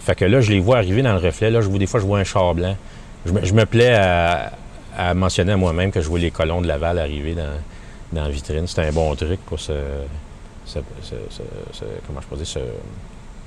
Fait 0.00 0.14
que 0.14 0.24
là, 0.24 0.40
je 0.40 0.50
les 0.50 0.60
vois 0.60 0.78
arriver 0.78 1.02
dans 1.02 1.12
le 1.12 1.18
reflet. 1.18 1.50
Là, 1.50 1.60
je 1.60 1.68
vois, 1.68 1.78
des 1.78 1.86
fois, 1.86 2.00
je 2.00 2.06
vois 2.06 2.18
un 2.18 2.24
char 2.24 2.54
blanc. 2.54 2.76
Je 3.26 3.52
me, 3.52 3.64
plais 3.66 3.94
à, 3.94 4.52
mentionner 5.14 5.52
à 5.52 5.56
moi-même 5.56 5.92
que 5.92 6.00
je 6.00 6.08
vois 6.08 6.18
les 6.18 6.30
colons 6.30 6.62
de 6.62 6.66
Laval 6.66 6.98
arriver 6.98 7.34
dans, 7.34 7.58
dans 8.12 8.24
la 8.24 8.30
vitrine. 8.30 8.66
C'est 8.66 8.86
un 8.86 8.92
bon 8.92 9.14
truc 9.14 9.40
pour 9.46 9.60
se... 9.60 9.72
comment 12.06 12.20
je 12.20 12.26
peux 12.26 12.36
dire? 12.36 12.62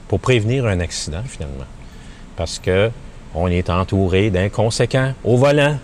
Pour 0.07 0.19
prévenir 0.19 0.65
un 0.65 0.79
accident, 0.79 1.23
finalement. 1.25 1.65
Parce 2.35 2.59
que 2.59 2.91
on 3.35 3.47
est 3.47 3.69
entouré 3.69 4.29
d'inconséquents 4.29 5.13
au 5.23 5.37
volant. 5.37 5.77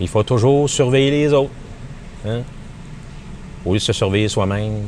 Il 0.00 0.08
faut 0.08 0.22
toujours 0.22 0.68
surveiller 0.68 1.10
les 1.10 1.32
autres. 1.32 1.50
Au 3.64 3.72
lieu 3.72 3.78
de 3.78 3.82
se 3.82 3.92
surveiller 3.92 4.28
soi-même. 4.28 4.82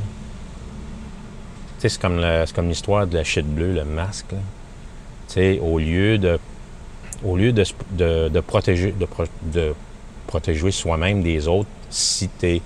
C'est 1.78 1.98
comme, 1.98 2.20
l'histoire 2.68 3.06
de 3.06 3.16
la 3.16 3.24
shit 3.24 3.46
bleue, 3.46 3.72
le 3.72 3.84
masque. 3.84 4.34
au 5.62 5.78
lieu 5.78 6.18
de, 6.18 6.38
au 7.24 7.36
lieu 7.36 7.52
de, 7.52 8.40
protéger, 8.40 8.92
de, 8.92 9.06
pro- 9.06 9.24
de 9.42 9.74
protéger 10.26 10.70
soi-même 10.72 11.22
des 11.22 11.46
autres, 11.48 11.68
si 11.88 12.28
tu 12.28 12.46
es 12.46 12.62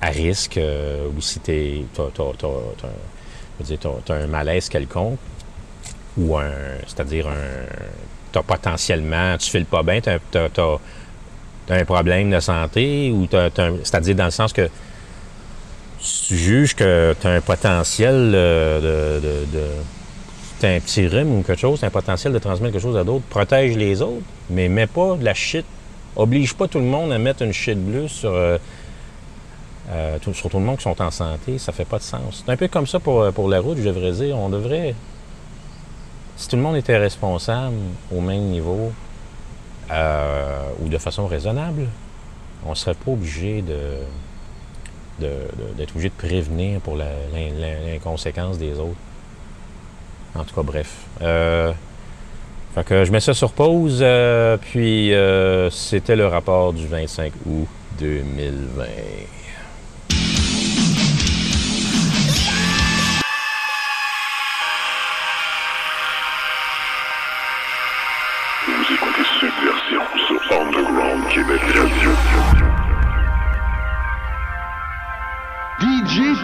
à 0.00 0.08
risque 0.08 0.58
euh, 0.58 1.08
ou 1.16 1.20
si 1.20 1.40
tu 1.40 1.50
es, 1.50 1.84
je 3.58 3.64
veux 3.64 3.68
dire, 3.68 3.78
t'as, 3.80 3.90
t'as 4.14 4.22
un 4.22 4.26
malaise 4.26 4.68
quelconque, 4.68 5.18
ou 6.18 6.36
un, 6.36 6.50
c'est-à-dire 6.86 7.28
un, 7.28 7.66
t'as 8.32 8.42
potentiellement, 8.42 9.36
tu 9.38 9.50
files 9.50 9.66
pas 9.66 9.82
bien, 9.82 10.00
t'as- 10.00 10.18
t'as 10.30 10.78
un 11.80 11.84
problème 11.84 12.30
de 12.30 12.40
santé, 12.40 13.10
ou 13.12 13.26
c'est-à-dire 13.30 14.14
dans 14.14 14.26
le 14.26 14.30
sens 14.30 14.52
que 14.52 14.68
tu 16.00 16.36
juges 16.36 16.74
que 16.74 17.14
tu 17.20 17.26
as 17.26 17.30
un 17.30 17.40
potentiel 17.40 18.30
de, 18.30 19.20
de, 19.20 19.66
t'as 20.60 20.76
un 20.76 20.80
petit 20.80 21.06
rhume 21.06 21.38
ou 21.38 21.42
quelque 21.42 21.60
chose, 21.60 21.80
t'as 21.80 21.88
un 21.88 21.90
potentiel 21.90 22.32
de 22.32 22.38
transmettre 22.38 22.72
quelque 22.72 22.82
chose 22.82 22.96
à 22.96 23.04
d'autres, 23.04 23.24
protège 23.28 23.76
les 23.76 24.00
autres, 24.02 24.22
mais 24.50 24.68
mets 24.68 24.86
pas 24.86 25.16
de 25.16 25.24
la 25.24 25.34
shit, 25.34 25.64
oblige 26.14 26.54
pas 26.54 26.68
tout 26.68 26.78
le 26.78 26.84
monde 26.84 27.12
à 27.12 27.18
mettre 27.18 27.42
une 27.42 27.52
shit 27.52 27.78
bleue 27.78 28.08
sur, 28.08 28.30
euh, 28.32 28.58
euh, 29.90 30.18
tout- 30.20 30.34
sur 30.34 30.50
tout 30.50 30.58
le 30.58 30.64
monde 30.64 30.76
qui 30.78 30.82
sont 30.82 31.00
en 31.00 31.10
santé, 31.10 31.58
ça 31.58 31.72
fait 31.72 31.84
pas 31.84 31.98
de 31.98 32.02
sens. 32.02 32.42
C'est 32.44 32.52
un 32.52 32.56
peu 32.56 32.68
comme 32.68 32.86
ça 32.86 32.98
pour, 33.00 33.20
euh, 33.22 33.30
pour 33.30 33.48
la 33.48 33.60
route, 33.60 33.78
je 33.78 33.84
devrais 33.84 34.12
dire. 34.12 34.36
On 34.36 34.48
devrait. 34.48 34.94
Si 36.36 36.48
tout 36.48 36.56
le 36.56 36.62
monde 36.62 36.76
était 36.76 36.96
responsable 36.98 37.76
au 38.14 38.20
même 38.20 38.42
niveau 38.42 38.92
euh, 39.90 40.68
ou 40.82 40.88
de 40.88 40.98
façon 40.98 41.26
raisonnable, 41.26 41.86
on 42.66 42.74
serait 42.74 42.94
pas 42.94 43.12
obligé 43.12 43.62
de, 43.62 45.28
d'être 45.76 45.92
obligé 45.92 46.08
de 46.10 46.14
prévenir 46.14 46.80
pour 46.80 46.96
l'inconséquence 46.96 48.58
des 48.58 48.72
autres. 48.78 48.96
En 50.34 50.44
tout 50.44 50.54
cas, 50.54 50.62
bref. 50.62 50.94
Fait 51.20 52.84
que 52.84 53.04
je 53.04 53.12
mets 53.12 53.20
ça 53.20 53.32
sur 53.32 53.52
pause, 53.52 54.04
puis 54.60 55.12
c'était 55.70 56.16
le 56.16 56.26
rapport 56.26 56.72
du 56.74 56.86
25 56.86 57.32
août 57.46 57.68
2020. 57.98 58.84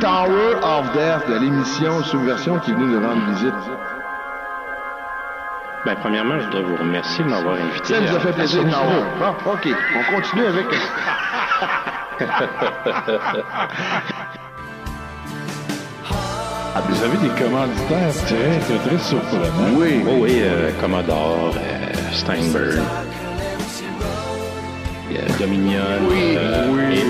Tower 0.03 0.59
of 0.65 0.93
Death 0.95 1.29
de 1.29 1.39
l'émission 1.39 2.03
Subversion 2.03 2.59
qui 2.59 2.73
est 2.73 2.75
venu 2.75 2.87
nous 2.87 3.07
rendre 3.07 3.25
visite. 3.35 3.55
Ben, 5.87 5.95
premièrement, 6.01 6.41
je 6.41 6.47
voudrais 6.47 6.63
vous 6.63 6.75
remercier 6.75 7.23
de 7.23 7.31
m'avoir 7.31 7.55
invité. 7.55 7.95
Ça 7.95 8.01
nous 8.01 8.17
a 8.17 8.19
fait 8.19 8.33
plaisir, 8.33 8.63
Tower. 8.65 9.05
Bon, 9.21 9.53
OK, 9.53 9.69
on 9.97 10.17
continue 10.17 10.47
avec... 10.47 10.67
Ah, 16.75 16.81
vous 16.89 17.05
avez 17.05 17.19
des 17.19 17.29
commanditaires 17.41 18.15
très, 18.27 18.59
très, 18.61 18.79
très 18.89 18.99
surprenants. 18.99 19.75
Oui. 19.75 20.03
Oh 20.09 20.15
oui, 20.21 20.41
euh, 20.41 20.71
Commodore, 20.81 21.55
euh, 21.55 21.93
Steinberg, 22.13 22.81
euh, 25.13 25.19
Dominion, 25.39 25.81
Oui, 26.09 26.35
euh, 26.39 26.67
oui. 26.71 27.05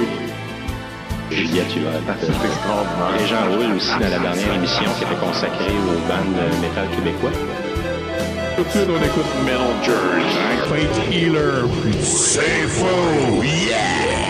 Et 1.33 1.37
Juliette 1.37 1.75
Huot. 1.75 1.89
Ah, 2.09 2.15
c'est 2.21 2.29
extraordinaire. 2.29 3.21
Et 3.21 3.27
Jean 3.27 3.51
Roule 3.51 3.77
aussi 3.77 3.93
dans 3.93 4.11
la 4.11 4.19
dernière 4.19 4.55
émission 4.55 4.85
qui 4.99 5.05
était 5.05 5.21
consacrée 5.21 5.73
aux 5.73 6.01
bandes 6.09 6.35
de 6.35 6.61
métal 6.61 6.89
québécois. 6.95 7.31
Tout 8.57 8.65
de 8.65 8.69
suite, 8.69 8.89
on 8.89 9.03
écoute 9.03 9.25
Metal 9.45 9.75
Church, 9.83 10.33
hein, 10.39 10.57
Faith 10.69 11.13
Healer. 11.13 11.65
C'est 12.03 12.67
faux, 12.69 13.43
yeah! 13.43 14.22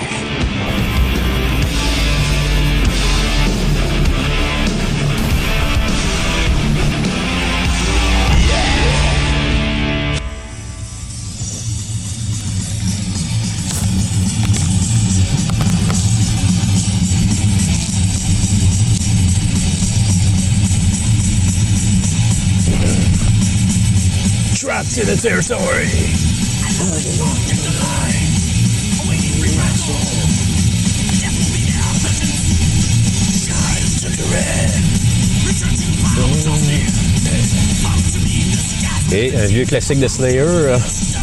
Et 39.12 39.34
un 39.34 39.47
vieux 39.47 39.64
classique 39.64 40.01
de 40.01 40.09
Slayer 40.09 40.40
euh, 40.40 40.78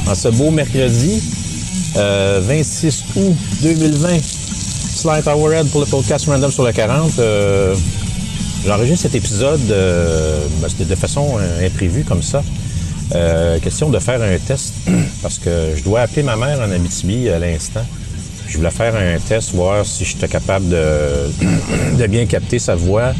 en 0.07 0.15
ce 0.15 0.29
beau 0.29 0.49
mercredi, 0.49 1.21
euh, 1.95 2.41
26 2.43 3.03
août 3.17 3.35
2020. 3.61 4.19
Slight 4.19 5.27
Hourhead 5.27 5.69
pour 5.69 5.81
le 5.81 5.87
podcast 5.87 6.25
Random 6.25 6.51
sur 6.51 6.63
le 6.63 6.71
40. 6.71 7.19
Euh, 7.19 7.75
J'enregistre 8.65 9.03
cet 9.03 9.15
épisode 9.15 9.71
euh, 9.71 10.45
ben, 10.61 10.67
de 10.85 10.95
façon 10.95 11.37
euh, 11.39 11.65
imprévue 11.65 12.03
comme 12.03 12.21
ça. 12.21 12.43
Euh, 13.15 13.59
question 13.59 13.89
de 13.89 13.97
faire 13.97 14.21
un 14.21 14.37
test 14.37 14.73
parce 15.21 15.39
que 15.39 15.73
je 15.75 15.83
dois 15.83 16.01
appeler 16.01 16.23
ma 16.23 16.35
mère 16.35 16.59
en 16.59 16.71
Abitibi 16.71 17.29
à 17.29 17.39
l'instant. 17.39 17.85
Je 18.47 18.57
voulais 18.57 18.71
faire 18.71 18.95
un 18.95 19.19
test, 19.19 19.53
voir 19.53 19.85
si 19.85 20.05
j'étais 20.05 20.27
capable 20.27 20.69
de, 20.69 22.07
bien 22.07 22.25
capter 22.25 22.59
sa 22.59 22.75
voix 22.75 23.13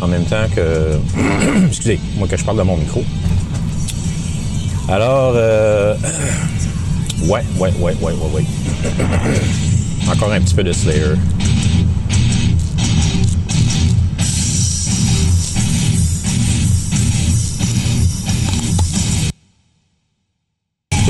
en 0.00 0.08
même 0.08 0.24
temps 0.24 0.46
que... 0.54 0.98
Excusez, 1.68 2.00
moi 2.16 2.28
que 2.28 2.36
je 2.36 2.44
parle 2.44 2.58
de 2.58 2.62
mon 2.62 2.76
micro. 2.76 3.02
Alors, 4.88 5.32
euh, 5.36 5.94
ouais, 7.24 7.42
ouais, 7.58 7.72
ouais, 7.78 7.94
ouais, 8.00 8.12
ouais, 8.12 8.30
ouais. 8.34 8.44
Encore 10.10 10.32
un 10.32 10.40
petit 10.40 10.54
peu 10.54 10.64
de 10.64 10.72
Slayer. 10.72 11.14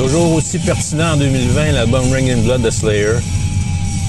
Toujours 0.01 0.31
aussi 0.33 0.57
pertinent 0.57 1.13
en 1.13 1.17
2020, 1.17 1.73
l'album 1.73 2.11
Ring 2.11 2.27
in 2.31 2.37
Blood 2.41 2.63
de 2.63 2.71
Slayer. 2.71 3.17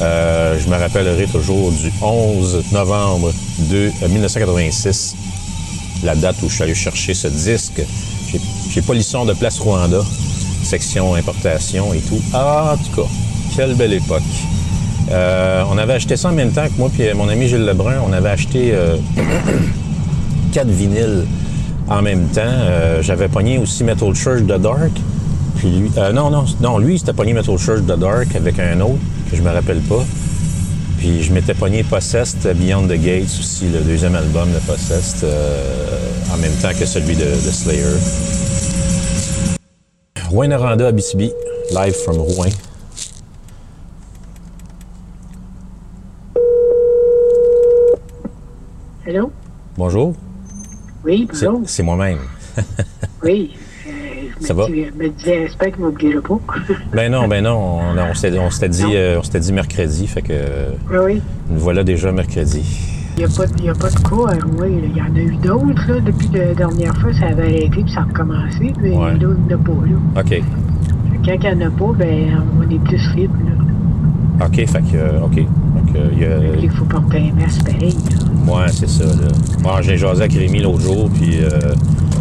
Euh, 0.01 0.59
je 0.59 0.67
me 0.71 0.75
rappellerai 0.77 1.27
toujours 1.27 1.71
du 1.71 1.93
11 2.01 2.65
novembre 2.73 3.31
de 3.71 3.91
euh, 4.03 4.09
1986, 4.09 5.15
la 6.03 6.15
date 6.15 6.37
où 6.43 6.49
je 6.49 6.55
suis 6.55 6.63
allé 6.63 6.75
chercher 6.75 7.13
ce 7.13 7.29
disque. 7.29 7.83
J'ai- 8.27 8.81
l'histoire 8.95 9.27
de 9.27 9.35
Place 9.35 9.59
Rwanda, 9.59 10.01
section 10.63 11.15
importation 11.15 11.93
et 11.93 11.99
tout. 12.01 12.23
Ah, 12.33 12.73
en 12.75 12.77
tout 12.79 13.03
cas, 13.03 13.09
quelle 13.55 13.75
belle 13.75 13.93
époque. 13.93 14.23
Euh, 15.11 15.63
on 15.71 15.77
avait 15.77 15.93
acheté 15.93 16.17
ça 16.17 16.31
en 16.31 16.33
même 16.33 16.53
temps 16.53 16.69
que 16.69 16.79
moi 16.79 16.91
et 16.99 17.13
mon 17.13 17.29
ami 17.29 17.49
Gilles 17.49 17.67
Lebrun. 17.67 17.97
On 18.09 18.15
avait 18.15 18.31
acheté 18.31 18.71
euh, 18.73 18.97
quatre 20.53 20.71
vinyles 20.71 21.27
en 21.87 22.01
même 22.01 22.29
temps. 22.29 22.41
Euh, 22.47 23.03
J'avais 23.03 23.29
pogné 23.29 23.59
aussi 23.59 23.85
Metal 23.85 24.15
Church 24.15 24.41
The 24.45 24.59
Dark. 24.59 24.91
Puis 25.63 25.71
lui, 25.71 25.91
euh, 25.97 26.11
non, 26.11 26.29
non, 26.29 26.45
non, 26.61 26.79
lui, 26.79 26.95
il 26.95 26.99
s'était 26.99 27.13
pogné 27.13 27.33
Metal 27.35 27.57
Church 27.57 27.83
The 27.83 27.97
Dark 27.97 28.35
avec 28.35 28.59
un 28.59 28.81
autre 28.81 28.99
que 29.31 29.37
je 29.37 29.43
me 29.43 29.51
rappelle 29.51 29.79
pas. 29.83 30.05
Puis 30.99 31.23
je 31.23 31.33
m'étais 31.33 31.55
pogné 31.55 31.85
Possessed 31.85 32.53
Beyond 32.57 32.89
the 32.89 33.01
Gates 33.01 33.31
aussi, 33.39 33.69
le 33.69 33.79
deuxième 33.79 34.17
album 34.17 34.49
de 34.53 34.59
Possessed, 34.67 35.23
euh, 35.23 36.01
en 36.35 36.37
même 36.39 36.51
temps 36.61 36.77
que 36.77 36.85
celui 36.85 37.15
de, 37.15 37.27
de 37.27 37.51
Slayer. 37.53 37.85
Rouen 40.31 40.49
Noranda, 40.49 40.89
Abitibi, 40.89 41.31
live 41.73 41.95
from 41.95 42.17
Rouen. 42.17 42.51
Allô? 49.07 49.33
Bonjour, 49.77 50.15
Oui, 51.05 51.27
bonjour. 51.31 51.63
c'est 51.67 51.83
moi-même. 51.83 52.19
Oui. 53.23 53.57
Ça 54.43 54.55
me 54.55 54.59
va? 54.61 54.67
Je 54.69 54.73
me 55.03 55.09
disais, 55.09 55.49
qu'il 55.71 55.81
ne 55.83 55.87
m'oubliera 55.89 56.21
pas. 56.23 56.39
Ben 56.93 57.11
non, 57.13 57.29
ben 57.29 57.43
non, 57.45 57.57
on, 57.81 57.99
on 57.99 58.51
s'était 58.51 58.69
dit, 58.69 58.83
euh, 58.95 59.19
dit 59.41 59.53
mercredi, 59.53 60.07
fait 60.07 60.23
que 60.23 60.33
oui, 60.91 60.97
oui. 61.05 61.23
nous 61.51 61.59
voilà 61.61 61.83
déjà 61.85 62.13
mercredi. 62.13 62.63
Il 63.17 63.21
n'y 63.21 63.25
a, 63.25 63.73
a 63.73 63.75
pas 63.75 63.91
de 63.91 63.95
cas 63.95 64.35
à 64.35 64.45
Rouen. 64.47 64.65
là. 64.67 64.89
Il 64.89 64.97
y 64.97 65.03
en 65.03 65.15
a 65.15 65.19
eu 65.19 65.37
d'autres. 65.37 65.87
là. 65.89 66.01
Depuis 66.01 66.29
la 66.33 66.55
dernière 66.55 66.97
fois, 66.97 67.13
ça 67.13 67.27
avait 67.27 67.43
arrêté 67.43 67.69
puis 67.83 67.93
ça 67.93 68.01
a 68.01 68.05
recommencé. 68.05 68.73
Mais 68.81 68.91
Ouais. 68.91 69.13
là, 69.13 69.19
il 69.21 69.27
n'y 69.27 69.55
en 69.55 69.57
a 69.57 69.59
pas. 69.59 69.73
Là. 69.73 70.21
OK. 70.23 70.43
Quand 71.25 71.33
il 71.51 71.57
n'y 71.57 71.65
en 71.65 71.67
a 71.67 71.71
pas, 71.71 71.93
ben, 71.99 72.43
on 72.59 72.71
est 72.75 72.79
plus 72.79 73.15
libre. 73.15 73.35
Là. 73.45 74.47
OK, 74.47 74.55
fait 74.57 74.67
que, 74.67 74.97
euh, 74.97 75.21
OK. 75.25 75.35
Que, 75.35 75.99
euh, 75.99 76.09
il 76.13 76.21
y 76.21 76.25
a- 76.25 76.57
Il 76.63 76.71
faut 76.71 76.85
porter 76.87 77.31
un 77.31 77.39
masque 77.41 77.65
pareil. 77.65 77.93
là. 78.47 78.53
Ouais, 78.55 78.69
c'est 78.71 78.89
ça. 78.89 79.05
Là. 79.05 79.29
Bon, 79.63 79.71
j'ai 79.83 79.97
jasé 79.99 80.23
avec 80.23 80.33
Rémi 80.33 80.61
l'autre 80.61 80.81
jour, 80.81 81.11
puis 81.11 81.39
euh, 81.43 81.49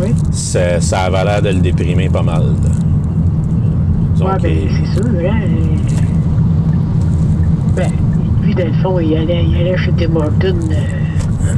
Oui. 0.02 0.14
ça, 0.32 0.80
ça 0.82 1.02
avait 1.02 1.24
l'air 1.24 1.42
de 1.42 1.50
le 1.50 1.60
déprimer 1.60 2.10
pas 2.10 2.24
mal. 2.24 2.42
là. 2.44 4.26
Ouais, 4.26 4.38
ben, 4.42 4.58
c'est 4.70 5.02
sûr. 5.02 5.10
Hein? 5.30 5.40
Ben, 7.76 7.92
lui, 8.44 8.54
dans 8.56 8.66
le 8.68 8.74
fond, 8.84 9.00
il 9.00 9.16
allait, 9.18 9.44
il 9.46 9.56
allait 9.58 9.78
chez 9.78 9.92
Tim 9.94 10.16
Hortons. 10.16 10.56
euh, 10.72 11.56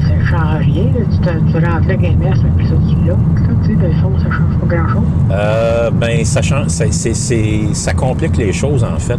ça 0.00 0.26
change 0.30 0.64
rien. 0.66 0.84
Là. 0.84 1.00
Tu, 1.10 1.18
te- 1.18 1.50
tu 1.50 1.64
rentrais 1.64 1.94
avec 1.94 2.04
un 2.04 2.16
masque, 2.28 2.42
puis 2.56 2.66
ça, 2.66 2.74
tu 2.88 2.94
l'as. 3.06 3.12
là, 3.12 3.18
Tu 3.64 3.68
sais, 3.70 3.76
dans 3.76 3.86
le 3.88 3.92
fond, 3.94 4.12
ça 4.18 4.30
change 4.30 4.58
pas 4.68 4.76
grand-chose. 4.76 5.02
Euh, 5.30 5.90
ben, 5.90 6.24
ça, 6.24 6.42
change, 6.42 6.68
ça 6.68 7.94
complique 7.94 8.36
les 8.36 8.52
choses, 8.52 8.84
en 8.84 8.98
fait. 8.98 9.18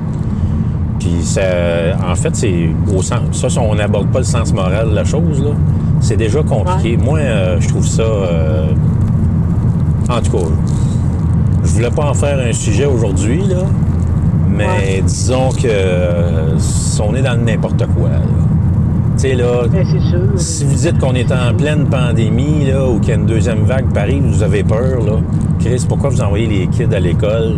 Puis, 0.99 1.21
ça, 1.23 1.41
en 2.09 2.15
fait, 2.15 2.35
c'est 2.35 2.69
au 2.95 3.01
sens. 3.01 3.45
Ça, 3.47 3.61
on 3.61 3.75
n'aborde 3.75 4.07
pas 4.07 4.19
le 4.19 4.25
sens 4.25 4.53
moral 4.53 4.89
de 4.91 4.95
la 4.95 5.03
chose, 5.03 5.43
là. 5.43 5.51
C'est 5.99 6.17
déjà 6.17 6.41
compliqué. 6.43 6.97
Moi, 6.97 7.19
euh, 7.19 7.57
je 7.59 7.67
trouve 7.69 7.87
ça. 7.87 8.03
euh, 8.03 8.67
en 10.09 10.21
tout 10.21 10.31
cas, 10.37 10.45
je 11.63 11.69
voulais 11.69 11.89
pas 11.91 12.09
en 12.09 12.13
faire 12.13 12.39
un 12.39 12.51
sujet 12.53 12.85
aujourd'hui, 12.85 13.41
là. 13.47 13.63
Mais 14.49 15.01
disons 15.01 15.49
que 15.49 15.65
euh, 15.65 16.57
on 17.01 17.15
est 17.15 17.21
dans 17.21 17.33
le 17.33 17.43
n'importe 17.43 17.85
quoi, 17.97 18.09
là. 18.09 18.19
Tu 19.17 19.29
sais, 19.29 19.35
là, 19.35 19.63
c'est 19.71 20.09
sûr. 20.09 20.19
si 20.35 20.65
vous 20.65 20.75
dites 20.75 20.97
qu'on 20.99 21.13
est 21.13 21.31
en 21.31 21.53
pleine 21.55 21.85
pandémie, 21.85 22.65
là, 22.65 22.87
ou 22.87 22.99
qu'il 22.99 23.09
y 23.09 23.11
a 23.13 23.15
une 23.15 23.25
deuxième 23.25 23.63
vague 23.63 23.85
arrive, 23.95 24.23
vous 24.23 24.43
avez 24.43 24.63
peur, 24.63 25.01
là. 25.05 25.13
Chris, 25.59 25.85
pourquoi 25.87 26.09
vous 26.09 26.21
envoyez 26.21 26.47
les 26.47 26.67
kids 26.67 26.93
à 26.93 26.99
l'école 26.99 27.57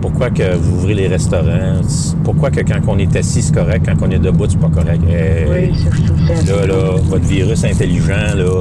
Pourquoi 0.00 0.30
que 0.30 0.54
vous 0.56 0.76
ouvrez 0.78 0.94
les 0.94 1.08
restaurants? 1.08 1.80
Pourquoi 2.22 2.50
que 2.50 2.60
quand 2.60 2.80
on 2.88 2.98
est 2.98 3.14
assis, 3.16 3.42
c'est 3.42 3.54
correct, 3.54 3.86
quand 3.88 4.06
on 4.06 4.10
est 4.10 4.18
debout, 4.18 4.44
c'est 4.48 4.58
pas 4.60 4.68
correct? 4.68 5.00
Eh, 5.08 5.46
Oui, 5.50 5.74
ça, 5.78 5.90
je 5.92 6.02
trouve 6.02 6.18
ça. 6.26 6.34
là, 6.56 6.66
là, 6.66 6.74
votre 7.08 7.24
virus 7.24 7.64
intelligent, 7.64 8.34
là, 8.36 8.60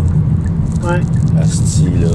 Ouais. 0.89 1.01
asti, 1.41 1.85
là. 2.01 2.07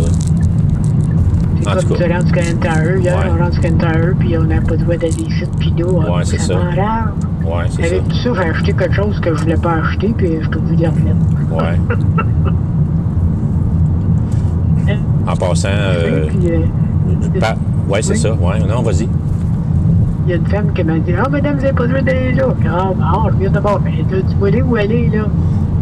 C'est 1.63 1.69
En 1.69 1.73
comme 1.75 1.83
tout 1.83 1.95
cas, 1.95 2.09
rentres 2.15 2.25
du 2.27 2.33
Canadian 2.33 2.57
Tire, 2.61 2.97
hier, 2.99 3.19
Ouais. 3.19 3.25
on 3.35 3.39
rentre 3.43 3.51
du 3.51 3.61
Canadian 3.61 3.91
Tire, 3.91 4.15
puis 4.19 4.39
on 4.39 4.45
n'a 4.45 4.61
pas 4.63 4.77
de 4.77 4.83
droit 4.85 4.97
d'aller 4.97 5.23
ici, 5.29 5.45
puis 5.59 5.71
d'eau. 5.73 6.01
Ouais, 6.01 6.25
c'est 6.25 6.41
ça. 6.41 6.55
ouais, 6.55 7.65
c'est 7.71 7.83
ça. 7.83 7.87
Avec 7.89 8.09
tout 8.09 8.17
ça, 8.17 8.31
j'ai 8.35 8.49
acheté 8.51 8.73
quelque 8.73 8.95
chose 8.95 9.21
que 9.21 9.35
je 9.37 9.43
voulais 9.43 9.57
pas 9.57 9.73
acheter, 9.75 10.15
puis 10.17 10.29
je 10.41 10.49
obligé 10.59 10.77
de 10.77 10.83
le 10.83 10.89
remettre. 10.89 11.53
Ouais. 11.53 11.97
En 15.27 15.37
passant, 15.37 15.69
euh, 15.71 16.27
Puis, 16.27 16.51
euh, 16.51 16.59
ouais, 17.91 18.03
c'est 18.03 18.13
Oui. 18.13 18.19
ça. 18.19 18.33
Ouais, 18.35 18.59
non, 18.69 18.83
vas-y. 18.83 19.09
il 20.27 20.31
y 20.31 20.33
a 20.33 20.37
une 20.37 20.47
femme 20.47 20.73
qui 20.75 20.85
m'a 20.85 20.99
dit 20.99 21.13
Ah, 21.19 21.29
madame, 21.29 21.57
vous 21.57 21.63
n'avez 21.63 21.73
pas 21.75 21.83
le 21.85 21.89
droit 21.89 22.03
d'aller 22.03 22.33
là. 22.33 22.45
Ah, 22.69 22.91
bon, 22.95 23.31
je 23.33 23.37
viens 23.39 23.51
d'abord. 23.51 23.81
Mais 23.85 23.91
là, 24.11 24.23
tu 24.29 24.37
vois 24.37 24.51
où 24.69 24.77
aller, 24.77 25.11
là 25.13 25.25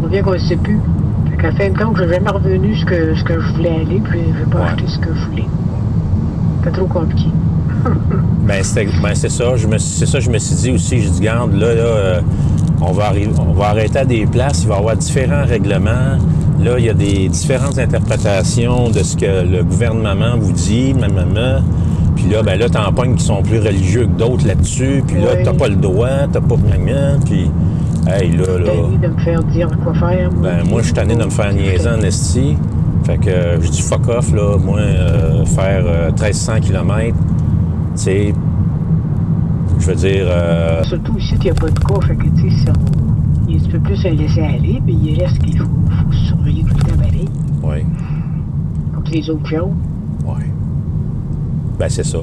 On 0.03 0.07
vient 0.07 0.21
qu'on 0.23 0.33
ne 0.33 0.37
sait 0.37 0.55
plus. 0.57 0.79
Fait 1.29 1.37
qu'à 1.37 1.51
la 1.51 1.55
fin 1.55 1.69
de 1.69 1.77
compte, 1.77 1.97
je 1.97 2.03
n'ai 2.03 2.13
jamais 2.15 2.29
revenu 2.29 2.75
ce 2.75 2.85
que, 2.85 3.15
ce 3.15 3.23
que 3.23 3.39
je 3.39 3.53
voulais 3.53 3.69
aller, 3.75 4.01
puis 4.03 4.19
je 4.33 4.39
n'ai 4.39 4.49
pas 4.51 4.59
Ouais. 4.59 4.65
acheté 4.73 4.83
ce 4.87 4.99
que 4.99 5.13
je 5.13 5.25
voulais. 5.29 5.45
C'était 6.63 6.77
trop 6.77 6.87
compliqué. 6.87 7.29
Ben, 8.49 8.63
ben, 9.03 9.13
c'est 9.13 9.29
ça. 9.29 9.55
Je 9.55 9.67
me, 9.67 9.77
c'est 9.77 10.07
ça, 10.07 10.19
je 10.19 10.29
me 10.31 10.39
suis 10.39 10.55
dit 10.55 10.71
aussi. 10.71 11.01
Je 11.03 11.09
dis, 11.09 11.19
garde, 11.21 11.53
là, 11.53 11.75
là, 11.75 11.81
euh, 11.81 12.21
on, 12.81 12.91
va 12.93 13.05
arriver, 13.05 13.29
on 13.39 13.53
va 13.53 13.67
arrêter 13.67 13.99
à 13.99 14.05
des 14.05 14.25
places. 14.25 14.63
Il 14.63 14.69
va 14.69 14.75
y 14.75 14.79
avoir 14.79 14.95
différents 14.97 15.45
règlements. 15.45 16.17
Là, 16.59 16.79
il 16.79 16.85
y 16.85 16.89
a 16.89 16.95
des 16.95 17.29
différentes 17.29 17.77
interprétations 17.77 18.89
de 18.89 19.03
ce 19.03 19.15
que 19.15 19.45
le 19.47 19.63
gouvernement 19.63 20.35
vous 20.39 20.51
dit, 20.51 20.95
maman. 20.95 21.61
Puis 22.19 22.29
là, 22.29 22.43
ben 22.43 22.59
là, 22.59 22.67
t'en 22.67 22.91
pognes 22.91 23.15
qui 23.15 23.23
sont 23.23 23.41
plus 23.41 23.59
religieux 23.59 24.01
que 24.05 24.19
d'autres 24.19 24.45
là-dessus. 24.45 25.01
Puis 25.07 25.21
là, 25.21 25.37
t'as 25.41 25.53
pas 25.53 25.69
le 25.69 25.77
droit, 25.77 26.27
t'as 26.31 26.41
pas 26.41 26.57
maman. 26.57 27.17
Puis, 27.25 27.49
hey, 28.07 28.31
là, 28.35 28.57
là. 28.59 28.71
De 29.01 29.07
me 29.07 29.17
faire 29.19 29.41
dire 29.43 29.69
quoi 29.81 29.93
faire. 29.93 30.29
Ben, 30.31 30.63
moi, 30.69 30.81
je 30.81 30.87
suis 30.87 30.93
tanné 30.93 31.15
de 31.15 31.23
me 31.23 31.29
faire 31.29 31.53
niaiser 31.53 31.87
en 31.89 32.01
esti. 32.01 32.57
Fait 33.05 33.17
que 33.17 33.29
euh, 33.29 33.61
je 33.61 33.69
dis 33.69 33.81
fuck 33.81 34.05
off, 34.09 34.33
là. 34.33 34.57
Moi, 34.57 34.79
euh, 34.79 35.45
faire 35.45 35.83
euh, 35.85 36.11
1300 36.11 36.59
km, 36.59 37.15
tu 37.15 37.15
sais, 37.95 38.33
je 39.79 39.85
veux 39.87 39.95
dire, 39.95 40.25
euh, 40.27 40.83
Surtout 40.83 41.17
ici, 41.17 41.35
il 41.39 41.43
n'y 41.45 41.49
a 41.51 41.53
pas 41.53 41.69
de 41.69 41.79
cas, 41.79 42.01
fait 42.05 42.15
que 42.17 42.23
tu 42.23 42.51
sais, 42.51 42.71
il 43.47 43.55
est 43.55 43.65
un 43.65 43.71
peu 43.71 43.79
plus 43.79 44.05
à 44.05 44.09
laisser 44.09 44.41
aller, 44.41 44.81
mais 44.85 44.91
il 44.93 45.21
reste 45.23 45.39
qu'il 45.39 45.57
faut, 45.57 45.65
faut 45.65 46.11
surveiller 46.11 46.63
tout 46.63 46.75
le 46.75 46.83
temps 46.83 46.97
pareil, 46.97 47.29
ouais, 47.63 47.85
comme 48.93 49.03
les 49.09 49.29
autres 49.29 49.47
choses. 49.47 49.69
ouais. 50.25 50.45
Ben, 51.79 51.87
c'est 51.89 52.05
ça. 52.05 52.19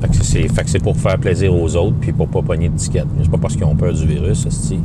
Fait 0.00 0.08
que 0.08 0.24
c'est, 0.24 0.42
que 0.42 0.70
c'est 0.70 0.82
pour 0.82 0.96
faire 0.96 1.18
plaisir 1.18 1.54
aux 1.54 1.76
autres, 1.76 1.96
puis 2.00 2.12
pour 2.12 2.28
pas 2.28 2.42
pogner 2.42 2.68
de 2.68 2.76
ticket. 2.76 3.04
C'est 3.22 3.30
pas 3.30 3.38
parce 3.38 3.54
qu'ils 3.54 3.64
ont 3.64 3.74
peur 3.74 3.92
du 3.92 4.06
virus, 4.06 4.46
esti. 4.46 4.78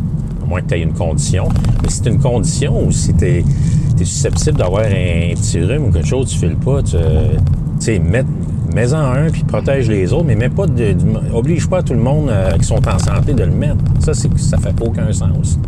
À 0.44 0.48
moins 0.48 0.62
que 0.62 0.68
tu 0.68 0.76
aies 0.76 0.82
une 0.82 0.94
condition. 0.94 1.48
Mais 1.84 1.90
si 1.90 1.98
c'est 1.98 2.10
une 2.10 2.20
condition 2.20 2.86
ou 2.86 2.92
si 2.92 3.14
tu 3.14 3.26
es, 3.26 3.44
susceptible 3.98 4.58
d'avoir 4.58 4.84
un 4.84 5.34
petit 5.36 5.60
rhume 5.62 5.86
ou 5.86 5.92
quelque 5.92 6.08
chose, 6.08 6.30
tu 6.30 6.40
files 6.40 6.58
pas, 6.58 6.84
tu 6.84 6.98
tu 6.98 6.98
sais, 7.80 8.00
mets, 8.00 8.24
mets-en 8.74 8.98
un, 8.98 9.30
puis 9.30 9.44
protège 9.44 9.90
les 9.90 10.14
autres, 10.14 10.26
mais 10.26 10.36
mets 10.36 10.50
pas 10.50 10.68
de, 10.68 10.96
oblige 11.34 11.68
pas 11.68 11.82
tout 11.82 11.94
le 11.94 12.00
monde 12.00 12.30
euh, 12.30 12.52
qui 12.58 12.66
sont 12.66 12.88
en 12.88 13.00
santé 13.00 13.34
de 13.34 13.44
le 13.44 13.52
mettre. 13.52 13.78
Ça, 14.00 14.14
c'est, 14.14 14.38
ça 14.38 14.58
fait 14.58 14.76
aucun 14.82 15.12
sens. 15.12 15.60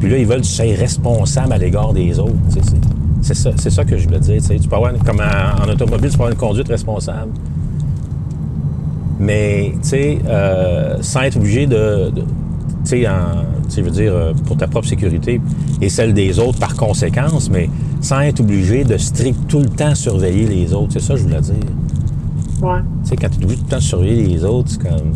Puis 0.00 0.10
là, 0.10 0.18
ils 0.18 0.26
veulent 0.26 0.40
que 0.40 0.46
tu 0.46 0.52
sois 0.52 0.64
responsable 0.76 1.52
à 1.52 1.58
l'égard 1.58 1.92
des 1.92 2.18
autres. 2.18 2.34
tu 2.52 2.58
C'est, 2.60 2.76
c'est 3.22 3.34
ça, 3.34 3.50
c'est 3.56 3.70
ça 3.70 3.84
que 3.84 3.96
je 3.96 4.06
voulais 4.06 4.20
dire. 4.20 4.40
tu 4.40 4.46
sais. 4.48 4.58
Tu 4.58 4.68
peux 4.68 4.76
avoir, 4.76 4.92
comme 5.04 5.20
en, 5.20 5.62
en 5.64 5.68
automobile, 5.72 6.10
tu 6.10 6.16
peux 6.18 6.24
avoir 6.24 6.30
une 6.30 6.36
conduite 6.36 6.68
responsable. 6.68 7.30
Mais, 9.18 9.72
tu 9.82 9.88
sais, 9.88 10.18
euh, 10.26 10.96
sans 11.00 11.22
être 11.22 11.36
obligé 11.36 11.66
de. 11.66 12.10
de- 12.10 12.20
tu 12.20 12.24
sais, 12.84 13.08
en- 13.08 13.44
tu 13.68 13.70
sais, 13.70 13.80
je 13.80 13.84
veux 13.84 13.90
dire, 13.92 14.12
euh, 14.12 14.32
pour 14.46 14.56
ta 14.56 14.66
propre 14.66 14.88
sécurité 14.88 15.40
et 15.80 15.88
celle 15.88 16.12
des 16.12 16.38
autres 16.40 16.58
par 16.58 16.74
conséquence, 16.74 17.48
mais 17.48 17.70
sans 18.00 18.20
être 18.20 18.40
obligé 18.40 18.82
de 18.84 18.96
strict 18.96 19.38
tout 19.46 19.60
le 19.60 19.68
temps 19.68 19.94
surveiller 19.94 20.46
les 20.48 20.72
autres. 20.74 20.94
C'est 20.94 21.00
ça 21.00 21.14
que 21.14 21.20
je 21.20 21.24
voulais 21.24 21.40
dire. 21.40 21.54
Ouais. 22.60 22.80
Tu 23.04 23.10
sais, 23.10 23.16
quand 23.16 23.28
tu 23.28 23.40
es 23.40 23.44
obligé 23.44 23.56
tout 23.58 23.64
le 23.66 23.70
temps 23.70 23.76
de 23.76 23.82
surveiller 23.82 24.22
les 24.26 24.44
autres, 24.44 24.70
c'est 24.70 24.82
comme. 24.82 25.12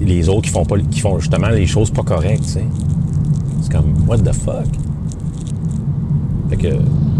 Les 0.00 0.28
autres 0.28 0.42
qui 0.42 0.50
font, 0.50 0.64
pas, 0.64 0.78
qui 0.78 1.00
font 1.00 1.18
justement 1.20 1.48
les 1.50 1.66
choses 1.66 1.90
pas 1.90 2.02
correctes, 2.02 2.42
tu 2.44 2.48
sais. 2.50 2.64
C'est 3.62 3.70
comme, 3.72 3.92
what 4.08 4.18
the 4.18 4.32
fuck? 4.34 4.64
Fait 6.50 6.56
que, 6.56 6.68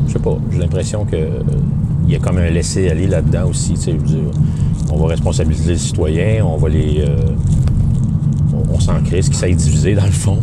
je 0.08 0.12
sais 0.12 0.18
pas, 0.18 0.36
j'ai 0.50 0.58
l'impression 0.58 1.04
que 1.04 1.14
euh, 1.14 1.28
il 2.06 2.12
y 2.12 2.16
a 2.16 2.18
comme 2.18 2.38
un 2.38 2.50
laisser-aller 2.50 3.06
là-dedans 3.06 3.48
aussi. 3.48 3.76
Je 3.76 3.92
veux 3.92 3.98
dire, 3.98 4.18
on 4.92 4.96
va 4.96 5.06
responsabiliser 5.06 5.72
les 5.72 5.78
citoyens, 5.78 6.44
on 6.44 6.56
va 6.56 6.68
les. 6.68 7.04
euh, 7.06 7.16
on, 8.72 8.80
s'en 8.80 9.00
crée, 9.02 9.22
ce 9.22 9.30
qui 9.30 9.36
s'est 9.36 9.52
divisé 9.52 9.94
dans 9.94 10.06
le 10.06 10.10
fond. 10.10 10.38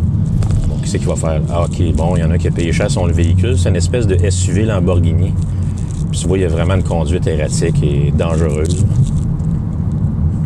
Donc, 0.68 0.80
qui 0.82 0.88
c'est 0.88 0.98
qui 0.98 1.04
va 1.04 1.16
faire? 1.16 1.42
Ah, 1.50 1.64
OK, 1.64 1.82
bon, 1.94 2.16
il 2.16 2.20
y 2.20 2.24
en 2.24 2.30
a 2.30 2.38
qui 2.38 2.48
a 2.48 2.50
payé 2.50 2.72
cher 2.72 2.90
son 2.90 3.06
véhicule. 3.06 3.58
C'est 3.58 3.68
une 3.68 3.76
espèce 3.76 4.06
de 4.06 4.16
SUV 4.30 4.64
Lamborghini. 4.64 5.34
Puis 6.10 6.20
tu 6.20 6.26
vois, 6.26 6.38
il 6.38 6.42
y 6.42 6.44
a 6.44 6.48
vraiment 6.48 6.74
une 6.74 6.82
conduite 6.82 7.26
erratique 7.26 7.82
et 7.82 8.10
dangereuse. 8.16 8.86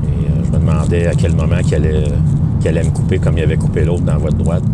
Et 0.03 0.07
euh, 0.07 0.45
je 0.45 0.51
me 0.51 0.59
demandais 0.59 1.07
à 1.07 1.15
quel 1.15 1.37
moment 1.37 1.61
qu'il 1.63 1.77
allait, 1.77 2.05
allait 2.67 2.83
me 2.83 2.91
couper 2.91 3.19
comme 3.19 3.39
il 3.39 3.45
avait 3.45 3.57
coupé 3.57 3.85
l'autre 3.85 4.03
dans 4.03 4.19
votre 4.19 4.37
droite. 4.37 4.65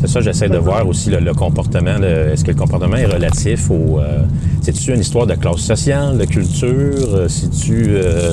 C'est 0.00 0.06
ça, 0.08 0.20
j'essaie 0.22 0.48
de 0.48 0.56
voir 0.56 0.86
aussi 0.88 1.10
le, 1.10 1.20
le 1.20 1.34
comportement. 1.34 1.96
Est-ce 2.02 2.42
que 2.44 2.50
le 2.52 2.56
comportement 2.56 2.96
est 2.96 3.04
relatif 3.06 3.70
au. 3.70 3.98
euh, 4.00 4.22
C'est-tu 4.62 4.92
une 4.94 5.00
histoire 5.00 5.26
de 5.26 5.34
classe 5.34 5.56
sociale, 5.58 6.16
de 6.16 6.24
culture? 6.24 6.68
euh, 7.14 7.28
C'est-tu. 7.28 7.84
euh, 7.88 8.32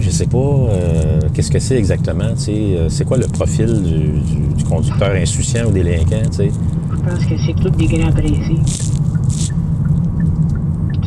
je 0.00 0.08
sais 0.10 0.26
pas. 0.26 0.38
euh, 0.38 1.20
Qu'est-ce 1.34 1.50
que 1.50 1.58
c'est 1.58 1.76
exactement? 1.76 2.30
C'est 2.36 3.04
quoi 3.06 3.18
le 3.18 3.26
profil 3.26 3.82
du, 3.82 3.98
du- 4.20 4.54
du 4.56 4.64
conducteur 4.64 5.10
insouciant 5.10 5.66
ou 5.68 5.70
délinquant? 5.70 6.22
tu 6.30 6.36
sais? 6.38 6.50
Je 6.90 6.96
pense 7.10 7.24
que 7.26 7.34
c'est 7.44 7.54
tous 7.54 7.70
des 7.76 7.86
grands 7.86 8.10
pressés. 8.12 8.60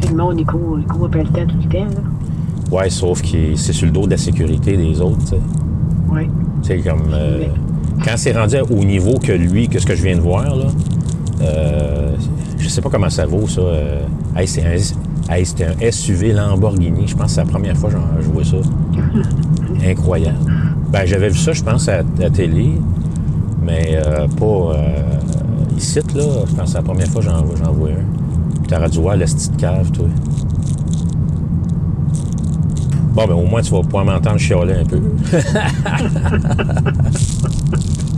Tout 0.02 0.08
le 0.10 0.16
monde, 0.18 0.40
il 0.40 0.46
court, 0.46 0.78
il 0.80 0.86
court 0.86 1.06
après 1.08 1.24
le 1.24 1.30
temps 1.30 1.48
tout 1.48 1.58
le 1.64 1.70
temps, 1.70 1.86
là. 1.86 2.78
Ouais, 2.78 2.90
sauf 2.90 3.22
que 3.22 3.56
c'est 3.56 3.74
sur 3.74 3.88
le 3.88 3.92
dos 3.92 4.06
de 4.06 4.12
la 4.12 4.18
sécurité 4.18 4.78
des 4.78 5.02
autres. 5.02 5.18
tu 5.22 5.26
sais. 5.28 5.40
Ouais. 6.12 6.30
C'est 6.62 6.78
comme. 6.80 7.02
euh, 7.14 7.44
quand 8.04 8.14
c'est 8.18 8.34
rendu 8.34 8.58
au 8.60 8.84
niveau 8.84 9.18
que 9.20 9.32
lui, 9.32 9.68
que 9.68 9.80
ce 9.80 9.86
que 9.86 9.96
je 9.96 10.04
viens 10.04 10.16
de 10.16 10.22
voir, 10.22 10.56
là, 10.56 10.66
euh, 11.42 12.12
je 12.58 12.68
sais 12.70 12.82
pas 12.82 12.90
comment 12.90 13.10
ça 13.10 13.26
vaut, 13.26 13.48
ça. 13.48 13.62
euh, 13.62 14.00
hey, 14.36 14.48
c'est 14.48 14.64
un, 14.66 15.34
hey, 15.36 15.46
un 15.64 15.92
SUV 15.92 16.34
Lamborghini. 16.34 17.08
Je 17.08 17.16
pense 17.16 17.28
que 17.28 17.32
c'est 17.32 17.42
la 17.42 17.48
première 17.48 17.78
fois 17.78 17.90
que 17.90 17.96
j'en- 17.98 18.22
je 18.22 18.28
vois 18.28 18.44
ça. 18.44 18.58
Incroyable. 19.88 20.38
Ben, 20.92 21.06
j'avais 21.06 21.30
vu 21.30 21.38
ça, 21.38 21.54
je 21.54 21.64
pense, 21.64 21.88
à 21.88 22.02
la 22.20 22.30
télé, 22.30 22.72
mais 23.64 23.94
euh, 23.96 24.28
pas 24.28 24.76
euh, 24.76 25.78
ici, 25.78 26.00
là. 26.16 26.24
Je 26.50 26.56
pense 26.56 26.64
que 26.64 26.68
c'est 26.68 26.74
la 26.78 26.82
première 26.84 27.08
fois 27.08 27.22
que 27.22 27.28
j'en 27.30 27.44
vois 27.72 27.90
un. 27.90 28.68
T'aurais 28.68 28.90
dû 28.90 29.00
voir 29.00 29.16
la 29.18 29.26
petite 29.26 29.58
cave, 29.58 29.92
toi? 29.92 30.06
Bon, 33.14 33.26
ben 33.28 33.34
au 33.34 33.46
moins, 33.46 33.62
tu 33.62 33.72
vas 33.72 33.82
pouvoir 33.82 34.06
m'entendre 34.06 34.38
chialer 34.38 34.74
un 34.74 34.86
peu. 34.86 35.02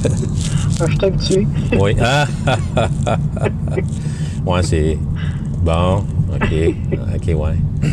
Je 0.03 0.85
suis 0.85 1.05
habitué. 1.05 1.47
Oui. 1.79 1.95
Ah, 2.01 2.27
ah, 2.47 2.57
ah, 2.75 2.89
ah, 3.05 3.17
ah. 3.37 3.47
ouais, 4.45 4.63
c'est. 4.63 4.97
Bon, 5.63 6.03
OK. 6.33 6.53
OK, 7.15 7.27
ouais. 7.27 7.89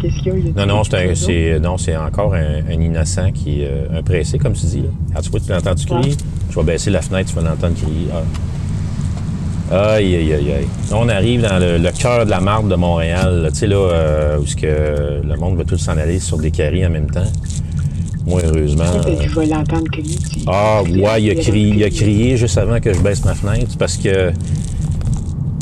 Qu'est-ce 0.00 0.16
qu'il 0.22 0.26
y 0.26 0.30
a? 0.30 0.38
il 0.38 0.46
y 0.46 0.50
a 0.50 0.66
Non, 0.66 0.76
non, 0.76 0.82
c'est 0.84 1.60
non, 1.60 1.78
c'est 1.78 1.96
encore 1.96 2.34
un, 2.34 2.62
un 2.68 2.80
innocent 2.80 3.32
qui 3.32 3.62
est 3.62 3.68
euh, 3.70 3.98
un 3.98 4.02
pressé, 4.02 4.38
comme 4.38 4.52
tu 4.54 4.66
dis. 4.66 4.80
Là. 4.82 4.88
Ah, 5.14 5.20
tu 5.22 5.30
vois, 5.30 5.40
tu 5.40 5.50
l'entends 5.50 5.74
crier? 5.74 6.16
Je 6.50 6.56
vais 6.56 6.64
baisser 6.64 6.90
la 6.90 7.02
fenêtre, 7.02 7.30
tu 7.30 7.36
vas 7.36 7.42
l'entendre 7.48 7.74
crier. 7.74 8.08
Ah. 8.12 8.22
Aïe, 9.94 10.14
aïe, 10.14 10.32
aïe, 10.34 10.52
aïe. 10.52 10.66
Là, 10.90 10.96
on 10.98 11.08
arrive 11.08 11.42
dans 11.42 11.58
le, 11.58 11.78
le 11.78 11.90
cœur 11.90 12.26
de 12.26 12.30
la 12.30 12.40
marde 12.40 12.68
de 12.68 12.74
Montréal, 12.74 13.48
tu 13.52 13.60
sais, 13.60 13.66
là, 13.66 13.76
euh, 13.76 14.38
où 14.38 14.44
que 14.60 15.22
le 15.26 15.36
monde 15.36 15.56
va 15.56 15.64
tous 15.64 15.78
s'en 15.78 15.96
aller 15.96 16.18
sur 16.20 16.36
des 16.38 16.50
carrés 16.50 16.86
en 16.86 16.90
même 16.90 17.10
temps. 17.10 17.24
Moi, 18.26 18.40
heureusement. 18.44 18.84
Euh, 18.84 19.16
je 19.28 19.38
vais 19.38 19.46
l'entendre 19.46 19.84
crier. 19.92 20.16
tu 20.16 20.40
ah, 20.46 20.82
ouais, 20.82 21.22
il 21.22 21.30
a, 21.30 21.34
crié, 21.34 21.74
il 21.76 21.84
a 21.84 21.90
crié. 21.90 22.36
juste 22.36 22.56
avant 22.58 22.80
que 22.80 22.92
je 22.92 23.00
baisse 23.00 23.24
ma 23.24 23.34
fenêtre 23.34 23.76
parce 23.78 23.96
que 23.96 24.32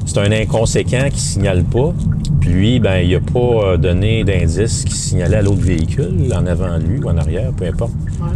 c'est 0.06 0.18
un 0.18 0.30
inconséquent 0.32 1.08
qui 1.12 1.20
signale 1.20 1.64
pas. 1.64 1.92
Puis 2.40 2.50
lui, 2.50 2.80
ben, 2.80 2.98
il 2.98 3.14
a 3.14 3.20
pas 3.20 3.38
euh, 3.72 3.76
donné 3.76 4.24
d'indice 4.24 4.84
qui 4.84 4.94
signalait 4.94 5.36
à 5.38 5.42
l'autre 5.42 5.60
véhicule, 5.62 6.32
en 6.34 6.46
avant 6.46 6.78
de 6.78 6.84
lui 6.84 6.98
ou 7.02 7.08
en 7.08 7.16
arrière, 7.16 7.52
peu 7.56 7.66
importe. 7.66 7.92
Ouais. 8.20 8.28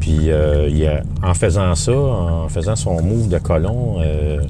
Puis 0.00 0.30
euh, 0.30 0.68
il 0.70 0.86
a- 0.86 1.02
en 1.22 1.34
faisant 1.34 1.74
ça, 1.74 1.92
en 1.96 2.48
faisant 2.48 2.76
son 2.76 3.02
move 3.02 3.28
de 3.28 3.38
colon, 3.38 3.96
euh, 4.00 4.40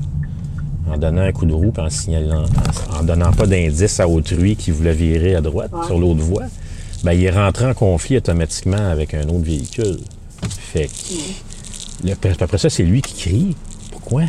en 0.92 0.96
donnant 0.96 1.22
un 1.22 1.32
coup 1.32 1.46
de 1.46 1.52
roue, 1.54 1.70
puis 1.70 1.82
en 1.82 1.90
signalant, 1.90 2.44
en, 2.92 3.00
en 3.00 3.02
donnant 3.04 3.32
pas 3.32 3.46
d'indice 3.46 3.98
à 4.00 4.08
autrui 4.08 4.56
qui 4.56 4.70
voulait 4.70 4.92
virer 4.92 5.34
à 5.36 5.40
droite 5.40 5.70
Ouais. 5.72 5.86
sur 5.86 5.98
l'autre 5.98 6.20
voie, 6.20 6.44
ben, 7.04 7.12
il 7.12 7.24
est 7.24 7.30
rentré 7.30 7.66
en 7.66 7.74
conflit 7.74 8.16
automatiquement 8.18 8.90
avec 8.90 9.14
un 9.14 9.22
autre 9.28 9.44
véhicule. 9.44 9.98
Fait 10.58 10.88
que, 10.88 12.06
le- 12.08 12.14
après 12.42 12.58
ça, 12.58 12.68
c'est 12.70 12.82
lui 12.82 13.02
qui 13.02 13.14
crie. 13.14 13.56
Pourquoi? 13.90 14.22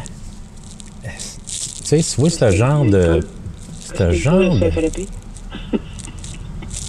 Tu 1.03 1.09
sais, 1.83 1.97
tu 2.03 2.21
vois, 2.21 2.29
c'est 2.29 2.51
le 2.51 2.55
genre 2.55 2.85
de. 2.85 3.21
C'est 3.79 4.01
un 4.01 4.05
Parce 4.05 4.09
que 4.09 4.13
genre 4.13 4.55
de. 4.55 4.59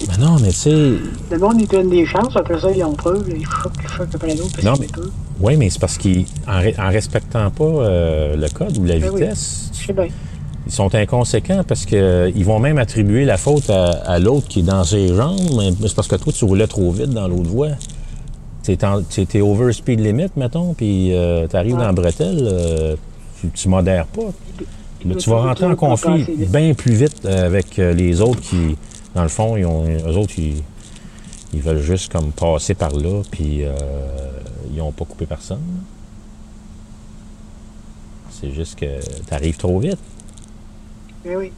Mais 0.07 0.17
non, 0.19 0.37
mais 0.39 0.49
tu 0.49 0.53
sais. 0.55 0.71
Le 1.31 1.37
monde, 1.39 1.59
ils 1.61 1.67
donnent 1.67 1.89
des 1.89 2.05
chances, 2.05 2.35
après 2.35 2.59
ça, 2.59 2.69
ils 2.71 2.83
ont 2.83 2.93
peur. 2.93 3.17
Ils 3.27 3.45
fuck, 3.45 3.71
ils 3.81 3.87
fuck 3.87 4.07
après 4.13 4.35
l'autre. 4.35 4.51
parce 4.53 4.63
Non, 4.65 4.73
qu'ils 4.73 4.87
peur. 4.87 5.05
Oui, 5.39 5.57
mais 5.57 5.69
c'est 5.69 5.79
parce 5.79 5.97
qu'en 5.97 6.23
en 6.47 6.89
respectant 6.89 7.49
pas 7.49 7.63
euh, 7.63 8.35
le 8.35 8.49
code 8.49 8.77
ou 8.77 8.85
la 8.85 8.99
Ben 8.99 9.09
oui. 9.11 9.21
vitesse, 9.21 9.71
Je 9.79 9.87
sais 9.87 9.93
bien. 9.93 10.07
Ils 10.65 10.71
sont 10.71 10.93
inconséquents 10.95 11.63
parce 11.67 11.85
qu'ils 11.85 12.45
vont 12.45 12.59
même 12.59 12.77
attribuer 12.77 13.25
la 13.25 13.37
faute 13.37 13.69
à, 13.69 13.89
à 13.89 14.19
l'autre 14.19 14.47
qui 14.47 14.59
est 14.59 14.63
dans 14.63 14.83
ses 14.83 15.13
jambes. 15.13 15.39
Mais 15.57 15.71
c'est 15.87 15.95
parce 15.95 16.07
que 16.07 16.15
toi, 16.15 16.31
tu 16.31 16.45
roulais 16.45 16.67
trop 16.67 16.91
vite 16.91 17.09
dans 17.09 17.27
l'autre 17.27 17.49
voie. 17.49 17.69
Étais 18.67 19.41
over 19.41 19.73
speed 19.73 19.99
limit, 19.99 20.29
mettons, 20.37 20.73
puis 20.73 21.11
tu 21.49 21.55
arrives 21.55 21.77
dans 21.77 21.79
la 21.87 21.91
bretelle, 21.93 22.39
euh, 22.43 22.95
tu, 23.39 23.49
tu 23.49 23.69
modères 23.69 24.05
pas. 24.05 24.29
Là, 25.03 25.15
tu 25.15 25.29
vas 25.31 25.41
rentrer 25.41 25.65
en 25.65 25.75
conflit 25.75 26.25
bien 26.47 26.75
plus 26.75 26.93
vite 26.93 27.25
euh, 27.25 27.47
avec 27.47 27.79
euh, 27.79 27.91
les 27.91 28.21
autres 28.21 28.39
qui, 28.41 28.77
dans 29.15 29.23
le 29.23 29.29
fond, 29.29 29.57
ils 29.57 29.65
ont, 29.65 29.83
eux 29.85 30.15
autres, 30.15 30.33
ils, 30.37 30.61
ils 31.55 31.59
veulent 31.59 31.81
juste 31.81 32.11
comme 32.11 32.31
passer 32.31 32.75
par 32.75 32.91
là, 32.91 33.23
puis 33.31 33.63
euh, 33.63 33.73
ils 34.71 34.77
n'ont 34.77 34.91
pas 34.91 35.05
coupé 35.05 35.25
personne. 35.25 35.59
C'est 38.29 38.51
juste 38.51 38.77
que 38.79 38.99
tu 38.99 39.33
arrives 39.33 39.57
trop 39.57 39.79
vite, 39.79 39.97
Mais 41.25 41.35
oui. 41.35 41.51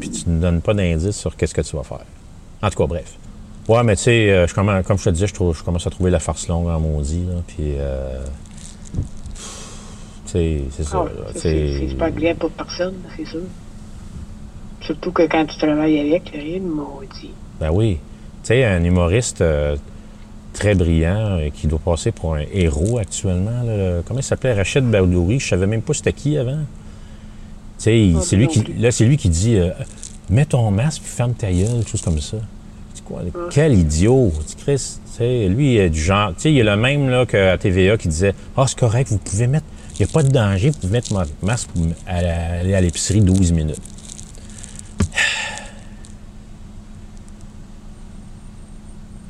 puis 0.00 0.10
tu 0.10 0.28
ne 0.30 0.40
donnes 0.40 0.60
pas 0.60 0.74
d'indice 0.74 1.16
sur 1.16 1.36
qu'est-ce 1.36 1.54
que 1.54 1.60
tu 1.60 1.76
vas 1.76 1.82
faire. 1.82 2.04
En 2.62 2.70
tout 2.70 2.78
cas, 2.78 2.86
bref. 2.86 3.14
Ouais, 3.68 3.82
mais 3.82 3.96
tu 3.96 4.02
sais, 4.04 4.30
euh, 4.30 4.46
je 4.46 4.54
commence- 4.54 4.84
comme 4.86 4.96
je 4.98 5.04
te 5.04 5.10
disais, 5.10 5.26
je, 5.26 5.34
trouve- 5.34 5.56
je 5.56 5.62
commence 5.64 5.86
à 5.86 5.90
trouver 5.90 6.10
la 6.10 6.20
farce 6.20 6.46
longue 6.48 6.68
en 6.68 6.78
maudit, 6.80 7.24
là, 7.26 7.42
puis... 7.46 7.74
euh, 7.78 8.24
tu 10.26 10.32
sais, 10.32 10.62
c'est 10.70 10.84
ça. 10.84 11.04
Ah, 11.06 11.30
c'est 11.34 11.96
pas 11.98 12.06
agréable 12.06 12.38
pour 12.40 12.50
personne, 12.50 12.94
c'est 13.16 13.24
sûr. 13.26 13.42
Surtout 14.80 15.10
que 15.12 15.22
quand 15.26 15.44
tu 15.46 15.56
travailles 15.58 15.98
avec, 16.00 16.32
le 16.34 16.40
rythme, 16.40 16.66
maudit. 16.68 17.30
Ben 17.60 17.70
oui. 17.72 17.98
Tu 18.42 18.48
sais, 18.48 18.64
un 18.64 18.82
humoriste 18.84 19.40
euh, 19.40 19.76
très 20.52 20.74
brillant 20.74 21.38
euh, 21.38 21.50
qui 21.50 21.66
doit 21.66 21.78
passer 21.80 22.12
pour 22.12 22.34
un 22.34 22.42
héros 22.52 22.98
actuellement. 22.98 23.62
là, 23.64 24.02
comment 24.06 24.20
il 24.20 24.22
s'appelait? 24.22 24.52
Rachid 24.54 24.84
Badouri. 24.88 25.40
Je 25.40 25.48
savais 25.48 25.66
même 25.66 25.82
pas 25.82 25.92
c'était 25.94 26.12
qui 26.12 26.38
avant. 26.38 26.60
Ah, 27.78 28.20
c'est 28.22 28.36
lui 28.36 28.46
non 28.46 28.50
qui, 28.50 28.64
là, 28.78 28.90
c'est 28.90 29.04
lui 29.04 29.16
qui 29.16 29.28
dit 29.28 29.56
euh, 29.56 29.70
Mets 30.28 30.46
ton 30.46 30.70
masque 30.70 31.02
puis 31.02 31.10
ferme 31.10 31.34
ta 31.34 31.52
gueule, 31.52 31.68
quelque 31.78 31.90
chose 31.90 32.02
comme 32.02 32.20
ça. 32.20 32.38
C'est 32.94 33.04
quoi? 33.04 33.20
Quel 33.50 33.74
idiot! 33.74 34.32
Chris, 34.58 34.98
lui, 35.20 35.74
il 35.74 35.78
est 35.78 35.90
du 35.90 36.00
genre. 36.00 36.30
Tu 36.34 36.42
sais, 36.42 36.52
il 36.52 36.58
est 36.58 36.64
le 36.64 36.76
même 36.76 37.08
là, 37.08 37.26
qu'à 37.26 37.56
TVA 37.58 37.96
qui 37.96 38.08
disait 38.08 38.34
Ah, 38.56 38.64
c'est 38.66 38.78
correct, 38.78 39.08
vous 39.10 39.18
pouvez 39.18 39.46
mettre. 39.46 39.66
Il 39.98 40.04
n'y 40.04 40.10
a 40.10 40.12
pas 40.12 40.22
de 40.22 40.28
danger, 40.28 40.70
vous 40.70 40.78
pouvez 40.78 40.92
mettre 40.92 41.14
votre 41.14 41.30
masque 41.42 41.68
pour 41.68 41.86
aller 42.06 42.74
à 42.74 42.80
l'épicerie 42.80 43.20
12 43.20 43.52
minutes. 43.52 43.80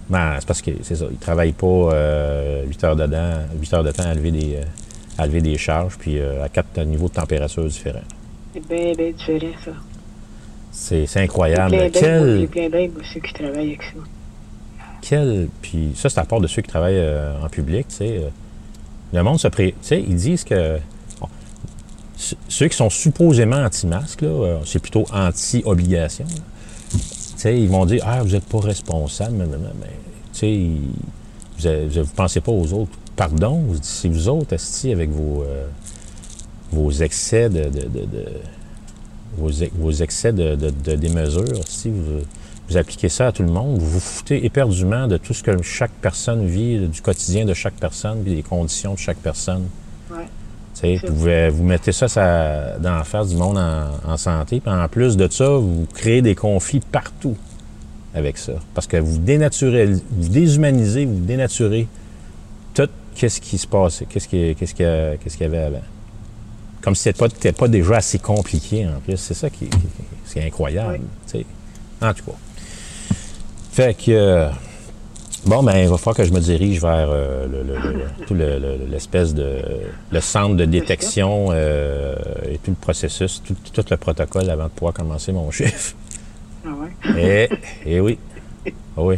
Ben, 0.09 0.37
c'est 0.39 0.47
parce 0.47 0.63
que 0.63 0.71
c'est 0.83 0.95
ça. 0.95 1.07
Ils 1.11 1.19
travaillent 1.19 1.53
pas 1.53 1.91
8 2.65 2.85
heures 2.85 2.95
dedans, 2.95 3.41
8 3.61 3.75
heures 3.75 3.83
de 3.83 3.91
temps 3.91 4.05
à 4.05 4.15
lever 4.15 4.31
des, 4.31 4.55
euh, 4.55 4.63
à 5.19 5.27
lever 5.27 5.41
des 5.41 5.59
charges, 5.59 5.97
puis 5.99 6.19
euh, 6.19 6.45
à 6.45 6.49
quatre 6.49 6.81
niveaux 6.83 7.09
de 7.09 7.15
température 7.15 7.65
différents. 7.65 7.99
C'est 8.57 8.69
bien, 8.75 8.93
bien 8.95 9.13
différent, 9.13 9.53
ça. 9.65 9.71
C'est 10.73 11.21
incroyable. 11.21 11.71
plein 11.71 11.79
moi, 11.81 11.91
Quel, 11.93 12.41
J'ai 12.41 12.69
plein 12.69 12.89
aussi 13.01 13.21
qui 13.21 13.33
travaillent 13.33 13.69
avec 13.69 13.83
ça. 13.83 13.91
quel. 15.03 15.49
Puis 15.63 15.93
ça, 15.95 16.09
c'est 16.09 16.21
à 16.21 16.25
part 16.25 16.41
de 16.41 16.47
ceux 16.47 16.63
qui 16.63 16.69
travaillent 16.69 16.99
euh, 16.99 17.43
en 17.43 17.49
public, 17.49 17.87
tu 17.89 17.97
sais. 17.97 18.19
euh, 18.19 18.29
le 19.13 19.23
monde 19.23 19.39
se 19.39 19.49
pré. 19.49 19.73
Tu 19.81 19.89
sais, 19.89 20.01
ils 20.01 20.17
disent 20.17 20.45
que. 20.45 20.79
bon, 21.21 21.29
ce- 22.17 22.35
ceux 22.49 22.69
qui 22.69 22.77
sont 22.77 22.91
supposément 22.91 23.57
anti-masque, 23.63 24.23
là, 24.23 24.29
euh, 24.29 24.59
c'est 24.65 24.79
plutôt 24.81 25.05
anti-obligation. 25.13 26.27
Tu 26.91 26.99
sais, 27.37 27.59
ils 27.61 27.69
vont 27.69 27.85
dire 27.87 28.03
Ah, 28.07 28.23
vous 28.23 28.31
n'êtes 28.31 28.47
pas 28.47 28.61
responsable, 28.61 29.37
mais, 29.37 29.47
tu 30.33 30.39
sais, 30.39 30.51
ils- 30.53 30.91
vous 31.59 31.69
ne 31.69 32.03
vous 32.03 32.15
pensez 32.15 32.41
pas 32.41 32.53
aux 32.53 32.73
autres. 32.73 32.93
Pardon, 33.17 33.63
vous- 33.67 33.79
c'est 33.83 34.09
vous 34.09 34.29
autres, 34.29 34.53
esti, 34.55 34.93
avec 34.93 35.11
vos, 35.11 35.43
euh, 35.43 35.67
vos 36.73 36.91
excès 36.91 37.49
de. 37.49 37.65
de- 37.65 37.89
de- 37.89 38.07
de- 38.07 38.33
vos, 39.39 39.51
ex- 39.51 39.73
vos 39.77 39.91
excès 39.93 40.33
de, 40.33 40.55
de, 40.55 40.71
de 40.71 40.97
démesure, 40.97 41.45
si 41.69 41.91
vous, 41.91 42.21
vous 42.71 42.77
appliquez 42.79 43.11
ça 43.11 43.27
à 43.27 43.33
tout 43.33 43.43
le 43.43 43.51
monde, 43.51 43.79
vous 43.79 43.91
vous 43.91 44.01
foutez 44.01 44.47
éperdument 44.47 45.07
de 45.09 45.19
tout 45.19 45.35
ce 45.35 45.43
que 45.43 45.61
chaque 45.63 45.91
personne 46.01 46.47
vit, 46.47 46.79
du 46.89 47.03
quotidien 47.03 47.45
de 47.45 47.53
chaque 47.53 47.75
personne, 47.75 48.23
puis 48.23 48.35
des 48.37 48.43
conditions 48.43 48.95
de 48.95 48.99
chaque 48.99 49.19
personne. 49.19 49.65
Ouais. 50.11 50.25
Vous, 51.09 51.29
vous 51.51 51.65
mettez 51.65 51.93
ça, 51.93 52.09
ça 52.09 52.79
dans 52.79 52.97
la 52.97 53.05
face 53.05 53.29
du 53.29 53.37
monde 53.37 53.59
en, 53.59 54.11
en 54.13 54.17
santé, 54.17 54.61
puis 54.61 54.73
en 54.73 54.89
plus 54.89 55.17
de 55.19 55.29
ça, 55.31 55.49
vous 55.49 55.87
créez 55.95 56.23
des 56.23 56.35
conflits 56.35 56.81
partout 56.81 57.37
avec 58.15 58.39
ça. 58.39 58.53
Parce 58.75 58.87
que 58.87 58.97
vous 58.97 59.19
dénaturez, 59.19 59.87
vous 59.87 60.29
déshumanisez, 60.29 61.05
vous 61.05 61.21
dénaturez 61.21 61.89
tout 62.75 62.89
qu'est-ce 63.15 63.41
qui 63.41 63.59
se 63.59 63.67
qu'est-ce 64.05 64.29
qu'il 64.29 64.41
y, 64.41 64.51
a- 64.51 64.55
qu'est-ce 64.55 65.37
qu'il 65.37 65.45
y 65.45 65.49
avait 65.49 65.59
avant. 65.59 65.83
Comme 66.81 66.95
si 66.95 67.03
c'était 67.05 67.19
pas, 67.53 67.53
pas 67.59 67.69
déjà 67.69 67.97
assez 67.97 68.19
compliqué 68.19 68.87
en 68.87 69.01
plus. 69.01 69.17
C'est 69.17 69.35
ça 69.35 69.51
qui, 69.51 69.67
qui- 69.69 69.79
c'est 70.25 70.43
incroyable. 70.45 71.01
tu 71.27 71.39
sais. 71.41 71.47
En 72.03 72.13
tout 72.15 72.25
cas. 72.25 72.37
Fait 73.73 73.95
que. 73.97 74.11
euh, 74.13 74.49
Bon, 75.45 75.63
ben, 75.63 75.77
il 75.77 75.89
va 75.89 75.97
falloir 75.97 76.17
que 76.17 76.25
je 76.25 76.33
me 76.33 76.41
dirige 76.41 76.81
vers 76.81 77.09
euh, 77.09 77.47
le- 77.47 77.63
le- 77.63 77.93
le- 77.93 78.25
tout 78.27 78.35
le- 78.35 78.59
le- 78.59 78.79
l'espèce 78.91 79.33
de. 79.33 79.59
le 80.11 80.21
centre 80.21 80.57
de 80.57 80.65
détection 80.65 81.49
euh, 81.51 82.17
et 82.51 82.59
tout 82.59 82.71
le 82.73 82.77
processus, 82.77 83.41
tout, 83.47 83.55
tout 83.73 83.85
le 83.89 83.97
protocole 83.97 84.51
avant 84.51 84.65
de 84.65 84.71
pouvoir 84.71 84.93
commencer 84.93 85.31
mon 85.33 85.49
chiffre. 85.53 85.95
Ah 86.67 86.71
ouais? 86.71 87.13
Eh, 87.17 87.49
eh 87.87 88.01
oui. 88.01 88.19
Ah 88.97 89.03
oui. 89.03 89.17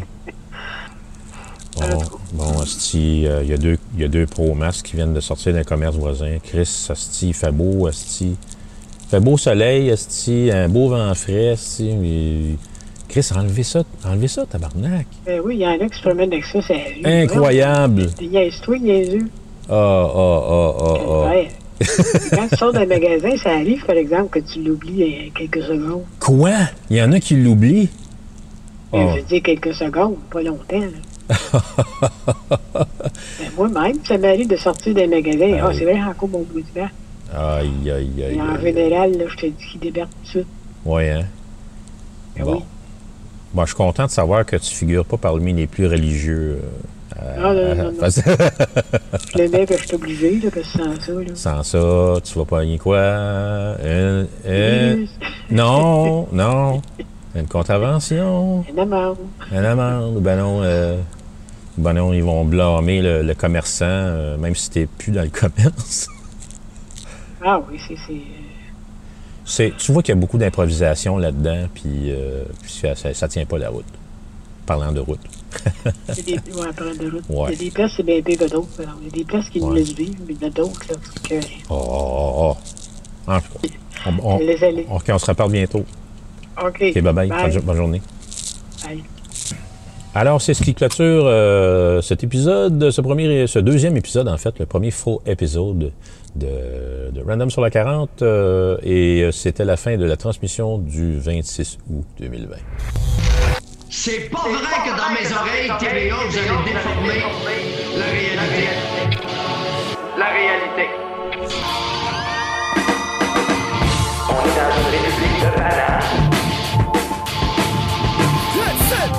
Bon, 1.78 1.98
bon 2.32 2.60
asti, 2.60 3.26
euh, 3.26 3.40
il 3.42 3.50
y 3.50 3.52
a 3.54 3.56
deux, 3.56 3.78
il 3.94 4.00
y 4.00 4.04
a 4.04 4.08
deux 4.08 4.26
pro 4.26 4.54
masques 4.54 4.86
qui 4.86 4.96
viennent 4.96 5.14
de 5.14 5.20
sortir 5.20 5.52
d'un 5.52 5.64
commerce 5.64 5.96
voisin. 5.96 6.38
Chris, 6.42 6.86
asti, 6.90 7.28
il 7.28 7.34
fait 7.34 7.52
beau, 7.52 7.86
asti. 7.86 8.36
Il 8.36 9.08
fait 9.10 9.20
beau 9.20 9.36
soleil, 9.38 9.90
asti, 9.90 10.50
un 10.52 10.68
beau 10.68 10.88
vent 10.88 11.14
frais, 11.14 11.50
asti. 11.50 11.92
mais- 11.94 12.56
Chris, 13.08 13.26
enlevez 13.34 13.62
ça, 13.62 13.84
enlevez 14.04 14.28
ça, 14.28 14.44
tabarnak. 14.44 15.06
Ben 15.24 15.40
oui, 15.42 15.56
il 15.56 15.60
y 15.62 15.66
en 15.66 15.70
a 15.80 15.88
qui 15.88 15.96
se 15.96 16.02
promènent 16.02 16.30
avec 16.32 16.44
ça, 16.44 16.60
c'est 16.66 17.00
Incroyable. 17.04 18.10
Niaise-toi, 18.20 18.78
niaiseux. 18.78 19.28
Ah, 19.70 20.10
ah, 20.14 20.42
ah, 20.48 20.74
ah, 20.78 20.94
ah. 21.08 21.28
Ouais. 21.30 21.48
Quand 22.32 22.48
tu 22.48 22.56
sors 22.56 22.72
d'un 22.72 22.84
magasin, 22.86 23.30
ça 23.42 23.50
arrive, 23.52 23.84
par 23.86 23.96
exemple, 23.96 24.28
que 24.40 24.44
tu 24.52 24.62
l'oublies 24.62 25.02
euh, 25.02 25.30
quelques 25.34 25.62
secondes. 25.64 26.02
Quoi? 26.20 26.52
Il 26.90 26.96
y 26.96 27.02
en 27.02 27.12
a 27.12 27.20
qui 27.20 27.34
l'oublient? 27.36 27.88
Euh, 28.92 28.96
Ah. 28.98 29.14
Je 29.14 29.20
veux 29.20 29.26
dire 29.26 29.42
quelques 29.42 29.74
secondes, 29.74 30.16
pas 30.30 30.42
longtemps. 30.42 30.80
là. 30.80 30.86
Ben, 31.28 31.36
Moi-même, 33.56 33.96
ça 34.04 34.18
m'arrive 34.18 34.48
de 34.48 34.56
sortir 34.56 34.94
d'un 34.94 35.06
magasin. 35.08 35.58
Ah, 35.60 35.66
Ah 35.68 35.72
c'est 35.74 35.84
vrai, 35.84 36.00
encore 36.02 36.28
mon 36.28 36.42
bout 36.42 36.60
de 36.60 36.80
vent. 36.80 36.88
Aïe, 37.34 37.90
aïe, 37.90 38.24
aïe, 38.24 38.36
Et 38.36 38.40
en 38.40 38.54
aïe. 38.54 38.62
général, 38.62 39.12
là, 39.18 39.24
je 39.28 39.36
te 39.36 39.46
dis 39.46 39.66
qu'il 39.72 39.80
débarque 39.80 40.10
tout 40.10 40.22
de 40.24 40.28
suite. 40.28 40.46
Oui, 40.84 41.08
hein? 41.08 41.24
Ben 42.36 42.44
Bon. 42.44 42.62
Moi, 43.54 43.64
je 43.64 43.68
suis 43.70 43.76
content 43.76 44.06
de 44.06 44.10
savoir 44.10 44.44
que 44.46 44.56
tu 44.56 44.74
figures 44.74 45.04
pas 45.04 45.16
parmi 45.16 45.52
les 45.52 45.66
plus 45.66 45.86
religieux. 45.86 46.60
euh, 47.18 47.34
Ah, 47.36 47.40
non, 47.40 47.54
non, 47.54 47.74
non, 47.74 47.92
non. 47.92 48.08
Je 48.08 49.38
le 49.42 49.48
mets, 49.48 49.66
puis 49.66 49.76
je 49.78 49.86
suis 49.86 49.94
obligé, 49.96 50.40
là, 50.40 50.50
parce 50.54 50.66
que 50.72 50.78
sans 50.78 51.00
ça, 51.00 51.12
là. 51.12 51.34
Sans 51.34 51.62
ça, 51.62 52.14
tu 52.24 52.38
vas 52.38 52.44
pogner 52.44 52.78
quoi? 52.78 52.98
Un- 53.00 54.22
un- 54.46 54.94
Plus. 54.94 55.08
non, 55.50 56.28
non. 56.32 56.80
Une 57.34 57.46
contravention. 57.46 58.64
Une 58.70 58.78
amende. 58.78 59.16
Une 59.50 59.64
amende. 59.64 60.20
Ben 60.22 60.36
non, 60.38 60.60
euh, 60.62 60.96
ben 61.78 61.92
non, 61.94 62.12
ils 62.12 62.22
vont 62.22 62.44
blâmer 62.44 63.00
le, 63.02 63.22
le 63.22 63.34
commerçant, 63.34 63.84
euh, 63.88 64.36
même 64.36 64.54
si 64.54 64.70
t'es 64.70 64.86
plus 64.86 65.12
dans 65.12 65.22
le 65.22 65.28
commerce. 65.30 66.08
Ah 67.44 67.60
oui, 67.70 67.78
c'est. 67.86 67.94
euh, 68.12 68.16
C'est, 69.44 69.72
tu 69.78 69.92
vois 69.92 70.02
qu'il 70.02 70.14
y 70.14 70.18
a 70.18 70.20
beaucoup 70.20 70.38
d'improvisation 70.38 71.16
là-dedans, 71.18 71.68
puis, 71.74 72.10
euh, 72.12 72.42
puis 72.62 72.72
ça, 72.72 72.94
ça, 72.94 73.14
ça 73.14 73.28
tient 73.28 73.46
pas 73.46 73.58
la 73.58 73.70
route. 73.70 73.86
Parlant 74.66 74.92
de 74.92 75.00
route. 75.00 75.20
c'est 76.12 76.24
des, 76.26 76.32
ouais, 76.34 76.72
parlant 76.76 76.94
de 76.94 77.10
route. 77.10 77.24
Ouais. 77.30 77.52
Il 77.52 77.52
y 77.52 77.54
a 77.54 77.58
des 77.64 77.70
places, 77.70 77.92
c'est 77.96 78.02
bien 78.02 78.20
pire 78.20 78.38
que 78.38 78.50
d'autres. 78.50 78.68
Il 79.00 79.04
y 79.06 79.08
a 79.08 79.10
des 79.10 79.24
places 79.24 79.48
qui 79.48 79.60
nous 79.60 79.72
laissent 79.72 79.94
vivre, 79.94 80.16
mais 80.26 80.34
il 80.34 80.42
y 80.42 80.44
en 80.44 80.48
a 80.48 80.50
d'autres, 80.50 80.80
là. 80.90 80.96
que- 81.28 81.34
Oh, 81.70 81.74
oh, 81.90 82.56
oh. 83.26 83.30
En 83.30 83.40
tout 83.40 83.48
cas, 83.62 83.68
on, 84.06 84.12
on- 84.34 84.36
aller. 84.36 84.86
OK, 84.90 85.04
on 85.10 85.18
se 85.18 85.26
reparle 85.26 85.52
bientôt. 85.52 85.84
OK. 86.60 86.82
OK, 86.82 86.98
bye-bye. 87.02 87.60
Bonne 87.62 87.76
journée. 87.76 88.02
Bye. 88.84 89.02
Alors, 90.18 90.42
c'est 90.42 90.52
ce 90.52 90.64
qui 90.64 90.74
clôture 90.74 91.26
euh, 91.26 92.02
cet 92.02 92.24
épisode, 92.24 92.90
ce 92.90 93.00
premier, 93.00 93.46
ce 93.46 93.60
deuxième 93.60 93.96
épisode, 93.96 94.26
en 94.26 94.36
fait, 94.36 94.58
le 94.58 94.66
premier 94.66 94.90
faux 94.90 95.22
épisode 95.26 95.92
de, 96.34 97.22
Random 97.24 97.48
sur 97.50 97.62
la 97.62 97.70
40. 97.70 98.22
euh, 98.22 98.78
et 98.82 99.22
euh, 99.22 99.30
c'était 99.30 99.64
la 99.64 99.76
fin 99.76 99.96
de 99.96 100.04
la 100.04 100.16
transmission 100.16 100.78
du 100.78 101.20
26 101.20 101.78
août 101.88 102.04
2020. 102.18 102.56
C'est 103.90 104.28
pas 104.28 104.40
vrai 104.40 104.58
que 104.84 104.90
dans 104.90 105.10
mes 105.14 105.32
oreilles, 105.32 105.70
TVA, 105.78 106.16
la 107.96 108.06
réalité. 108.10 108.68
La 110.18 110.30
réalité. 110.32 110.88
On 114.28 114.42
est 114.42 114.56
dans 114.56 114.66
république 114.90 115.42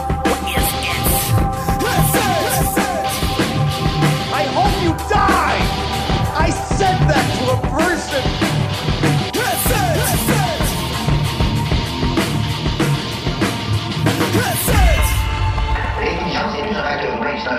de 0.03 0.08